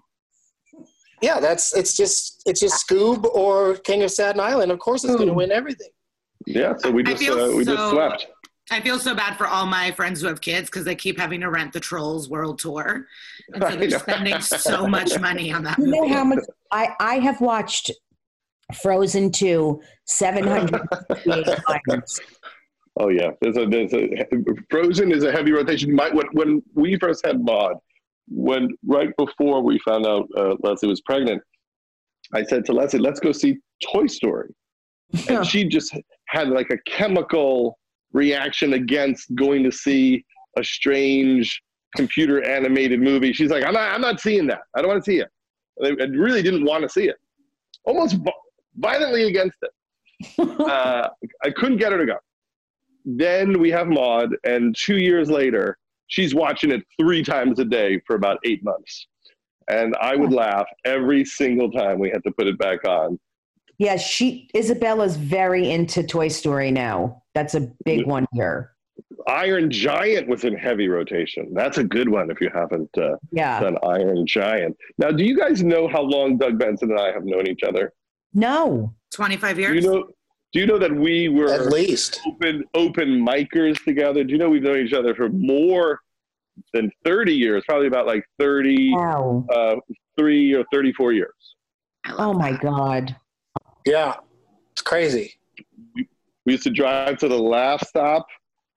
Yeah, 1.22 1.38
that's 1.38 1.76
it's 1.76 1.96
just 1.96 2.42
it's 2.44 2.58
just 2.58 2.84
Scoob 2.88 3.24
or 3.26 3.76
King 3.76 4.02
of 4.02 4.10
Staten 4.10 4.40
Island. 4.40 4.72
Of 4.72 4.80
course, 4.80 5.04
it's 5.04 5.14
going 5.14 5.28
to 5.28 5.34
win 5.34 5.52
everything. 5.52 5.90
Yeah, 6.44 6.76
so 6.76 6.90
we 6.90 7.04
just 7.04 7.22
uh, 7.28 7.52
we 7.54 7.64
just 7.64 7.76
so- 7.76 7.92
swept. 7.92 8.26
I 8.70 8.80
feel 8.80 8.98
so 8.98 9.14
bad 9.14 9.36
for 9.38 9.46
all 9.46 9.64
my 9.64 9.92
friends 9.92 10.20
who 10.20 10.26
have 10.26 10.40
kids 10.40 10.68
because 10.68 10.84
they 10.84 10.96
keep 10.96 11.18
having 11.18 11.40
to 11.40 11.48
rent 11.48 11.72
the 11.72 11.80
Trolls 11.80 12.28
World 12.28 12.58
Tour, 12.58 13.06
and 13.54 13.62
so 13.62 13.76
they're 13.76 13.98
spending 13.98 14.40
so 14.40 14.88
much 14.88 15.18
money 15.20 15.52
on 15.52 15.62
that 15.62 15.78
You 15.78 15.86
know 15.86 16.08
how 16.08 16.24
much 16.24 16.40
I 16.72 16.88
I 16.98 17.20
have 17.20 17.40
watched 17.40 17.92
Frozen 18.74 19.32
2 19.32 19.80
758 20.04 21.46
times. 21.88 22.20
Oh 23.00 23.10
yeah, 23.10 23.30
there's 23.40 23.56
a 23.56 23.64
there's 23.66 23.92
a 23.92 24.26
Frozen 24.70 25.12
is 25.12 25.22
a 25.22 25.30
heavy 25.30 25.52
rotation. 25.52 25.94
My, 25.94 26.10
when 26.10 26.26
when 26.32 26.62
we 26.74 26.98
first 26.98 27.24
had 27.24 27.40
Maude, 27.40 27.76
when 28.26 28.70
right 28.84 29.10
before 29.16 29.62
we 29.62 29.78
found 29.80 30.04
out 30.04 30.28
uh, 30.36 30.56
Leslie 30.64 30.88
was 30.88 31.00
pregnant, 31.02 31.40
I 32.34 32.42
said 32.42 32.64
to 32.66 32.72
Leslie, 32.72 32.98
"Let's 32.98 33.20
go 33.20 33.30
see 33.30 33.58
Toy 33.92 34.06
Story," 34.06 34.52
and 35.28 35.46
she 35.46 35.64
just 35.64 35.96
had 36.26 36.48
like 36.48 36.70
a 36.70 36.90
chemical 36.90 37.78
reaction 38.12 38.72
against 38.72 39.32
going 39.36 39.62
to 39.62 39.70
see 39.70 40.24
a 40.56 40.64
strange 40.64 41.62
computer 41.94 42.44
animated 42.44 43.00
movie. 43.00 43.32
She's 43.32 43.50
like, 43.50 43.64
"I'm 43.64 43.74
not 43.74 43.92
I'm 43.92 44.00
not 44.00 44.18
seeing 44.18 44.48
that. 44.48 44.62
I 44.74 44.82
don't 44.82 44.88
want 44.88 45.04
to 45.04 45.08
see 45.08 45.20
it." 45.20 45.28
I 45.84 46.04
really 46.06 46.42
didn't 46.42 46.64
want 46.64 46.82
to 46.82 46.88
see 46.88 47.08
it. 47.08 47.16
Almost 47.84 48.16
violently 48.78 49.24
against 49.24 49.56
it. 49.62 49.70
uh, 50.60 51.08
I 51.44 51.50
couldn't 51.50 51.78
get 51.78 51.92
her 51.92 51.98
to 51.98 52.06
go 52.06 52.16
then 53.16 53.58
we 53.58 53.70
have 53.70 53.88
Maude, 53.88 54.36
and 54.44 54.76
two 54.76 54.98
years 54.98 55.30
later, 55.30 55.78
she's 56.08 56.34
watching 56.34 56.70
it 56.70 56.82
three 57.00 57.22
times 57.22 57.58
a 57.58 57.64
day 57.64 58.00
for 58.06 58.16
about 58.16 58.38
eight 58.44 58.62
months. 58.62 59.06
And 59.70 59.94
I 60.00 60.14
would 60.14 60.32
laugh 60.32 60.66
every 60.84 61.24
single 61.24 61.70
time 61.70 61.98
we 61.98 62.10
had 62.10 62.22
to 62.24 62.32
put 62.32 62.46
it 62.46 62.58
back 62.58 62.86
on. 62.86 63.18
Yeah, 63.78 63.96
she 63.96 64.50
Isabella's 64.54 65.16
very 65.16 65.70
into 65.70 66.02
Toy 66.02 66.28
Story 66.28 66.70
now. 66.70 67.22
That's 67.34 67.54
a 67.54 67.70
big 67.84 68.06
one 68.06 68.26
here. 68.32 68.72
Iron 69.28 69.70
Giant 69.70 70.26
was 70.28 70.44
in 70.44 70.54
heavy 70.56 70.88
rotation. 70.88 71.52
That's 71.54 71.78
a 71.78 71.84
good 71.84 72.08
one 72.08 72.30
if 72.30 72.40
you 72.40 72.50
haven't 72.52 72.90
uh, 72.98 73.16
Yeah. 73.30 73.60
done 73.60 73.78
Iron 73.84 74.26
Giant. 74.26 74.76
Now, 74.98 75.10
do 75.12 75.24
you 75.24 75.38
guys 75.38 75.62
know 75.62 75.86
how 75.86 76.02
long 76.02 76.36
Doug 76.38 76.58
Benson 76.58 76.90
and 76.90 76.98
I 76.98 77.12
have 77.12 77.24
known 77.24 77.46
each 77.46 77.62
other? 77.62 77.92
No. 78.34 78.94
25 79.12 79.56
Do 79.56 79.62
years. 79.62 79.74
you 79.84 79.90
know? 79.90 80.04
Do 80.52 80.60
you 80.60 80.66
know 80.66 80.78
that 80.78 80.94
we 80.94 81.28
were 81.28 81.50
At 81.52 81.66
least. 81.66 82.20
open 82.26 82.64
open 82.74 83.08
micers 83.24 83.82
together? 83.84 84.24
Do 84.24 84.32
you 84.32 84.38
know 84.38 84.48
we've 84.48 84.62
known 84.62 84.78
each 84.78 84.94
other 84.94 85.14
for 85.14 85.28
more 85.28 86.00
than 86.72 86.90
30 87.04 87.34
years? 87.34 87.62
Probably 87.68 87.86
about 87.86 88.06
like 88.06 88.24
30, 88.38 88.94
Wow. 88.94 89.44
uh, 89.52 89.76
three 90.18 90.54
or 90.54 90.64
34 90.72 91.12
years. 91.12 91.32
Oh 92.18 92.32
my. 92.32 92.52
God. 92.56 93.14
Yeah. 93.84 94.14
It's 94.72 94.80
crazy. 94.82 95.34
We 95.94 96.52
used 96.52 96.64
to 96.64 96.70
drive 96.70 97.18
to 97.18 97.28
the 97.28 97.38
last 97.38 97.88
stop 97.88 98.26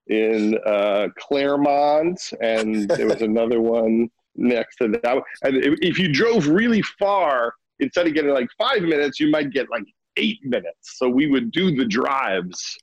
in 0.07 0.57
uh, 0.65 1.07
Claremont, 1.17 2.33
and 2.41 2.89
there 2.89 3.07
was 3.07 3.21
another 3.31 3.61
one 3.61 4.09
next 4.35 4.75
to 4.77 4.89
that. 4.89 5.17
And 5.43 5.55
if 5.63 5.79
if 5.81 5.97
you 5.99 6.11
drove 6.11 6.47
really 6.47 6.81
far, 6.81 7.53
instead 7.81 8.07
of 8.07 8.13
getting 8.13 8.31
like 8.31 8.47
five 8.57 8.83
minutes, 8.83 9.19
you 9.19 9.29
might 9.29 9.51
get 9.51 9.69
like 9.69 9.83
eight 10.17 10.39
minutes. 10.43 10.97
So 10.97 11.09
we 11.09 11.27
would 11.27 11.51
do 11.51 11.75
the 11.75 11.85
drives 11.85 12.77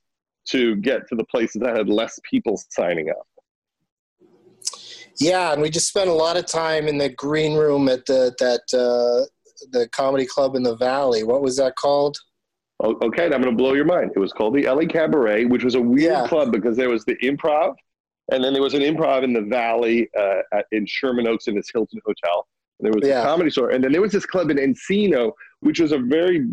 to 0.49 0.75
get 0.77 1.07
to 1.09 1.15
the 1.15 1.25
places 1.25 1.61
that 1.61 1.75
had 1.75 1.89
less 1.89 2.19
people 2.29 2.61
signing 2.69 3.09
up. 3.09 3.27
Yeah, 5.19 5.51
and 5.53 5.61
we 5.61 5.69
just 5.69 5.87
spent 5.87 6.09
a 6.09 6.13
lot 6.13 6.37
of 6.37 6.45
time 6.45 6.87
in 6.87 6.97
the 6.97 7.09
green 7.09 7.57
room 7.57 7.89
at 7.89 8.05
the 8.05 8.33
that 8.39 8.61
uh, 8.73 9.25
the 9.71 9.89
comedy 9.89 10.25
club 10.25 10.55
in 10.55 10.63
the 10.63 10.75
valley. 10.77 11.23
What 11.23 11.41
was 11.41 11.57
that 11.57 11.75
called? 11.75 12.17
Okay, 12.81 13.25
and 13.25 13.33
I'm 13.35 13.41
going 13.41 13.53
to 13.53 13.57
blow 13.57 13.73
your 13.73 13.83
mind. 13.83 14.11
It 14.15 14.19
was 14.19 14.31
called 14.31 14.55
the 14.55 14.65
LA 14.65 14.85
Cabaret, 14.85 15.43
which 15.45 15.65
was 15.65 15.75
a 15.75 15.81
weird 15.81 16.13
Yeah. 16.13 16.27
club 16.27 16.51
because 16.53 16.77
there 16.77 16.89
was 16.89 17.03
the 17.03 17.17
improv, 17.17 17.75
and 18.31 18.41
then 18.41 18.53
there 18.53 18.61
was 18.61 18.73
an 18.73 18.81
improv 18.81 19.23
in 19.23 19.33
the 19.33 19.41
Valley 19.41 20.09
uh, 20.17 20.41
at, 20.53 20.65
in 20.71 20.85
Sherman 20.85 21.27
Oaks 21.27 21.47
in 21.47 21.55
this 21.55 21.69
Hilton 21.73 21.99
Hotel. 22.05 22.47
There 22.79 22.91
was 22.93 23.07
Yeah. 23.07 23.21
a 23.21 23.25
comedy 23.25 23.49
store, 23.49 23.69
and 23.71 23.83
then 23.83 23.91
there 23.91 24.01
was 24.01 24.11
this 24.11 24.25
club 24.25 24.49
in 24.51 24.57
Encino, 24.57 25.33
which 25.59 25.79
was 25.79 25.91
a 25.91 25.97
very 25.97 26.47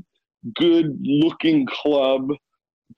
good-looking 0.55 1.67
club, 1.67 2.31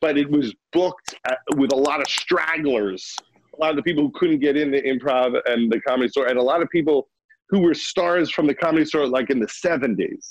but 0.01 0.17
it 0.19 0.31
was 0.31 0.55
booked 0.73 1.15
at, 1.27 1.39
with 1.57 1.73
a 1.73 1.77
lot 1.77 2.01
of 2.01 2.09
stragglers. 2.09 3.17
A 3.57 3.61
lot 3.61 3.71
of 3.71 3.77
the 3.77 3.83
people 3.83 4.05
who 4.05 4.13
couldn't 4.15 4.41
get 4.41 4.57
in 4.57 4.71
the 4.71 4.81
improv 4.83 5.39
and 5.47 5.71
the 5.71 5.81
comedy 5.81 6.09
store, 6.09 6.27
and 6.27 6.39
a 6.39 6.43
lot 6.43 6.63
of 6.63 6.69
people 6.71 7.09
who 7.51 7.61
were 7.61 7.75
stars 7.75 8.31
from 8.31 8.47
the 8.47 8.55
comedy 8.55 8.85
store, 8.85 9.07
like 9.07 9.31
in 9.31 9.41
the 9.41 9.47
'70s. 9.47 10.27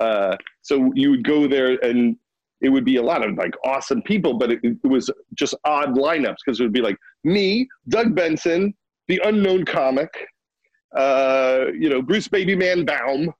Uh, 0.00 0.36
so 0.62 0.90
you 0.94 1.10
would 1.10 1.24
go 1.24 1.46
there 1.46 1.78
and 1.82 2.16
it 2.60 2.68
would 2.68 2.84
be 2.84 2.96
a 2.96 3.02
lot 3.02 3.26
of 3.26 3.34
like 3.36 3.54
awesome 3.64 4.02
people, 4.02 4.34
but 4.38 4.52
it, 4.52 4.60
it 4.62 4.86
was 4.86 5.10
just 5.34 5.54
odd 5.64 5.90
lineups 5.96 6.36
because 6.44 6.60
it 6.60 6.62
would 6.62 6.72
be 6.72 6.80
like 6.80 6.96
me, 7.24 7.66
Doug 7.88 8.14
Benson, 8.14 8.74
the 9.08 9.20
unknown 9.24 9.64
comic, 9.64 10.10
uh, 10.94 11.66
you 11.78 11.88
know, 11.88 12.02
Bruce 12.02 12.28
Babyman 12.28 12.84
Baum, 12.84 13.32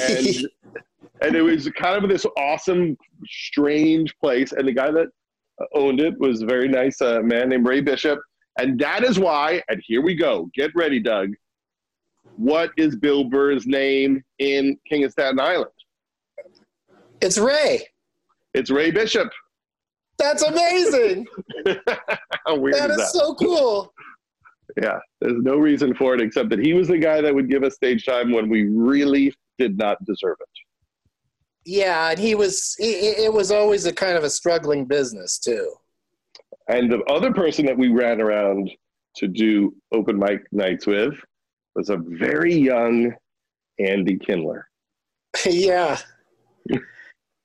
and 0.00 0.26
and 1.22 1.36
it 1.36 1.42
was 1.42 1.68
kind 1.70 2.02
of 2.02 2.10
this 2.10 2.26
awesome, 2.36 2.96
strange 3.26 4.16
place. 4.18 4.52
And 4.52 4.66
the 4.66 4.72
guy 4.72 4.90
that 4.90 5.08
owned 5.74 6.00
it 6.00 6.18
was 6.18 6.42
a 6.42 6.46
very 6.46 6.68
nice 6.68 7.00
uh, 7.00 7.20
man 7.22 7.48
named 7.48 7.66
Ray 7.66 7.80
Bishop, 7.80 8.20
and 8.58 8.78
that 8.80 9.04
is 9.04 9.18
why. 9.18 9.62
And 9.68 9.82
here 9.84 10.02
we 10.02 10.14
go. 10.14 10.50
Get 10.54 10.74
ready, 10.74 11.00
Doug. 11.00 11.30
What 12.36 12.72
is 12.76 12.96
Bill 12.96 13.24
Burr's 13.24 13.66
name 13.66 14.22
in 14.38 14.76
King 14.88 15.04
of 15.04 15.12
Staten 15.12 15.38
Island? 15.38 15.70
It's 17.20 17.38
Ray. 17.38 17.86
It's 18.54 18.70
Ray 18.70 18.90
Bishop. 18.90 19.30
That's 20.18 20.42
amazing. 20.42 21.26
That 22.46 22.90
is 22.90 22.90
is 22.90 22.96
that? 22.98 23.08
so 23.12 23.34
cool. 23.36 23.93
Yeah, 24.80 24.98
there's 25.20 25.42
no 25.42 25.56
reason 25.56 25.94
for 25.94 26.14
it 26.14 26.20
except 26.20 26.50
that 26.50 26.58
he 26.58 26.72
was 26.72 26.88
the 26.88 26.98
guy 26.98 27.20
that 27.20 27.34
would 27.34 27.48
give 27.48 27.62
us 27.62 27.74
stage 27.74 28.04
time 28.04 28.32
when 28.32 28.48
we 28.48 28.64
really 28.64 29.32
did 29.58 29.76
not 29.76 30.02
deserve 30.04 30.36
it. 30.40 30.48
Yeah, 31.66 32.10
and 32.10 32.18
he 32.18 32.34
was. 32.34 32.76
It, 32.78 33.18
it 33.24 33.32
was 33.32 33.50
always 33.50 33.86
a 33.86 33.92
kind 33.92 34.16
of 34.16 34.24
a 34.24 34.30
struggling 34.30 34.84
business 34.84 35.38
too. 35.38 35.74
And 36.68 36.90
the 36.90 37.02
other 37.04 37.32
person 37.32 37.66
that 37.66 37.76
we 37.76 37.88
ran 37.88 38.20
around 38.20 38.70
to 39.16 39.28
do 39.28 39.74
open 39.92 40.18
mic 40.18 40.40
nights 40.52 40.86
with 40.86 41.14
was 41.74 41.90
a 41.90 41.96
very 41.96 42.54
young 42.54 43.12
Andy 43.78 44.18
Kindler. 44.18 44.68
yeah. 45.46 45.98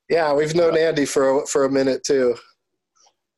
Yeah, 0.10 0.34
we've 0.34 0.56
known 0.56 0.78
Andy 0.78 1.06
for 1.06 1.42
a, 1.42 1.46
for 1.46 1.66
a 1.66 1.72
minute 1.72 2.04
too. 2.04 2.36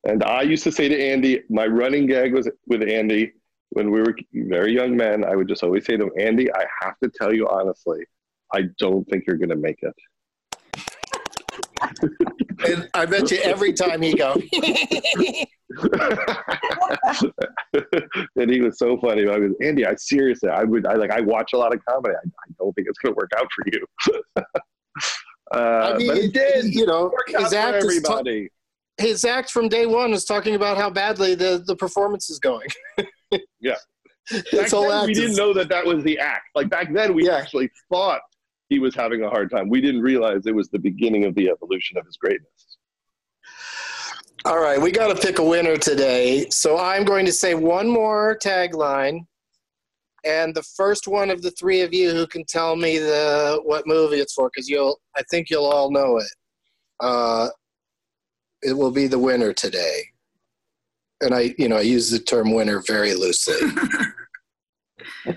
And 0.08 0.24
I 0.24 0.42
used 0.42 0.64
to 0.64 0.72
say 0.72 0.88
to 0.88 1.00
Andy, 1.00 1.42
my 1.48 1.66
running 1.66 2.06
gag 2.06 2.34
was 2.34 2.48
with 2.66 2.82
Andy 2.82 3.32
when 3.72 3.90
we 3.90 4.00
were 4.00 4.14
very 4.32 4.72
young 4.72 4.96
men. 4.96 5.24
I 5.24 5.34
would 5.34 5.48
just 5.48 5.62
always 5.62 5.84
say 5.86 5.96
to 5.96 6.04
him, 6.04 6.12
Andy, 6.18 6.52
I 6.52 6.64
have 6.82 6.98
to 7.02 7.10
tell 7.10 7.34
you 7.34 7.48
honestly, 7.48 8.04
I 8.54 8.62
don't 8.78 9.04
think 9.08 9.24
you're 9.26 9.38
going 9.38 9.48
to 9.48 9.56
make 9.56 9.78
it. 9.82 9.94
And 12.68 12.88
I 12.94 13.06
bet 13.06 13.30
you 13.30 13.38
every 13.38 13.72
time 13.72 14.02
he 14.02 14.14
go, 14.14 14.34
and 18.36 18.50
he 18.50 18.60
was 18.60 18.78
so 18.78 18.98
funny. 18.98 19.26
I 19.28 19.38
was 19.38 19.52
Andy. 19.60 19.84
I 19.86 19.94
seriously, 19.96 20.48
I 20.48 20.62
would, 20.64 20.86
I 20.86 20.94
like, 20.94 21.10
I 21.10 21.20
watch 21.20 21.52
a 21.54 21.58
lot 21.58 21.74
of 21.74 21.84
comedy. 21.84 22.14
I, 22.14 22.20
I 22.28 22.52
don't 22.58 22.72
think 22.74 22.88
it's 22.88 22.98
going 22.98 23.14
to 23.14 23.16
work 23.16 23.32
out 23.36 23.48
for 23.52 23.64
you. 23.72 23.84
uh, 25.54 25.92
I 25.94 25.96
mean, 25.96 26.06
but 26.08 26.18
it 26.18 26.32
did. 26.32 26.74
You 26.74 26.86
know, 26.86 27.12
his 27.26 27.52
act 27.52 27.78
is 27.78 27.84
everybody. 27.84 28.48
His 28.98 29.24
act 29.24 29.50
from 29.50 29.68
day 29.68 29.86
one 29.86 30.10
was 30.10 30.24
talking 30.24 30.54
about 30.54 30.76
how 30.76 30.90
badly 30.90 31.34
the 31.34 31.62
the 31.66 31.76
performance 31.76 32.30
is 32.30 32.38
going. 32.38 32.68
Yeah. 33.60 33.76
Back 34.52 34.68
then, 34.70 35.06
we 35.06 35.12
is- 35.12 35.18
didn't 35.18 35.36
know 35.36 35.54
that 35.54 35.68
that 35.70 35.86
was 35.86 36.04
the 36.04 36.18
act. 36.18 36.48
Like 36.54 36.68
back 36.68 36.92
then, 36.92 37.14
we 37.14 37.26
Yeah. 37.26 37.36
actually 37.36 37.70
thought 37.90 38.20
he 38.68 38.78
was 38.78 38.94
having 38.94 39.22
a 39.24 39.28
hard 39.30 39.50
time. 39.50 39.68
We 39.70 39.80
didn't 39.80 40.02
realize 40.02 40.46
it 40.46 40.54
was 40.54 40.68
the 40.68 40.78
beginning 40.78 41.24
of 41.24 41.34
the 41.34 41.48
evolution 41.48 41.96
of 41.96 42.04
his 42.04 42.16
greatness. 42.16 42.76
All 44.44 44.58
right, 44.60 44.80
we 44.80 44.90
got 44.90 45.14
to 45.16 45.26
pick 45.26 45.38
a 45.38 45.44
winner 45.44 45.76
today. 45.76 46.48
So 46.50 46.76
I'm 46.78 47.04
going 47.04 47.24
to 47.26 47.32
say 47.32 47.54
one 47.54 47.88
more 47.88 48.36
tagline, 48.42 49.20
and 50.24 50.52
the 50.54 50.64
first 50.76 51.06
one 51.06 51.30
of 51.30 51.42
the 51.42 51.52
three 51.52 51.80
of 51.82 51.94
you 51.94 52.10
who 52.10 52.26
can 52.26 52.44
tell 52.44 52.74
me 52.74 52.98
the 52.98 53.60
what 53.64 53.86
movie 53.86 54.16
it's 54.16 54.32
for, 54.34 54.50
because 54.52 54.68
you'll, 54.68 55.00
I 55.16 55.22
think 55.30 55.48
you'll 55.48 55.66
all 55.66 55.90
know 55.92 56.18
it. 56.18 56.32
Uh, 57.00 57.48
it 58.62 58.72
will 58.72 58.90
be 58.90 59.06
the 59.06 59.18
winner 59.18 59.52
today, 59.52 60.02
and 61.20 61.34
I, 61.34 61.54
you 61.58 61.68
know, 61.68 61.76
I 61.76 61.82
use 61.82 62.10
the 62.10 62.18
term 62.18 62.52
winner 62.52 62.82
very 62.86 63.14
loosely. 63.14 63.56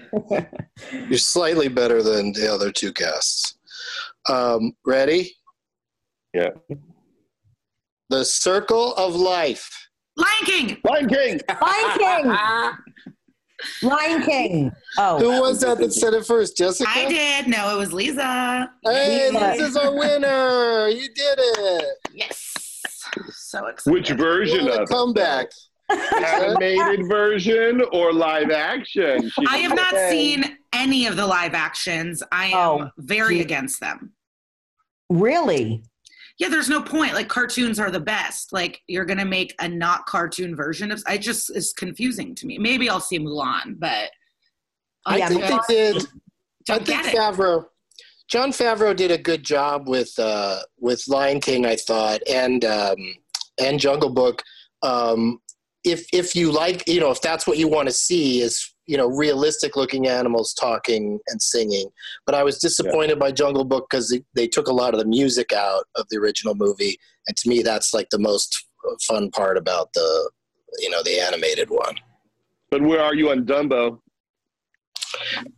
You're 1.10 1.18
slightly 1.18 1.68
better 1.68 2.02
than 2.04 2.34
the 2.34 2.52
other 2.52 2.72
two 2.72 2.92
guests. 2.92 3.58
Um, 4.30 4.74
ready? 4.86 5.32
Yeah. 6.34 6.50
The 8.10 8.26
Circle 8.26 8.94
of 8.96 9.16
Life. 9.16 9.90
Lion 10.18 10.46
King. 10.46 10.78
Lion 10.84 11.08
King. 11.10 11.42
Lion 11.62 11.98
King. 11.98 12.38
Lion 13.90 14.24
King. 14.24 14.72
Oh, 14.98 15.18
Who 15.20 15.42
was 15.42 15.62
that 15.62 15.78
that 15.80 15.94
said 15.94 16.14
it 16.14 16.26
first? 16.26 16.58
Jessica? 16.58 16.90
I 16.94 17.08
did. 17.08 17.48
No, 17.48 17.76
it 17.76 17.80
was 17.80 17.94
Lisa. 17.94 18.72
Hey, 18.84 19.30
Lisa. 19.32 19.40
this 19.58 19.70
is 19.70 19.78
our 19.78 19.96
winner. 19.98 20.88
You 20.88 21.08
did 21.14 21.38
it. 21.38 21.98
Yes. 22.14 22.54
So 23.32 23.68
excited. 23.68 23.94
Which 23.94 24.10
version 24.12 24.68
of 24.70 24.88
comeback. 24.90 25.48
Animated 25.90 27.08
version 27.08 27.82
or 27.92 28.12
live 28.12 28.50
action? 28.52 29.30
She- 29.30 29.46
I 29.48 29.58
have 29.58 29.76
not 29.76 29.94
Okay. 29.94 30.10
seen 30.10 30.58
any 30.74 31.06
of 31.06 31.16
the 31.16 31.26
live 31.28 31.54
actions. 31.54 32.24
I 32.32 32.48
am 32.48 32.54
Oh, 32.58 32.90
very 32.98 33.36
gee. 33.36 33.42
against 33.42 33.80
them. 33.80 34.14
really? 35.10 35.84
Yeah, 36.38 36.50
there's 36.50 36.68
no 36.70 36.82
point. 36.82 37.14
Like 37.14 37.30
cartoons 37.30 37.80
are 37.80 37.90
the 37.92 38.00
best. 38.00 38.52
Like 38.52 38.82
you're 38.88 39.06
gonna 39.06 39.24
make 39.24 39.56
a 39.60 39.68
not 39.70 40.06
cartoon 40.06 40.54
version 40.56 40.92
of. 40.92 41.02
I 41.08 41.18
just 41.18 41.56
is 41.56 41.72
confusing 41.72 42.36
to 42.36 42.46
me. 42.46 42.58
Maybe 42.58 42.90
I'll 42.90 43.00
see 43.00 43.20
Mulan, 43.20 43.80
but 43.80 44.10
I 45.06 45.18
Yeah, 45.18 45.30
think 45.30 45.42
they 45.68 45.74
did. 45.74 45.96
I 46.70 46.80
don't 46.80 46.86
think. 46.86 47.04
Favreau, 47.18 47.68
Jon 48.28 48.52
Favreau 48.52 48.96
did 48.96 49.12
a 49.12 49.18
good 49.18 49.44
job 49.44 49.88
with 49.88 50.18
uh, 50.18 50.60
with 50.80 51.08
Lion 51.08 51.40
King, 51.40 51.66
I 51.66 51.76
thought, 51.76 52.22
and 52.28 52.66
um, 52.66 52.98
and 53.60 53.80
Jungle 53.80 54.10
Book. 54.10 54.42
Um, 54.82 55.40
if 55.84 56.08
if 56.12 56.36
you 56.36 56.52
like, 56.52 56.88
you 56.88 57.00
know, 57.00 57.12
if 57.12 57.22
that's 57.22 57.46
what 57.46 57.58
you 57.58 57.68
want 57.68 57.88
to 57.88 57.94
see, 57.94 58.42
is 58.42 58.74
you 58.88 58.98
know 58.98 59.08
realistic 59.08 59.76
looking 59.76 60.08
animals 60.08 60.54
talking 60.54 61.20
and 61.28 61.42
singing. 61.42 61.90
But 62.26 62.36
I 62.36 62.44
was 62.44 62.58
disappointed 62.58 63.20
by 63.20 63.32
Jungle 63.32 63.64
Book 63.64 63.88
because 63.90 64.10
they, 64.10 64.24
they 64.34 64.48
took 64.48 64.68
a 64.68 64.74
lot 64.74 64.94
of 64.94 65.00
the 65.00 65.06
music 65.06 65.54
out 65.54 65.86
of 65.96 66.08
the 66.10 66.18
original 66.18 66.56
movie, 66.56 66.98
and 67.28 67.38
to 67.38 67.50
me, 67.50 67.62
that's 67.62 67.94
like 67.94 68.10
the 68.10 68.20
most 68.20 68.68
fun 69.08 69.30
part 69.32 69.58
about 69.58 69.94
the 69.94 70.32
you 70.80 70.90
know 70.90 71.04
the 71.04 71.20
animated 71.20 71.70
one. 71.70 71.96
But 72.72 72.82
where 72.82 73.02
are 73.02 73.14
you 73.14 73.30
on 73.30 73.46
Dumbo? 73.46 74.00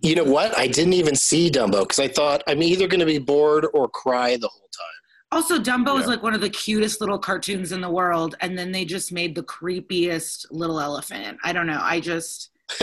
You 0.01 0.15
know 0.15 0.23
what? 0.23 0.57
I 0.57 0.67
didn't 0.67 0.93
even 0.93 1.15
see 1.15 1.49
Dumbo 1.49 1.81
because 1.81 1.99
I 1.99 2.07
thought 2.07 2.43
I'm 2.47 2.61
either 2.61 2.87
going 2.87 2.99
to 2.99 3.05
be 3.05 3.17
bored 3.19 3.65
or 3.73 3.87
cry 3.89 4.37
the 4.37 4.47
whole 4.47 4.69
time. 4.71 4.83
Also, 5.31 5.59
Dumbo 5.59 5.99
is 5.99 6.07
like 6.07 6.23
one 6.23 6.33
of 6.33 6.41
the 6.41 6.49
cutest 6.49 7.01
little 7.01 7.17
cartoons 7.19 7.71
in 7.71 7.81
the 7.81 7.89
world, 7.89 8.35
and 8.41 8.57
then 8.57 8.71
they 8.71 8.85
just 8.85 9.11
made 9.11 9.35
the 9.35 9.43
creepiest 9.43 10.45
little 10.51 10.79
elephant. 10.79 11.37
I 11.43 11.51
don't 11.53 11.67
know. 11.67 11.79
I 11.81 11.99
just, 11.99 12.51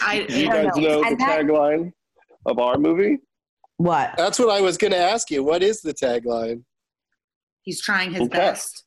I, 0.00 0.22
Do 0.28 0.40
you 0.40 0.48
I 0.50 0.52
guys 0.64 0.66
don't 0.74 0.82
know. 0.82 0.88
know 0.88 1.00
the 1.02 1.06
And 1.08 1.20
that- 1.20 1.40
tagline 1.42 1.92
of 2.46 2.58
our 2.58 2.78
movie? 2.78 3.18
What? 3.78 4.14
That's 4.16 4.38
what 4.38 4.48
I 4.50 4.62
was 4.62 4.78
going 4.78 4.92
to 4.92 4.98
ask 4.98 5.30
you. 5.30 5.44
What 5.44 5.62
is 5.62 5.82
the 5.82 5.92
tagline? 5.92 6.62
He's 7.62 7.82
trying 7.82 8.12
his 8.12 8.22
Okay. 8.22 8.38
best. 8.38 8.84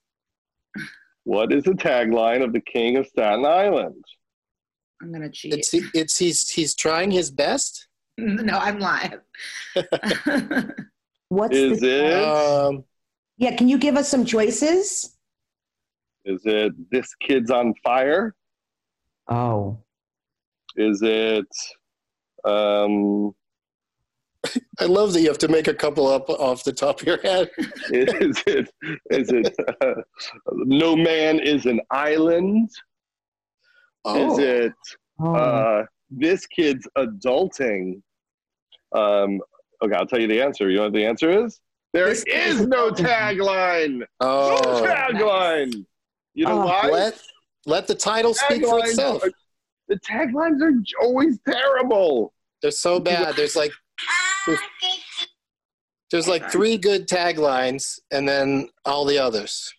What 1.25 1.53
is 1.53 1.65
the 1.65 1.73
tagline 1.73 2.43
of 2.43 2.53
the 2.53 2.61
King 2.61 2.97
of 2.97 3.05
Staten 3.05 3.45
Island? 3.45 4.03
I'm 5.01 5.11
gonna 5.11 5.29
cheat. 5.29 5.53
It's 5.53 5.73
it's 5.73 6.17
he's 6.17 6.49
he's 6.49 6.75
trying 6.75 7.11
his 7.11 7.31
best. 7.31 7.87
no, 8.17 8.57
I'm 8.57 8.79
lying. 8.79 9.19
What's 11.29 11.55
Is 11.55 11.79
the, 11.79 12.05
it? 12.05 12.23
Um, 12.23 12.83
Yeah, 13.37 13.55
can 13.55 13.69
you 13.69 13.77
give 13.77 13.95
us 13.95 14.09
some 14.09 14.25
choices? 14.25 15.15
Is 16.25 16.41
it 16.45 16.73
This 16.91 17.13
Kid's 17.21 17.51
on 17.51 17.73
Fire? 17.83 18.35
Oh. 19.29 19.77
Is 20.75 21.01
it 21.03 21.47
um, 22.45 23.33
I 24.79 24.85
love 24.85 25.13
that 25.13 25.21
you 25.21 25.27
have 25.27 25.37
to 25.39 25.47
make 25.47 25.67
a 25.67 25.73
couple 25.73 26.07
up 26.07 26.29
off 26.29 26.63
the 26.63 26.73
top 26.73 27.01
of 27.01 27.07
your 27.07 27.21
head. 27.21 27.49
is 27.91 28.43
it 28.47 28.69
is 29.09 29.29
it 29.29 29.55
uh, 29.81 30.01
No 30.47 30.95
Man 30.95 31.39
is 31.39 31.65
an 31.65 31.81
Island? 31.91 32.69
Oh, 34.05 34.33
Is 34.33 34.39
it 34.39 34.73
oh. 35.19 35.35
uh, 35.35 35.85
This 36.09 36.45
Kid's 36.47 36.87
Adulting? 36.97 38.01
Um, 38.95 39.39
okay, 39.81 39.95
I'll 39.95 40.05
tell 40.07 40.19
you 40.19 40.27
the 40.27 40.41
answer. 40.41 40.69
You 40.69 40.77
know 40.77 40.83
what 40.85 40.93
the 40.93 41.05
answer 41.05 41.45
is? 41.45 41.59
There 41.93 42.07
This 42.07 42.23
is 42.27 42.65
no 42.67 42.91
Adulting. 42.91 43.05
tagline. 43.05 43.99
No 43.99 44.05
oh. 44.21 44.83
tagline. 44.85 45.85
You 46.33 46.45
know 46.45 46.61
Oh. 46.61 46.65
why? 46.65 46.89
Let 46.89 47.21
let 47.65 47.87
the 47.87 47.95
title 47.95 48.33
speak 48.33 48.65
for 48.65 48.79
itself. 48.79 49.23
are- 49.23 49.31
the 49.89 49.99
taglines 50.01 50.61
are 50.61 50.71
always 51.03 51.39
terrible. 51.49 52.31
They're 52.61 52.69
so 52.71 52.99
bad. 52.99 53.35
There's 53.35 53.55
like 53.55 53.71
there's, 54.45 54.59
there's 56.11 56.27
like 56.27 56.51
three 56.51 56.77
good 56.77 57.07
taglines, 57.07 57.99
and 58.11 58.27
then 58.29 58.69
all 58.85 59.03
the 59.05 59.17
others. 59.17 59.73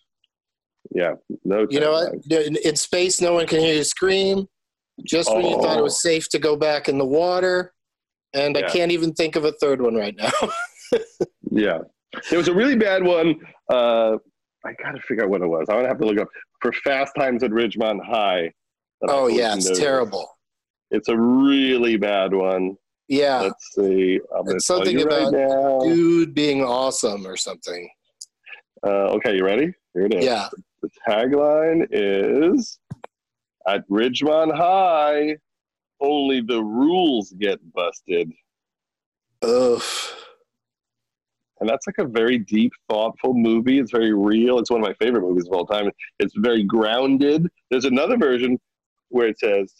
Yeah, 0.93 1.13
no. 1.45 1.65
You 1.69 1.79
know 1.79 1.91
what? 1.91 2.13
In, 2.29 2.57
in 2.57 2.75
space, 2.75 3.21
no 3.21 3.33
one 3.33 3.47
can 3.47 3.59
hear 3.59 3.75
you 3.75 3.83
scream. 3.83 4.47
Just 5.05 5.33
when 5.33 5.45
you 5.45 5.59
thought 5.61 5.77
it 5.79 5.83
was 5.83 5.95
Oh. 6.05 6.09
safe 6.09 6.27
to 6.29 6.39
go 6.39 6.55
back 6.55 6.87
in 6.89 6.97
the 6.97 7.05
water, 7.05 7.73
and 8.33 8.57
I 8.57 8.63
can't 8.63 8.91
even 8.91 9.13
think 9.13 9.35
of 9.35 9.45
a 9.45 9.51
third 9.53 9.81
one 9.81 9.95
right 9.95 10.15
now. 10.17 10.31
Yeah, 11.53 11.79
there 12.29 12.37
was 12.39 12.47
a 12.47 12.53
really 12.53 12.75
bad 12.77 13.03
one. 13.03 13.35
Uh, 13.69 14.17
I 14.65 14.73
got 14.81 14.91
to 14.95 15.01
figure 15.07 15.23
out 15.25 15.29
what 15.29 15.41
it 15.41 15.47
was. 15.47 15.67
I'm 15.69 15.77
gonna 15.77 15.89
have 15.89 15.99
to 15.99 16.05
look 16.05 16.17
up 16.19 16.29
for 16.61 16.71
Fast 16.71 17.13
Times 17.17 17.43
at 17.43 17.51
Ridgemont 17.51 17.99
High. 18.05 18.51
oh 19.09 19.27
yeah, 19.27 19.53
it's 19.55 19.77
terrible. 19.77 20.29
It's 20.91 21.07
a 21.09 21.17
really 21.17 21.97
bad 21.97 22.33
one. 22.33 22.75
Yeah, 23.09 23.39
Let's 23.41 23.65
see. 23.75 24.19
It's 24.47 24.65
something 24.65 24.95
right 24.97 25.05
about 25.27 25.33
now. 25.33 25.79
dude 25.81 26.33
being 26.33 26.63
awesome 26.63 27.27
or 27.27 27.35
something. 27.35 27.89
Uh, 28.85 29.07
okay, 29.17 29.35
you 29.35 29.43
ready? 29.45 29.73
Here 29.93 30.05
it 30.05 30.13
is. 30.13 30.23
Yeah. 30.25 30.47
The 30.81 30.89
tagline 31.07 31.87
is 31.91 32.79
At 33.67 33.87
Ridgemont 33.89 34.55
High, 34.55 35.37
only 35.99 36.41
the 36.41 36.63
rules 36.63 37.33
get 37.39 37.59
busted. 37.73 38.31
Ugh. 39.43 39.81
And 41.59 41.69
that's 41.69 41.85
like 41.85 41.99
a 41.99 42.05
very 42.05 42.39
deep, 42.39 42.71
thoughtful 42.89 43.35
movie. 43.35 43.77
It's 43.77 43.91
very 43.91 44.13
real. 44.13 44.57
It's 44.57 44.71
one 44.71 44.81
of 44.81 44.87
my 44.87 44.95
favorite 44.95 45.21
movies 45.21 45.45
of 45.45 45.53
all 45.53 45.67
time. 45.67 45.91
It's 46.17 46.33
very 46.37 46.63
grounded. 46.63 47.47
There's 47.69 47.85
another 47.85 48.17
version 48.17 48.59
where 49.09 49.27
it 49.27 49.39
says, 49.39 49.71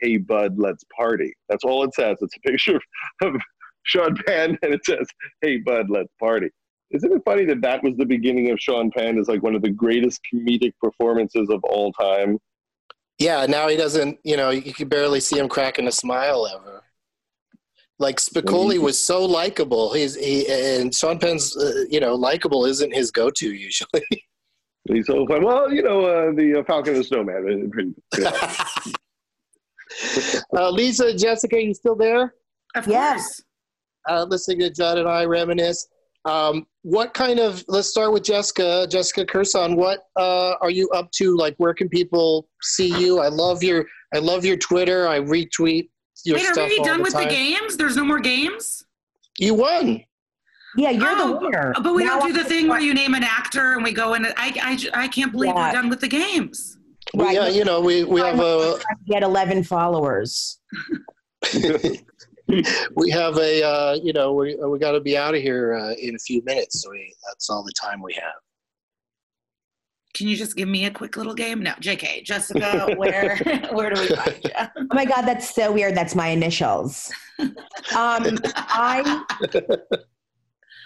Hey, 0.00 0.18
bud, 0.18 0.58
let's 0.58 0.84
party. 0.94 1.32
That's 1.48 1.64
all 1.64 1.84
it 1.84 1.94
says. 1.94 2.18
It's 2.20 2.36
a 2.36 2.40
picture 2.40 2.78
of 3.22 3.34
Sean 3.84 4.14
Penn 4.26 4.58
and 4.62 4.74
it 4.74 4.84
says, 4.84 5.06
Hey, 5.40 5.56
bud, 5.56 5.86
let's 5.88 6.12
party. 6.20 6.50
Isn't 6.94 7.12
it 7.12 7.22
funny 7.24 7.44
that 7.46 7.60
that 7.62 7.82
was 7.82 7.96
the 7.96 8.06
beginning 8.06 8.50
of 8.50 8.60
Sean 8.60 8.90
Penn 8.90 9.18
as 9.18 9.28
like 9.28 9.42
one 9.42 9.54
of 9.54 9.62
the 9.62 9.70
greatest 9.70 10.20
comedic 10.32 10.72
performances 10.80 11.48
of 11.50 11.62
all 11.64 11.92
time? 11.92 12.38
Yeah, 13.18 13.46
now 13.46 13.68
he 13.68 13.76
doesn't. 13.76 14.18
You 14.24 14.36
know, 14.36 14.50
you 14.50 14.72
can 14.72 14.88
barely 14.88 15.20
see 15.20 15.38
him 15.38 15.48
cracking 15.48 15.88
a 15.88 15.92
smile 15.92 16.46
ever. 16.46 16.82
Like 17.98 18.16
Spicoli 18.16 18.78
was 18.78 18.98
so 19.04 19.24
likable. 19.24 19.92
He's 19.92 20.14
he 20.14 20.46
and 20.48 20.94
Sean 20.94 21.18
Penn's, 21.18 21.56
uh, 21.56 21.84
you 21.90 22.00
know, 22.00 22.14
likable 22.14 22.64
isn't 22.64 22.92
his 22.94 23.10
go-to 23.10 23.52
usually. 23.52 24.02
He's 24.92 25.06
so 25.06 25.26
fun. 25.26 25.42
Well, 25.42 25.72
you 25.72 25.82
know, 25.82 26.04
uh, 26.04 26.32
the 26.32 26.58
uh, 26.60 26.64
Falcon 26.64 26.92
and 26.94 27.02
the 27.02 27.06
Snowman. 27.06 27.64
uh, 27.64 27.68
pretty- 27.72 27.94
uh, 30.56 30.70
Lisa, 30.70 31.16
Jessica, 31.16 31.62
you 31.62 31.72
still 31.72 31.94
there? 31.96 32.34
Of 32.74 32.86
Yes. 32.86 33.22
course. 33.22 33.42
Uh, 34.06 34.24
listening 34.24 34.58
to 34.58 34.70
John 34.70 34.98
and 34.98 35.08
I 35.08 35.24
reminisce. 35.24 35.88
Um, 36.24 36.66
what 36.82 37.12
kind 37.14 37.38
of? 37.38 37.64
Let's 37.68 37.88
start 37.88 38.12
with 38.12 38.22
Jessica. 38.22 38.86
Jessica 38.90 39.24
Kirson. 39.26 39.76
What 39.76 40.00
uh, 40.16 40.54
are 40.60 40.70
you 40.70 40.88
up 40.90 41.10
to? 41.12 41.36
Like, 41.36 41.54
where 41.58 41.74
can 41.74 41.88
people 41.88 42.48
see 42.62 42.88
you? 42.98 43.20
I 43.20 43.28
love 43.28 43.62
your 43.62 43.86
I 44.14 44.18
love 44.18 44.44
your 44.44 44.56
Twitter. 44.56 45.06
I 45.08 45.20
retweet 45.20 45.88
your 46.24 46.36
Wait, 46.36 46.56
are 46.56 46.66
we 46.66 46.78
done 46.82 46.98
the 46.98 47.02
with 47.04 47.12
time. 47.12 47.24
the 47.24 47.30
games? 47.34 47.76
There's 47.76 47.96
no 47.96 48.04
more 48.04 48.20
games? 48.20 48.84
You 49.38 49.54
won. 49.54 50.02
Yeah, 50.76 50.90
you're 50.90 51.06
Oh, 51.08 51.34
the 51.38 51.46
winner. 51.46 51.72
But 51.82 51.94
we 51.94 52.04
Now 52.04 52.18
don't 52.20 52.32
do 52.32 52.38
I- 52.40 52.42
the 52.42 52.48
thing 52.48 52.68
where 52.68 52.80
you 52.80 52.94
name 52.94 53.14
an 53.14 53.22
actor 53.24 53.74
and 53.74 53.84
we 53.84 53.92
go 53.92 54.14
in. 54.14 54.24
I, 54.26 54.32
I, 54.36 54.78
I 55.04 55.08
can't 55.08 55.30
believe 55.32 55.52
Yeah. 55.54 55.66
we're 55.68 55.72
done 55.72 55.88
with 55.88 56.00
the 56.00 56.08
games. 56.08 56.78
Well, 57.12 57.26
Right. 57.26 57.34
yeah, 57.36 57.48
you 57.48 57.64
know, 57.64 57.80
we 57.80 58.02
we 58.04 58.20
have 58.22 58.40
a 58.40 58.78
get 59.06 59.22
11 59.22 59.64
followers. 59.64 60.58
we 62.96 63.10
have 63.10 63.36
a 63.38 63.62
uh, 63.62 63.98
you 64.02 64.12
know 64.12 64.32
we 64.32 64.54
we 64.56 64.78
got 64.78 64.92
to 64.92 65.00
be 65.00 65.16
out 65.16 65.34
of 65.34 65.40
here 65.40 65.74
uh, 65.74 65.94
in 65.94 66.14
a 66.14 66.18
few 66.18 66.42
minutes. 66.44 66.82
So 66.82 66.90
we, 66.90 67.14
that's 67.28 67.48
all 67.48 67.62
the 67.62 67.72
time 67.72 68.02
we 68.02 68.14
have. 68.14 68.34
Can 70.14 70.28
you 70.28 70.36
just 70.36 70.54
give 70.56 70.68
me 70.68 70.84
a 70.84 70.90
quick 70.90 71.16
little 71.16 71.34
game? 71.34 71.60
No, 71.60 71.72
JK. 71.72 72.22
Jessica, 72.24 72.94
where 72.96 73.36
where 73.72 73.92
do 73.92 74.00
we 74.00 74.08
find 74.08 74.40
you? 74.44 74.50
Oh 74.56 74.86
my 74.92 75.04
God, 75.04 75.22
that's 75.22 75.54
so 75.54 75.72
weird. 75.72 75.96
That's 75.96 76.14
my 76.14 76.28
initials. 76.28 77.12
Um, 77.40 78.38
I, 78.54 79.24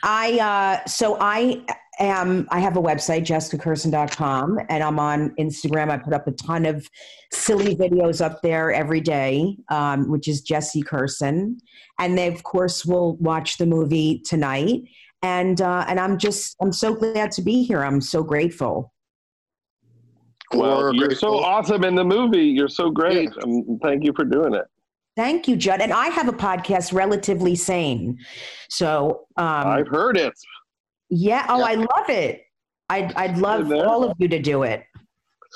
I, 0.03 0.39
uh, 0.39 0.89
so 0.89 1.17
I 1.21 1.65
am, 1.99 2.47
I 2.51 2.61
have 2.61 2.77
a 2.77 2.83
website, 2.83 3.23
jessicakirson.com, 3.23 4.59
and 4.69 4.83
I'm 4.83 4.99
on 4.99 5.31
Instagram. 5.37 5.91
I 5.91 5.99
put 5.99 6.13
up 6.13 6.27
a 6.27 6.33
ton 6.33 6.67
of 6.67 6.89
silly 7.33 7.75
videos 7.75 8.25
up 8.25 8.41
there 8.43 8.73
every 8.73 9.01
day, 9.01 9.57
um, 9.69 10.09
which 10.09 10.29
is 10.29 10.41
Jessie 10.41 10.83
Kirson. 10.83 11.59
And 11.99 12.17
they, 12.17 12.29
of 12.29 12.43
course, 12.43 12.85
will 12.85 13.17
watch 13.17 13.59
the 13.59 13.67
movie 13.67 14.23
tonight. 14.25 14.83
And, 15.23 15.61
uh, 15.61 15.85
and 15.89 15.99
I'm 15.99 16.17
just, 16.17 16.57
I'm 16.61 16.73
so 16.73 16.95
glad 16.95 17.33
to 17.33 17.43
be 17.43 17.65
here. 17.65 17.83
I'm 17.83 18.01
so 18.01 18.23
grateful. 18.23 18.93
well, 20.53 20.83
We're 20.83 20.95
you're 20.95 21.11
so 21.15 21.39
awesome 21.39 21.83
in 21.83 21.97
the 21.97 22.05
movie. 22.05 22.47
You're 22.47 22.69
so 22.69 22.91
great. 22.91 23.31
Um, 23.43 23.79
thank 23.83 24.05
you 24.05 24.13
for 24.15 24.25
doing 24.25 24.55
it. 24.55 24.67
Thank 25.19 25.49
you, 25.49 25.57
Judd. 25.57 25.81
And 25.81 25.93
I 25.93 26.11
have 26.11 26.29
a 26.29 26.33
podcast, 26.33 26.93
Relatively 26.93 27.57
Sane. 27.57 28.17
So, 28.71 29.27
um, 29.37 29.45
I've 29.67 29.89
heard 29.89 30.17
it. 30.17 30.33
yeah. 31.11 31.45
Oh, 31.49 31.59
Yeah. 31.59 31.65
I 31.65 31.75
love 31.75 32.09
it. 32.09 32.43
I'd, 32.89 33.13
I'd 33.15 33.37
love 33.39 33.67
Good 33.69 33.85
all 33.85 34.05
of 34.05 34.17
you 34.21 34.29
to 34.29 34.39
do 34.39 34.63
it. 34.63 34.85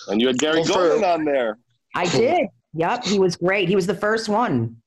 And 0.09 0.21
you 0.21 0.27
had 0.27 0.39
Gary 0.39 0.63
Well, 0.63 0.73
for- 0.73 0.79
Gulman 1.01 1.15
on 1.15 1.25
there. 1.25 1.59
I 1.95 2.07
did. 2.07 2.49
Yep. 2.75 3.05
He 3.05 3.21
was 3.21 3.37
great. 3.37 3.69
He 3.69 3.77
was 3.77 3.87
the 3.87 3.95
first 3.95 4.29
one. 4.29 4.79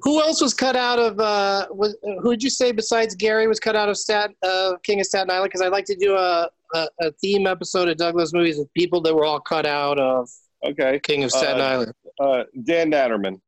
Who 0.00 0.22
else 0.22 0.40
was 0.40 0.54
cut 0.54 0.74
out 0.74 0.98
of? 0.98 1.20
Uh, 1.20 1.66
was, 1.70 1.94
who 2.02 2.28
would 2.28 2.42
you 2.42 2.48
say 2.48 2.72
besides 2.72 3.14
Gary 3.14 3.46
was 3.46 3.60
cut 3.60 3.76
out 3.76 3.90
of 3.90 3.98
Stat 3.98 4.30
uh, 4.42 4.72
King 4.82 5.00
of 5.00 5.06
Staten 5.06 5.30
Island? 5.30 5.50
Because 5.50 5.60
I'd 5.60 5.72
like 5.72 5.84
to 5.86 5.96
do 5.96 6.14
a, 6.14 6.48
a 6.74 6.88
a 7.02 7.12
theme 7.20 7.46
episode 7.46 7.88
of 7.88 7.98
Doug 7.98 8.16
Loves 8.16 8.32
Movies 8.32 8.56
with 8.56 8.72
people 8.72 9.02
that 9.02 9.14
were 9.14 9.26
all 9.26 9.40
cut 9.40 9.66
out 9.66 9.98
of 9.98 10.30
Okay. 10.64 11.00
King 11.02 11.24
of 11.24 11.30
Staten 11.30 11.60
Uh, 11.60 11.64
Island. 11.64 11.92
Uh, 12.20 12.44
Dan 12.64 12.90
Natterman. 12.90 13.40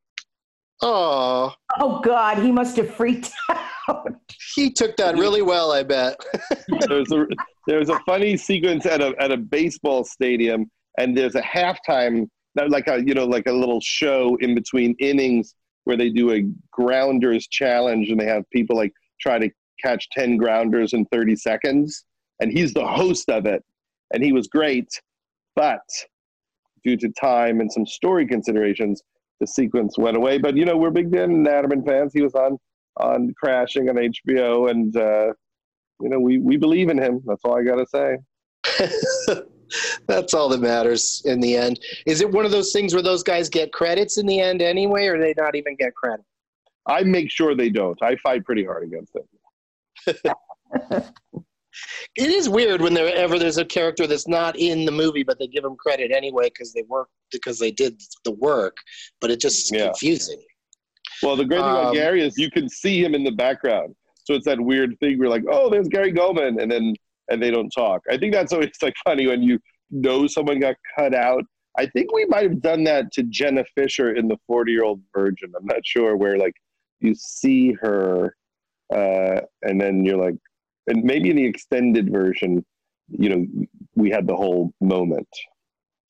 Oh, 0.82 1.52
Oh, 1.78 2.00
God. 2.00 2.38
He 2.38 2.52
must 2.52 2.76
have 2.76 2.94
freaked 2.94 3.30
out. 3.88 4.12
he 4.54 4.70
took 4.70 4.96
that 4.96 5.16
really 5.16 5.42
well. 5.42 5.72
I 5.72 5.82
bet. 5.82 6.16
There's 6.88 7.10
a 7.12 7.26
there's 7.66 7.88
a 7.88 7.98
funny 8.00 8.36
sequence 8.36 8.86
at 8.86 9.00
a 9.00 9.14
at 9.18 9.32
a 9.32 9.36
baseball 9.36 10.04
stadium, 10.04 10.70
and 10.98 11.16
there's 11.16 11.34
a 11.34 11.42
halftime, 11.42 12.28
like 12.68 12.86
a 12.88 13.02
you 13.04 13.12
know 13.14 13.24
like 13.24 13.46
a 13.48 13.52
little 13.52 13.80
show 13.80 14.36
in 14.40 14.54
between 14.54 14.94
innings 15.00 15.54
where 15.84 15.96
they 15.96 16.10
do 16.10 16.32
a 16.32 16.42
grounders 16.70 17.46
challenge, 17.48 18.10
and 18.10 18.20
they 18.20 18.26
have 18.26 18.44
people 18.52 18.76
like 18.76 18.92
try 19.20 19.38
to 19.38 19.50
catch 19.82 20.08
ten 20.10 20.36
grounders 20.36 20.92
in 20.92 21.04
30 21.06 21.34
seconds, 21.36 22.04
and 22.40 22.52
he's 22.52 22.72
the 22.72 22.86
host 22.86 23.28
of 23.30 23.46
it, 23.46 23.64
and 24.12 24.22
he 24.22 24.32
was 24.32 24.46
great, 24.46 24.88
but 25.56 25.80
due 26.86 26.96
to 26.96 27.08
time 27.20 27.60
and 27.60 27.70
some 27.70 27.84
story 27.84 28.26
considerations, 28.26 29.02
the 29.40 29.46
sequence 29.46 29.98
went 29.98 30.16
away. 30.16 30.38
But 30.38 30.56
you 30.56 30.64
know 30.64 30.76
we're 30.76 30.90
big 30.90 31.10
Dan 31.10 31.44
Natterman 31.44 31.84
fans. 31.84 32.12
He 32.14 32.22
was 32.22 32.34
on 32.34 32.58
on 32.98 33.34
Crashing 33.38 33.90
on 33.90 33.96
HBO, 33.96 34.70
and 34.70 34.96
uh, 34.96 35.32
you 36.00 36.08
know, 36.08 36.20
we, 36.20 36.38
we 36.38 36.56
believe 36.56 36.88
in 36.88 36.98
him. 36.98 37.22
That's 37.26 37.42
all 37.44 37.58
I 37.58 37.62
got 37.62 37.76
to 37.76 37.86
say. 37.86 38.18
That's 40.06 40.34
all 40.34 40.48
that 40.50 40.60
matters 40.60 41.22
in 41.24 41.40
the 41.40 41.56
end. 41.56 41.80
Is 42.06 42.20
it 42.20 42.30
one 42.30 42.44
of 42.44 42.50
those 42.50 42.72
things 42.72 42.94
where 42.94 43.02
those 43.02 43.22
guys 43.22 43.48
get 43.48 43.72
credits 43.72 44.18
in 44.18 44.26
the 44.26 44.40
end 44.40 44.62
anyway, 44.62 45.06
or 45.06 45.18
they 45.18 45.34
not 45.36 45.56
even 45.56 45.74
get 45.76 45.94
credit? 45.94 46.24
I 46.86 47.02
make 47.02 47.30
sure 47.30 47.56
they 47.56 47.70
don't. 47.70 48.00
I 48.02 48.16
fight 48.16 48.44
pretty 48.44 48.64
hard 48.64 48.84
against 48.84 49.16
it. 49.16 50.20
It 52.16 52.30
is 52.30 52.48
weird 52.48 52.80
whenever 52.80 53.38
there's 53.38 53.58
a 53.58 53.64
character 53.64 54.06
that's 54.06 54.26
not 54.26 54.56
in 54.58 54.84
the 54.86 54.92
movie, 54.92 55.22
but 55.22 55.38
they 55.38 55.46
give 55.46 55.62
them 55.62 55.76
credit 55.76 56.10
anyway 56.10 56.44
because 56.48 56.72
they 56.72 56.82
work 56.82 57.08
because 57.30 57.58
they 57.58 57.70
did 57.70 58.00
the 58.24 58.30
work. 58.32 58.76
But 59.20 59.30
it 59.30 59.40
just 59.40 59.66
is 59.66 59.72
Yeah. 59.72 59.86
confusing. 59.88 60.42
Well, 61.22 61.36
the 61.36 61.44
great 61.44 61.58
thing 61.60 61.70
about 61.70 61.86
Um, 61.88 61.94
Gary 61.94 62.22
is 62.22 62.38
you 62.38 62.50
can 62.50 62.68
see 62.68 63.02
him 63.02 63.14
in 63.14 63.22
the 63.24 63.30
background. 63.32 63.94
So 64.24 64.34
it's 64.34 64.44
that 64.46 64.60
weird 64.60 64.98
thing 64.98 65.18
where 65.18 65.28
like, 65.28 65.44
oh, 65.50 65.70
there's 65.70 65.88
Gary 65.88 66.12
Gulman, 66.12 66.60
and 66.60 66.70
then 66.70 66.94
and 67.28 67.42
they 67.42 67.50
don't 67.50 67.70
talk. 67.70 68.02
I 68.10 68.16
think 68.16 68.32
that's 68.32 68.52
always 68.52 68.70
like 68.82 68.94
funny 69.04 69.26
when 69.26 69.42
you 69.42 69.58
know 69.90 70.26
someone 70.26 70.58
got 70.60 70.76
cut 70.96 71.14
out. 71.14 71.44
I 71.78 71.86
think 71.86 72.12
we 72.12 72.24
might 72.26 72.44
have 72.44 72.60
done 72.62 72.84
that 72.84 73.12
to 73.12 73.24
Jenna 73.24 73.64
Fischer 73.74 74.14
in 74.14 74.28
the 74.28 74.38
Forty 74.46 74.72
Year 74.72 74.84
Old 74.84 75.02
Virgin. 75.14 75.52
I'm 75.58 75.66
not 75.66 75.84
sure 75.84 76.16
where 76.16 76.38
like 76.38 76.54
you 77.00 77.14
see 77.14 77.72
her, 77.74 78.34
uh, 78.94 79.40
and 79.62 79.78
then 79.80 80.04
you're 80.04 80.16
like, 80.16 80.36
and 80.86 81.02
maybe 81.04 81.30
in 81.30 81.36
the 81.36 81.44
extended 81.44 82.10
version, 82.10 82.64
you 83.08 83.28
know, 83.28 83.46
we 83.94 84.10
had 84.10 84.26
the 84.26 84.36
whole 84.36 84.72
moment. 84.80 85.28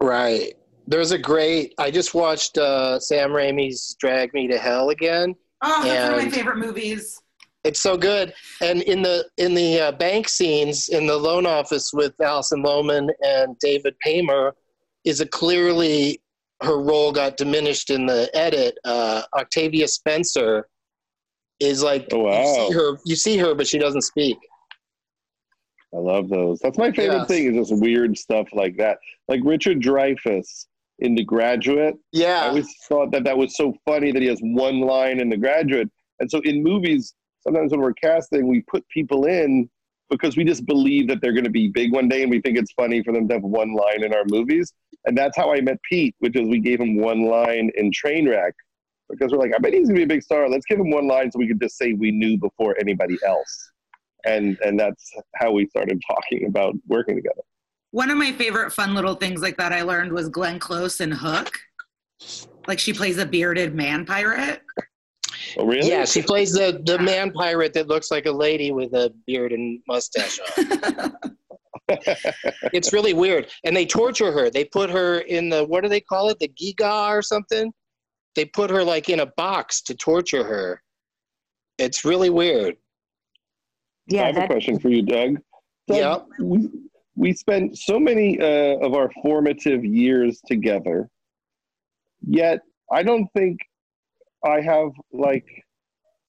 Right. 0.02 0.54
There's 0.86 1.10
a 1.12 1.18
great. 1.18 1.74
I 1.78 1.90
just 1.90 2.14
watched 2.14 2.58
uh, 2.58 3.00
Sam 3.00 3.30
Raimi's 3.30 3.96
Drag 3.98 4.32
Me 4.34 4.46
to 4.48 4.58
Hell 4.58 4.90
again. 4.90 5.34
Oh, 5.62 5.82
that's 5.82 6.10
one 6.10 6.18
of 6.20 6.24
my 6.24 6.30
favorite 6.30 6.58
movies. 6.58 7.20
It's 7.64 7.80
so 7.80 7.96
good. 7.96 8.32
And 8.62 8.82
in 8.82 9.02
the 9.02 9.28
in 9.38 9.54
the 9.54 9.80
uh, 9.80 9.92
bank 9.92 10.28
scenes 10.28 10.88
in 10.90 11.06
the 11.06 11.16
loan 11.16 11.46
office 11.46 11.90
with 11.92 12.20
Alison 12.20 12.62
Lohman 12.62 13.08
and 13.22 13.58
David 13.58 13.94
Paymer, 14.04 14.52
is 15.04 15.20
a 15.20 15.26
clearly 15.26 16.20
her 16.62 16.80
role 16.80 17.10
got 17.12 17.36
diminished 17.36 17.90
in 17.90 18.06
the 18.06 18.30
edit. 18.34 18.78
Uh, 18.84 19.22
Octavia 19.36 19.88
Spencer 19.88 20.68
is 21.58 21.82
like 21.82 22.06
Oh, 22.12 22.18
you 22.18 22.22
wow. 22.24 22.68
see 22.68 22.72
her 22.74 22.98
you 23.04 23.16
see 23.16 23.36
her, 23.38 23.54
but 23.54 23.66
she 23.66 23.78
doesn't 23.78 24.02
speak. 24.02 24.38
I 25.94 25.98
love 25.98 26.28
those. 26.28 26.58
That's 26.60 26.78
my 26.78 26.90
favorite 26.92 27.18
Yes. 27.20 27.28
thing 27.28 27.54
is 27.54 27.68
just 27.68 27.80
weird 27.80 28.16
stuff 28.18 28.48
like 28.52 28.76
that. 28.76 28.98
Like 29.28 29.40
Richard 29.44 29.80
Dreyfuss 29.80 30.66
in 30.98 31.14
The 31.14 31.24
Graduate. 31.24 31.94
Yeah. 32.12 32.42
I 32.44 32.48
always 32.48 32.72
thought 32.88 33.12
that 33.12 33.24
that 33.24 33.36
was 33.36 33.56
so 33.56 33.74
funny 33.84 34.12
that 34.12 34.20
he 34.22 34.28
has 34.28 34.40
one 34.40 34.80
line 34.80 35.20
in 35.20 35.28
The 35.28 35.36
Graduate. 35.36 35.88
And 36.20 36.30
so 36.30 36.40
in 36.40 36.62
movies, 36.62 37.14
sometimes 37.40 37.70
when 37.70 37.80
we're 37.80 37.92
casting, 37.94 38.48
we 38.48 38.62
put 38.62 38.86
people 38.88 39.26
in 39.26 39.68
because 40.10 40.36
we 40.36 40.44
just 40.44 40.66
believe 40.66 41.08
that 41.08 41.20
they're 41.20 41.32
going 41.32 41.44
to 41.44 41.50
be 41.50 41.68
big 41.68 41.92
one 41.92 42.08
day 42.08 42.22
and 42.22 42.30
we 42.30 42.40
think 42.40 42.56
it's 42.58 42.72
funny 42.72 43.02
for 43.02 43.12
them 43.12 43.28
to 43.28 43.34
have 43.34 43.42
one 43.42 43.74
line 43.74 44.04
in 44.04 44.14
our 44.14 44.24
movies. 44.26 44.72
And 45.06 45.16
that's 45.16 45.36
how 45.36 45.52
I 45.52 45.60
met 45.60 45.78
Pete, 45.88 46.14
which 46.18 46.36
is 46.36 46.48
we 46.48 46.60
gave 46.60 46.80
him 46.80 46.96
one 46.96 47.26
line 47.26 47.70
in 47.76 47.90
Trainwreck 47.90 48.52
because 49.08 49.30
we're 49.32 49.38
like, 49.38 49.52
I 49.54 49.58
bet 49.58 49.72
he's 49.72 49.88
going 49.88 49.94
to 50.00 50.00
be 50.00 50.02
a 50.04 50.16
big 50.16 50.22
star. 50.22 50.48
Let's 50.48 50.66
give 50.66 50.80
him 50.80 50.90
one 50.90 51.06
line 51.06 51.30
so 51.30 51.38
we 51.38 51.46
could 51.46 51.60
just 51.60 51.76
say 51.76 51.92
we 51.92 52.10
knew 52.10 52.38
before 52.38 52.76
anybody 52.80 53.18
else. 53.24 53.70
And 54.26 54.58
and 54.64 54.78
that's 54.78 55.10
how 55.36 55.52
we 55.52 55.66
started 55.68 56.00
talking 56.06 56.46
about 56.46 56.74
working 56.86 57.16
together. 57.16 57.42
One 57.92 58.10
of 58.10 58.18
my 58.18 58.32
favorite 58.32 58.72
fun 58.72 58.94
little 58.94 59.14
things 59.14 59.40
like 59.40 59.56
that 59.56 59.72
I 59.72 59.82
learned 59.82 60.12
was 60.12 60.28
Glenn 60.28 60.58
Close 60.58 61.00
in 61.00 61.12
Hook. 61.12 61.50
Like 62.66 62.78
she 62.78 62.92
plays 62.92 63.18
a 63.18 63.26
bearded 63.26 63.74
man 63.74 64.04
pirate. 64.04 64.62
Oh, 65.56 65.64
really? 65.64 65.88
yeah. 65.88 66.04
She 66.04 66.22
plays 66.22 66.52
the 66.52 66.82
the 66.84 66.98
man 66.98 67.30
pirate 67.32 67.72
that 67.74 67.88
looks 67.88 68.10
like 68.10 68.26
a 68.26 68.32
lady 68.32 68.72
with 68.72 68.92
a 68.94 69.12
beard 69.26 69.52
and 69.52 69.80
mustache 69.86 70.38
on. 70.58 71.12
it's 72.72 72.92
really 72.92 73.12
weird. 73.12 73.48
And 73.64 73.76
they 73.76 73.86
torture 73.86 74.32
her. 74.32 74.50
They 74.50 74.64
put 74.64 74.90
her 74.90 75.20
in 75.20 75.48
the 75.48 75.64
what 75.64 75.82
do 75.82 75.88
they 75.88 76.00
call 76.00 76.28
it? 76.30 76.38
The 76.38 76.48
giga 76.48 77.10
or 77.10 77.22
something. 77.22 77.72
They 78.34 78.44
put 78.44 78.70
her 78.70 78.84
like 78.84 79.08
in 79.08 79.20
a 79.20 79.26
box 79.36 79.82
to 79.82 79.94
torture 79.94 80.44
her. 80.44 80.82
It's 81.78 82.04
really 82.04 82.30
weird. 82.30 82.76
I 84.10 84.14
Yeah, 84.14 84.26
have 84.26 84.36
a 84.36 84.46
question 84.46 84.78
for 84.78 84.88
you, 84.88 85.02
Doug. 85.02 85.36
Doug, 85.88 85.96
Yeah. 85.98 86.18
We, 86.40 86.68
we 87.16 87.32
spent 87.32 87.76
so 87.78 87.98
many 87.98 88.38
uh, 88.40 88.78
of 88.78 88.94
our 88.94 89.10
formative 89.22 89.84
years 89.84 90.40
together, 90.46 91.08
yet 92.26 92.60
I 92.92 93.02
don't 93.02 93.26
think 93.32 93.58
I 94.44 94.60
have 94.60 94.90
like 95.12 95.46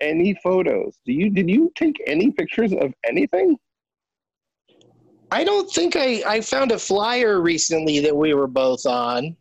any 0.01 0.34
photos. 0.43 0.97
Do 1.05 1.13
you? 1.13 1.30
Did 1.30 1.49
you 1.49 1.71
take 1.75 2.01
any 2.07 2.32
pictures 2.32 2.73
of 2.73 2.93
anything? 3.05 3.57
I 5.32 5.43
don't 5.43 5.69
think 5.69 5.95
I 5.95 6.23
I 6.25 6.41
found 6.41 6.71
a 6.71 6.80
flyer 6.80 7.41
recently 7.41 7.99
that 7.99 8.15
we 8.15 8.34
were 8.34 8.47
both 8.47 8.86
on. 8.86 9.36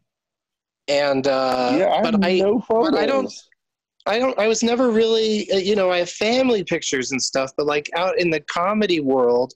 And 0.88 1.26
uh 1.26 1.76
yeah, 1.78 1.88
I 1.88 1.96
have 1.96 2.20
but 2.20 2.24
I 2.24 2.38
no 2.38 2.60
photos. 2.60 2.90
but 2.90 2.98
I 2.98 3.06
don't 3.06 3.32
I 4.06 4.18
don't. 4.18 4.38
I 4.38 4.46
was 4.48 4.62
never 4.62 4.90
really, 4.90 5.50
uh, 5.50 5.56
you 5.56 5.74
know, 5.76 5.90
I 5.90 5.98
have 5.98 6.10
family 6.10 6.62
pictures 6.64 7.10
and 7.12 7.20
stuff, 7.20 7.50
but 7.56 7.66
like 7.66 7.90
out 7.94 8.18
in 8.18 8.30
the 8.30 8.40
comedy 8.40 9.00
world, 9.00 9.52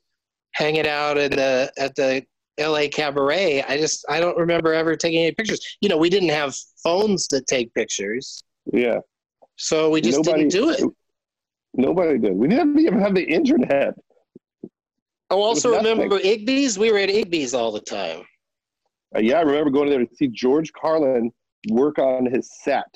hanging 0.52 0.86
out 0.86 1.16
in 1.18 1.30
the 1.32 1.72
at 1.78 1.94
the 1.94 2.24
L.A. 2.58 2.88
Cabaret, 2.88 3.62
I 3.62 3.76
just 3.78 4.04
I 4.08 4.20
don't 4.20 4.36
remember 4.36 4.72
ever 4.74 4.96
taking 4.96 5.20
any 5.22 5.32
pictures. 5.32 5.60
You 5.80 5.88
know, 5.88 5.96
we 5.96 6.10
didn't 6.10 6.30
have 6.30 6.54
phones 6.82 7.26
that 7.28 7.46
take 7.46 7.72
pictures, 7.74 8.42
Yeah, 8.72 8.98
so 9.56 9.88
we 9.90 10.00
just 10.00 10.18
Nobody- 10.18 10.48
didn't 10.48 10.52
do 10.52 10.70
it. 10.70 10.94
nobody 11.74 12.18
did. 12.18 12.34
We 12.34 12.48
didn't 12.48 12.78
even 12.78 12.98
have 13.00 13.14
the 13.14 13.24
internet. 13.24 13.94
Oh, 15.30 15.40
also 15.42 15.76
remember 15.76 16.18
Igby's? 16.18 16.76
We 16.76 16.90
were 16.90 16.98
at 16.98 17.08
Igby's 17.08 17.54
all 17.54 17.70
the 17.70 17.80
time. 17.80 18.22
Uh, 19.14 19.20
yeah, 19.20 19.38
I 19.38 19.42
remember 19.42 19.70
going 19.70 19.88
there 19.88 20.04
to 20.04 20.14
see 20.16 20.26
George 20.26 20.72
Carlin 20.72 21.30
work 21.70 21.98
on 22.00 22.26
his 22.26 22.50
set, 22.64 22.92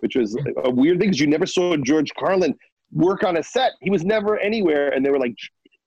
which 0.00 0.16
was 0.16 0.36
a 0.64 0.70
weird 0.70 0.98
thing 0.98 1.08
because 1.08 1.20
you 1.20 1.26
never 1.26 1.46
saw 1.46 1.76
George 1.76 2.12
Carlin 2.18 2.54
work 2.92 3.22
on 3.22 3.36
a 3.36 3.42
set. 3.42 3.72
He 3.80 3.90
was 3.90 4.04
never 4.04 4.38
anywhere, 4.38 4.90
and 4.90 5.04
they 5.04 5.10
were 5.10 5.18
like, 5.18 5.34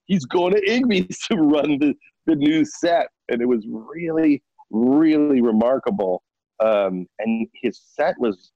he's 0.06 0.26
going 0.26 0.54
to 0.54 0.62
Igby's 0.62 1.20
to 1.28 1.36
run 1.38 1.80
the, 1.80 1.94
the 2.26 2.36
new 2.36 2.66
set. 2.66 3.08
And 3.30 3.42
it 3.42 3.48
was 3.48 3.66
really, 3.68 4.44
really 4.70 5.42
remarkable. 5.42 6.22
Um, 6.60 7.08
and 7.20 7.48
his 7.62 7.80
set 7.96 8.16
was 8.20 8.52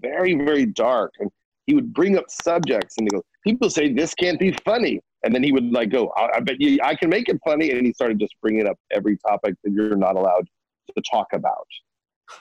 very, 0.00 0.34
very 0.34 0.66
dark. 0.66 1.12
And 1.18 1.30
he 1.66 1.74
would 1.74 1.92
bring 1.92 2.16
up 2.16 2.24
subjects 2.28 2.96
and 2.98 3.06
he 3.06 3.10
goes, 3.10 3.22
people 3.44 3.70
say 3.70 3.92
this 3.92 4.14
can't 4.14 4.38
be 4.38 4.52
funny. 4.64 5.00
And 5.22 5.34
then 5.34 5.42
he 5.42 5.52
would 5.52 5.70
like 5.70 5.90
go, 5.90 6.10
I, 6.16 6.36
I 6.36 6.40
bet 6.40 6.60
you 6.60 6.78
I 6.82 6.94
can 6.94 7.10
make 7.10 7.28
it 7.28 7.38
funny. 7.44 7.70
And 7.72 7.84
he 7.84 7.92
started 7.92 8.18
just 8.18 8.34
bringing 8.40 8.66
up 8.66 8.78
every 8.90 9.18
topic 9.18 9.54
that 9.62 9.72
you're 9.72 9.96
not 9.96 10.16
allowed 10.16 10.48
to 10.96 11.02
talk 11.10 11.26
about. 11.32 11.66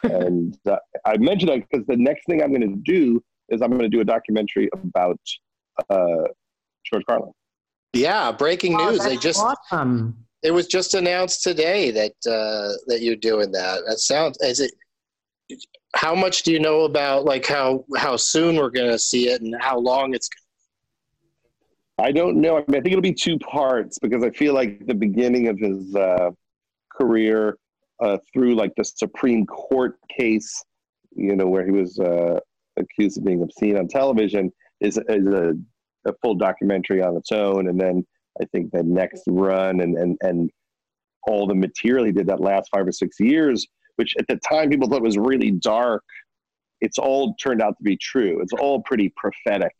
And 0.03 0.57
uh, 0.67 0.77
I 1.05 1.17
mentioned 1.17 1.49
that 1.51 1.63
because 1.69 1.85
the 1.87 1.97
next 1.97 2.25
thing 2.25 2.41
I'm 2.41 2.49
going 2.53 2.61
to 2.61 2.81
do 2.83 3.23
is 3.49 3.61
I'm 3.61 3.69
going 3.69 3.81
to 3.81 3.89
do 3.89 4.01
a 4.01 4.05
documentary 4.05 4.69
about 4.73 5.19
uh, 5.89 6.27
George 6.85 7.03
Carlin. 7.07 7.31
Yeah, 7.93 8.31
breaking 8.31 8.75
Oh, 8.79 8.91
news. 8.91 9.03
They 9.03 9.17
just 9.17 9.39
awesome. 9.41 10.15
it 10.43 10.51
was 10.51 10.67
just 10.67 10.93
announced 10.93 11.43
today 11.43 11.91
that 11.91 12.11
uh, 12.29 12.73
that 12.87 13.01
you're 13.01 13.15
doing 13.15 13.51
that. 13.51 13.81
That 13.87 13.99
sounds 13.99 14.37
is 14.41 14.59
it. 14.59 14.71
How 15.95 16.13
much 16.13 16.43
do 16.43 16.51
you 16.51 16.59
know 16.59 16.81
about 16.81 17.25
like 17.25 17.45
how 17.47 17.83
how 17.97 18.15
soon 18.15 18.57
we're 18.57 18.69
going 18.69 18.91
to 18.91 18.99
see 18.99 19.29
it 19.29 19.41
and 19.41 19.55
how 19.59 19.79
long 19.79 20.13
it's? 20.13 20.29
I 21.97 22.11
don't 22.11 22.39
know. 22.39 22.57
I, 22.57 22.59
mean, 22.67 22.79
I 22.79 22.81
think 22.81 22.87
it'll 22.93 23.01
be 23.01 23.13
two 23.13 23.37
parts 23.39 23.97
because 23.99 24.23
I 24.23 24.29
feel 24.29 24.53
like 24.53 24.85
the 24.85 24.93
beginning 24.93 25.47
of 25.47 25.57
his 25.57 25.93
uh, 25.95 26.29
career 26.95 27.57
uh, 28.01 28.17
through 28.31 28.55
like 28.55 28.73
the 28.75 28.83
Supreme 28.83 29.45
Court 29.45 29.97
case, 30.15 30.63
you 31.15 31.35
know, 31.35 31.47
where 31.47 31.65
he 31.65 31.71
was 31.71 31.99
uh, 31.99 32.39
accused 32.77 33.17
of 33.17 33.25
being 33.25 33.41
obscene 33.41 33.77
on 33.77 33.87
television, 33.87 34.51
is, 34.79 34.97
is 35.09 35.27
a, 35.27 35.53
a 36.05 36.13
full 36.21 36.35
documentary 36.35 37.01
on 37.01 37.15
its 37.17 37.31
own. 37.31 37.67
And 37.67 37.79
then 37.79 38.05
I 38.41 38.45
think 38.45 38.71
the 38.71 38.83
next 38.83 39.23
run 39.27 39.81
and, 39.81 39.97
and, 39.97 40.17
and 40.21 40.49
all 41.27 41.47
the 41.47 41.55
material 41.55 42.05
he 42.05 42.11
did 42.11 42.27
that 42.27 42.39
last 42.39 42.69
five 42.73 42.87
or 42.87 42.91
six 42.91 43.19
years, 43.19 43.67
which 43.97 44.13
at 44.17 44.27
the 44.27 44.39
time 44.49 44.69
people 44.69 44.89
thought 44.89 45.01
was 45.01 45.17
really 45.17 45.51
dark, 45.51 46.03
it's 46.81 46.97
all 46.97 47.35
turned 47.35 47.61
out 47.61 47.75
to 47.77 47.83
be 47.83 47.97
true. 47.97 48.39
It's 48.41 48.53
all 48.53 48.81
pretty 48.83 49.13
prophetic, 49.17 49.73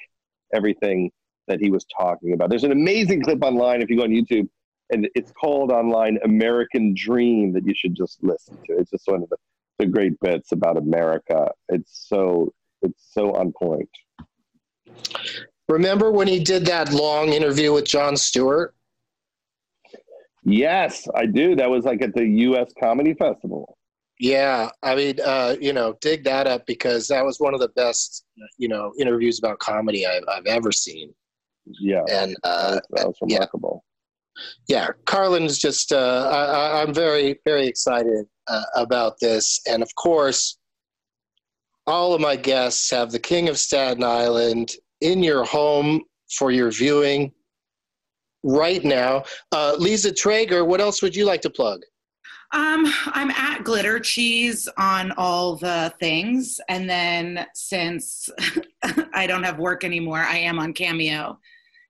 everything 0.53 1.11
that 1.47 1.59
he 1.61 1.71
was 1.71 1.85
talking 1.97 2.33
about. 2.33 2.49
There's 2.49 2.65
an 2.65 2.73
amazing 2.73 3.23
clip 3.23 3.41
online 3.41 3.81
if 3.81 3.89
you 3.89 3.97
go 3.97 4.03
on 4.03 4.09
YouTube, 4.09 4.49
and 4.91 5.07
it's 5.15 5.31
called 5.31 5.71
online 5.71 6.17
American 6.23 6.93
Dream 6.95 7.53
that 7.53 7.65
you 7.65 7.73
should 7.75 7.95
just 7.95 8.23
listen 8.23 8.57
to. 8.65 8.77
It's 8.77 8.91
just 8.91 9.07
one 9.07 9.23
of 9.23 9.29
the, 9.29 9.37
the 9.79 9.85
great 9.85 10.19
bits 10.19 10.51
about 10.51 10.77
America. 10.77 11.51
It's 11.69 12.07
so 12.07 12.53
it's 12.81 13.09
so 13.11 13.33
on 13.33 13.51
point. 13.51 13.89
Remember 15.67 16.11
when 16.11 16.27
he 16.27 16.43
did 16.43 16.65
that 16.65 16.91
long 16.91 17.33
interview 17.33 17.73
with 17.73 17.85
Jon 17.85 18.17
Stewart? 18.17 18.73
Yes, 20.43 21.07
I 21.13 21.25
do. 21.25 21.55
That 21.55 21.69
was 21.69 21.85
like 21.85 22.01
at 22.01 22.15
the 22.15 22.25
U.S. 22.25 22.71
Comedy 22.79 23.13
Festival. 23.13 23.77
Yeah, 24.19 24.69
I 24.83 24.95
mean, 24.95 25.19
uh, 25.23 25.55
you 25.61 25.71
know, 25.71 25.95
dig 26.01 26.23
that 26.25 26.47
up 26.47 26.65
because 26.65 27.07
that 27.07 27.23
was 27.23 27.39
one 27.39 27.53
of 27.53 27.61
the 27.61 27.69
best, 27.69 28.25
you 28.57 28.67
know, 28.67 28.91
interviews 28.99 29.39
about 29.39 29.59
comedy 29.59 30.05
I've, 30.05 30.23
I've 30.27 30.45
ever 30.45 30.71
seen. 30.71 31.13
Yeah, 31.65 32.03
And 32.09 32.35
that 32.43 32.49
uh, 32.49 32.71
was, 32.71 32.81
that 32.91 33.07
was 33.07 33.17
remarkable. 33.21 33.83
Yeah, 34.67 34.89
Carlin's 35.05 35.57
just, 35.57 35.91
uh, 35.91 36.29
I, 36.31 36.81
I'm 36.81 36.93
very, 36.93 37.39
very 37.45 37.67
excited 37.67 38.25
uh, 38.47 38.63
about 38.75 39.13
this. 39.19 39.59
And 39.67 39.81
of 39.83 39.93
course, 39.95 40.57
all 41.87 42.13
of 42.13 42.21
my 42.21 42.35
guests 42.35 42.91
have 42.91 43.11
the 43.11 43.19
King 43.19 43.49
of 43.49 43.57
Staten 43.57 44.03
Island 44.03 44.71
in 45.01 45.23
your 45.23 45.43
home 45.43 46.03
for 46.37 46.51
your 46.51 46.71
viewing. 46.71 47.31
right 48.43 48.83
now. 48.83 49.23
Uh, 49.51 49.75
Lisa 49.77 50.11
Treyger, 50.11 50.65
what 50.65 50.81
else 50.81 51.01
would 51.01 51.15
you 51.15 51.25
like 51.25 51.41
to 51.41 51.49
plug? 51.49 51.81
Um, 52.51 52.91
I'm 53.07 53.29
at 53.31 53.63
Glitter 53.63 53.99
Cheese 53.99 54.67
on 54.77 55.11
all 55.17 55.55
the 55.55 55.93
things, 55.99 56.59
and 56.67 56.89
then 56.89 57.45
since 57.53 58.27
I 59.13 59.27
don't 59.27 59.43
have 59.43 59.59
work 59.59 59.83
anymore, 59.83 60.19
I 60.19 60.37
am 60.37 60.57
on 60.57 60.73
Cameo, 60.73 61.39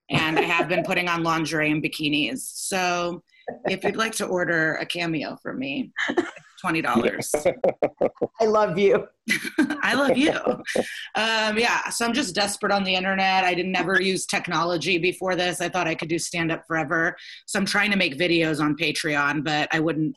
and 0.10 0.39
I 0.39 0.43
have 0.43 0.68
been 0.68 0.84
putting 0.84 1.07
on 1.07 1.24
lingerie 1.24 1.72
and 1.72 1.84
bikinis. 1.84 2.39
So, 2.39 3.24
if 3.66 3.84
you'd 3.84 3.95
like 3.95 4.14
to 4.16 4.26
order 4.26 4.76
a 4.76 4.86
Cameo 4.86 5.38
from 5.41 5.60
me, 5.60 5.91
twenty 6.62 6.82
dollars. 6.82 7.34
I 8.41 8.45
love 8.45 8.78
you. 8.78 9.07
I 9.82 9.93
love 9.95 10.18
you. 10.18 10.34
Um, 11.16 11.57
yeah, 11.57 11.89
so 11.89 12.05
I'm 12.05 12.14
just 12.14 12.36
desperate 12.36 12.72
on 12.72 12.84
the 12.84 12.95
internet. 12.95 13.43
I 13.43 13.53
didn't 13.53 13.72
never 13.72 14.01
use 14.01 14.26
technology 14.26 14.97
before 14.97 15.36
this. 15.36 15.62
I 15.62 15.70
thought 15.70 15.88
I 15.88 15.95
could 15.95 16.10
do 16.10 16.20
stand 16.20 16.51
up 16.51 16.64
forever. 16.68 17.16
So 17.47 17.60
I'm 17.60 17.66
trying 17.66 17.91
to 17.91 17.97
make 17.97 18.18
videos 18.18 18.62
on 18.62 18.76
Patreon, 18.76 19.43
but 19.43 19.68
I 19.72 19.80
wouldn't 19.80 20.16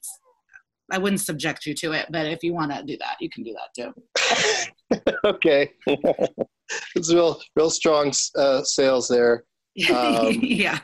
I 0.93 0.99
wouldn't 0.99 1.23
subject 1.23 1.65
you 1.65 1.75
to 1.75 1.93
it. 1.93 2.07
But 2.11 2.27
if 2.27 2.43
you 2.43 2.53
want 2.53 2.73
to 2.73 2.83
do 2.83 2.97
that, 2.99 3.17
you 3.19 3.31
can 3.31 3.43
do 3.43 3.55
that 3.55 3.93
too. 4.95 5.11
okay. 5.25 5.73
it's 6.95 7.13
real, 7.13 7.41
real 7.57 7.71
strong 7.71 8.13
uh, 8.37 8.63
sales 8.63 9.09
there. 9.09 9.45
Um, 9.91 10.33
yeah. 10.43 10.79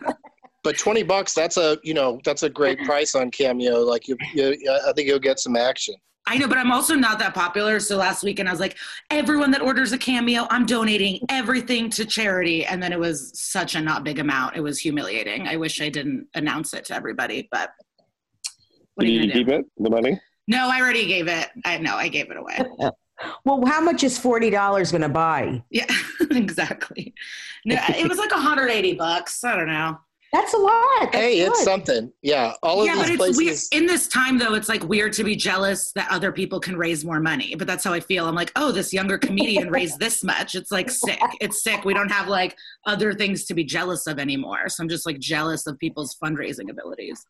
But 0.64 0.78
twenty 0.78 1.03
bucks, 1.03 1.34
that's 1.34 1.57
a 1.57 1.78
you 1.82 1.95
know 1.95 2.20
that's 2.24 2.43
a 2.43 2.51
great 2.51 2.78
price 2.84 3.14
on 3.14 3.30
Cameo. 3.30 3.80
Like 3.80 4.09
you, 4.09 4.16
you 4.34 4.80
I 4.86 4.93
think 4.93 5.09
you'll 5.09 5.18
get 5.18 5.39
some 5.39 5.57
action. 5.57 5.95
I 6.30 6.36
know, 6.36 6.47
but 6.47 6.59
I'm 6.59 6.70
also 6.70 6.95
not 6.95 7.18
that 7.20 7.32
popular. 7.32 7.80
So 7.80 7.97
last 7.97 8.22
weekend 8.22 8.51
I 8.51 8.53
was 8.53 8.61
like, 8.61 8.76
everyone 9.09 9.51
that 9.53 9.62
orders 9.62 9.93
a 9.93 9.99
cameo, 9.99 10.47
I'm 10.51 10.66
donating 10.66 11.20
everything 11.30 11.89
to 11.91 12.05
charity. 12.05 12.66
And 12.66 12.82
then 12.82 12.93
it 12.93 12.99
was 12.99 13.32
such 13.41 13.76
a 13.76 13.80
not 13.80 14.05
big 14.05 14.18
amount. 14.18 14.55
It 14.55 14.61
was 14.61 14.78
humiliating. 14.78 15.49
I 15.49 15.57
wish 15.57 15.80
I 15.80 15.89
didn't 15.89 16.26
announce 16.34 16.74
it 16.74 16.84
to 16.86 16.95
everybody, 16.95 17.49
but 17.51 17.70
what 18.95 19.05
are 19.05 19.07
Did 19.07 19.14
you 19.14 19.20
you 19.22 19.32
keep 19.32 19.47
do? 19.47 19.55
it, 19.55 19.64
the 19.78 19.89
money? 19.89 20.20
No, 20.49 20.68
I 20.68 20.82
already 20.82 21.07
gave 21.07 21.28
it. 21.28 21.49
I 21.64 21.78
no, 21.78 21.95
I 21.95 22.09
gave 22.09 22.30
it 22.30 22.36
away. 22.36 22.59
Well, 23.44 23.64
how 23.66 23.80
much 23.80 24.02
is 24.04 24.18
forty 24.18 24.50
dollars 24.50 24.90
going 24.90 25.02
to 25.02 25.08
buy? 25.08 25.62
Yeah, 25.70 25.86
exactly. 26.30 27.14
No, 27.64 27.76
it 27.88 28.08
was 28.08 28.18
like 28.18 28.30
180 28.30 28.94
bucks. 28.94 29.42
I 29.44 29.56
don't 29.56 29.68
know. 29.68 29.98
That's 30.32 30.52
a 30.52 30.58
lot. 30.58 30.84
That's 31.00 31.16
hey, 31.16 31.40
it's 31.40 31.64
something. 31.64 32.12
Yeah, 32.20 32.52
all 32.62 32.80
of 32.82 32.86
yeah, 32.86 32.96
but 32.96 33.02
these 33.02 33.10
it's 33.10 33.16
places. 33.16 33.68
weird. 33.72 33.82
In 33.82 33.86
this 33.86 34.08
time, 34.08 34.38
though, 34.38 34.54
it's 34.54 34.68
like 34.68 34.84
weird 34.84 35.14
to 35.14 35.24
be 35.24 35.34
jealous 35.34 35.90
that 35.92 36.06
other 36.10 36.32
people 36.32 36.60
can 36.60 36.76
raise 36.76 37.02
more 37.02 37.18
money. 37.18 37.54
But 37.54 37.66
that's 37.66 37.82
how 37.82 37.94
I 37.94 38.00
feel. 38.00 38.26
I'm 38.26 38.34
like, 38.34 38.52
oh, 38.54 38.70
this 38.70 38.92
younger 38.92 39.16
comedian 39.16 39.70
raised 39.72 39.98
this 39.98 40.22
much. 40.22 40.54
It's 40.54 40.70
like 40.70 40.90
sick. 40.90 41.18
It's 41.40 41.62
sick. 41.62 41.86
We 41.86 41.94
don't 41.94 42.10
have 42.10 42.28
like 42.28 42.58
other 42.86 43.14
things 43.14 43.46
to 43.46 43.54
be 43.54 43.64
jealous 43.64 44.06
of 44.06 44.18
anymore. 44.18 44.68
So 44.68 44.82
I'm 44.82 44.90
just 44.90 45.06
like 45.06 45.18
jealous 45.18 45.66
of 45.66 45.78
people's 45.78 46.14
fundraising 46.22 46.68
abilities. 46.68 47.24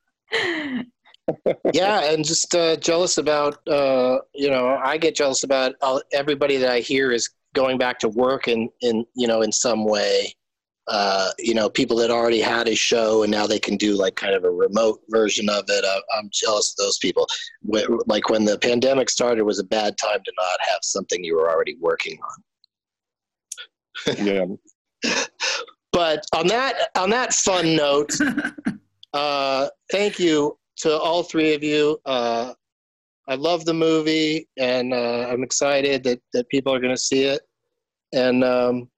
Yeah, 1.72 2.12
and 2.12 2.24
just 2.24 2.54
uh, 2.54 2.76
jealous 2.76 3.18
about 3.18 3.66
uh, 3.68 4.18
you 4.34 4.50
know 4.50 4.78
I 4.82 4.96
get 4.98 5.14
jealous 5.14 5.44
about 5.44 5.74
all, 5.82 6.02
everybody 6.12 6.56
that 6.58 6.70
I 6.70 6.80
hear 6.80 7.12
is 7.12 7.30
going 7.54 7.78
back 7.78 7.98
to 8.00 8.08
work 8.08 8.48
in 8.48 8.68
in 8.80 9.04
you 9.14 9.26
know 9.26 9.42
in 9.42 9.52
some 9.52 9.84
way. 9.84 10.34
Uh, 10.90 11.30
you 11.38 11.52
know, 11.52 11.68
people 11.68 11.98
that 11.98 12.10
already 12.10 12.40
had 12.40 12.66
a 12.66 12.74
show 12.74 13.22
and 13.22 13.30
now 13.30 13.46
they 13.46 13.58
can 13.58 13.76
do 13.76 13.94
like 13.94 14.16
kind 14.16 14.34
of 14.34 14.42
a 14.44 14.50
remote 14.50 15.02
version 15.10 15.46
of 15.50 15.62
it. 15.68 15.84
Uh, 15.84 16.00
I'm 16.16 16.30
jealous 16.32 16.72
of 16.72 16.82
those 16.82 16.96
people. 16.96 17.26
Like 18.06 18.30
when 18.30 18.46
the 18.46 18.58
pandemic 18.58 19.10
started, 19.10 19.42
was 19.42 19.58
a 19.58 19.64
bad 19.64 19.98
time 19.98 20.20
to 20.24 20.32
not 20.38 20.58
have 20.62 20.78
something 20.80 21.22
you 21.22 21.36
were 21.36 21.50
already 21.50 21.76
working 21.78 22.18
on. 24.06 24.16
Yeah. 24.16 24.46
But 25.92 26.26
on 26.34 26.46
that 26.48 26.90
on 26.96 27.10
that 27.10 27.32
fun 27.32 27.74
note, 27.74 28.12
uh, 29.14 29.68
thank 29.90 30.18
you 30.18 30.57
to 30.80 30.96
all 30.98 31.22
three 31.22 31.54
of 31.54 31.62
you. 31.62 31.98
Uh, 32.04 32.54
I 33.28 33.34
love 33.34 33.64
the 33.64 33.74
movie, 33.74 34.48
and 34.56 34.94
uh, 34.94 35.28
I'm 35.28 35.42
excited 35.42 36.02
that 36.04 36.20
that 36.32 36.48
people 36.48 36.74
are 36.74 36.80
going 36.80 36.94
to 36.94 37.00
see 37.00 37.24
it, 37.24 37.40
and 38.12 38.42
um, 38.42 38.88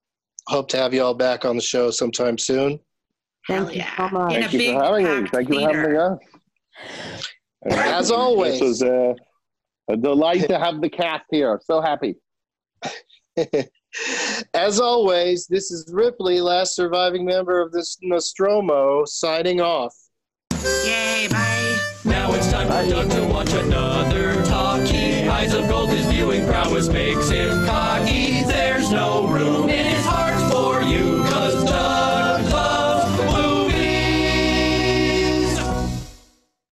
hope 0.47 0.69
to 0.69 0.77
have 0.77 0.93
you 0.93 1.03
all 1.03 1.13
back 1.13 1.43
on 1.45 1.55
the 1.55 1.61
show 1.61 1.91
sometime 1.91 2.37
soon. 2.37 2.79
Thank 3.47 3.59
Hell 3.59 3.71
you 3.71 3.77
yeah. 3.79 3.97
so 3.97 4.09
much. 4.09 4.33
In 4.33 4.41
Thank 4.41 4.53
you 4.53 4.73
for 4.73 4.83
having 4.83 5.03
me. 5.03 5.29
packed 5.29 5.35
Thank 5.35 5.49
you 5.49 5.55
for 5.55 5.61
having 5.61 5.77
me 5.77 5.87
theater. 5.87 6.19
on. 7.65 7.71
As 7.71 8.11
always. 8.11 8.59
This 8.59 8.61
was 8.61 8.81
a, 8.83 9.15
a 9.89 9.97
delight 9.97 10.47
to 10.49 10.59
have 10.59 10.81
the 10.81 10.89
cast 10.89 11.25
here. 11.31 11.59
So 11.65 11.81
happy. 11.81 12.15
As 14.53 14.79
always, 14.79 15.47
this 15.47 15.71
is 15.71 15.91
Ripley, 15.93 16.39
last 16.39 16.75
surviving 16.75 17.25
member 17.25 17.61
of 17.61 17.71
this 17.71 17.97
Nostromo, 18.01 19.05
signing 19.05 19.59
off. 19.59 19.93
Yay! 20.63 21.27
Bye. 21.29 21.77
Now 22.03 22.33
it's 22.33 22.51
time 22.51 22.67
for 22.67 22.89
Doug 22.89 23.09
to 23.11 23.25
watch 23.27 23.51
another 23.53 24.43
talkie. 24.45 25.27
Eyes 25.27 25.53
of 25.53 25.67
gold, 25.67 25.89
his 25.89 26.05
viewing 26.07 26.45
prowess 26.45 26.87
makes 26.87 27.29
him 27.29 27.65
cocky. 27.65 28.43
There's 28.43 28.91
no 28.91 29.27
room 29.27 29.69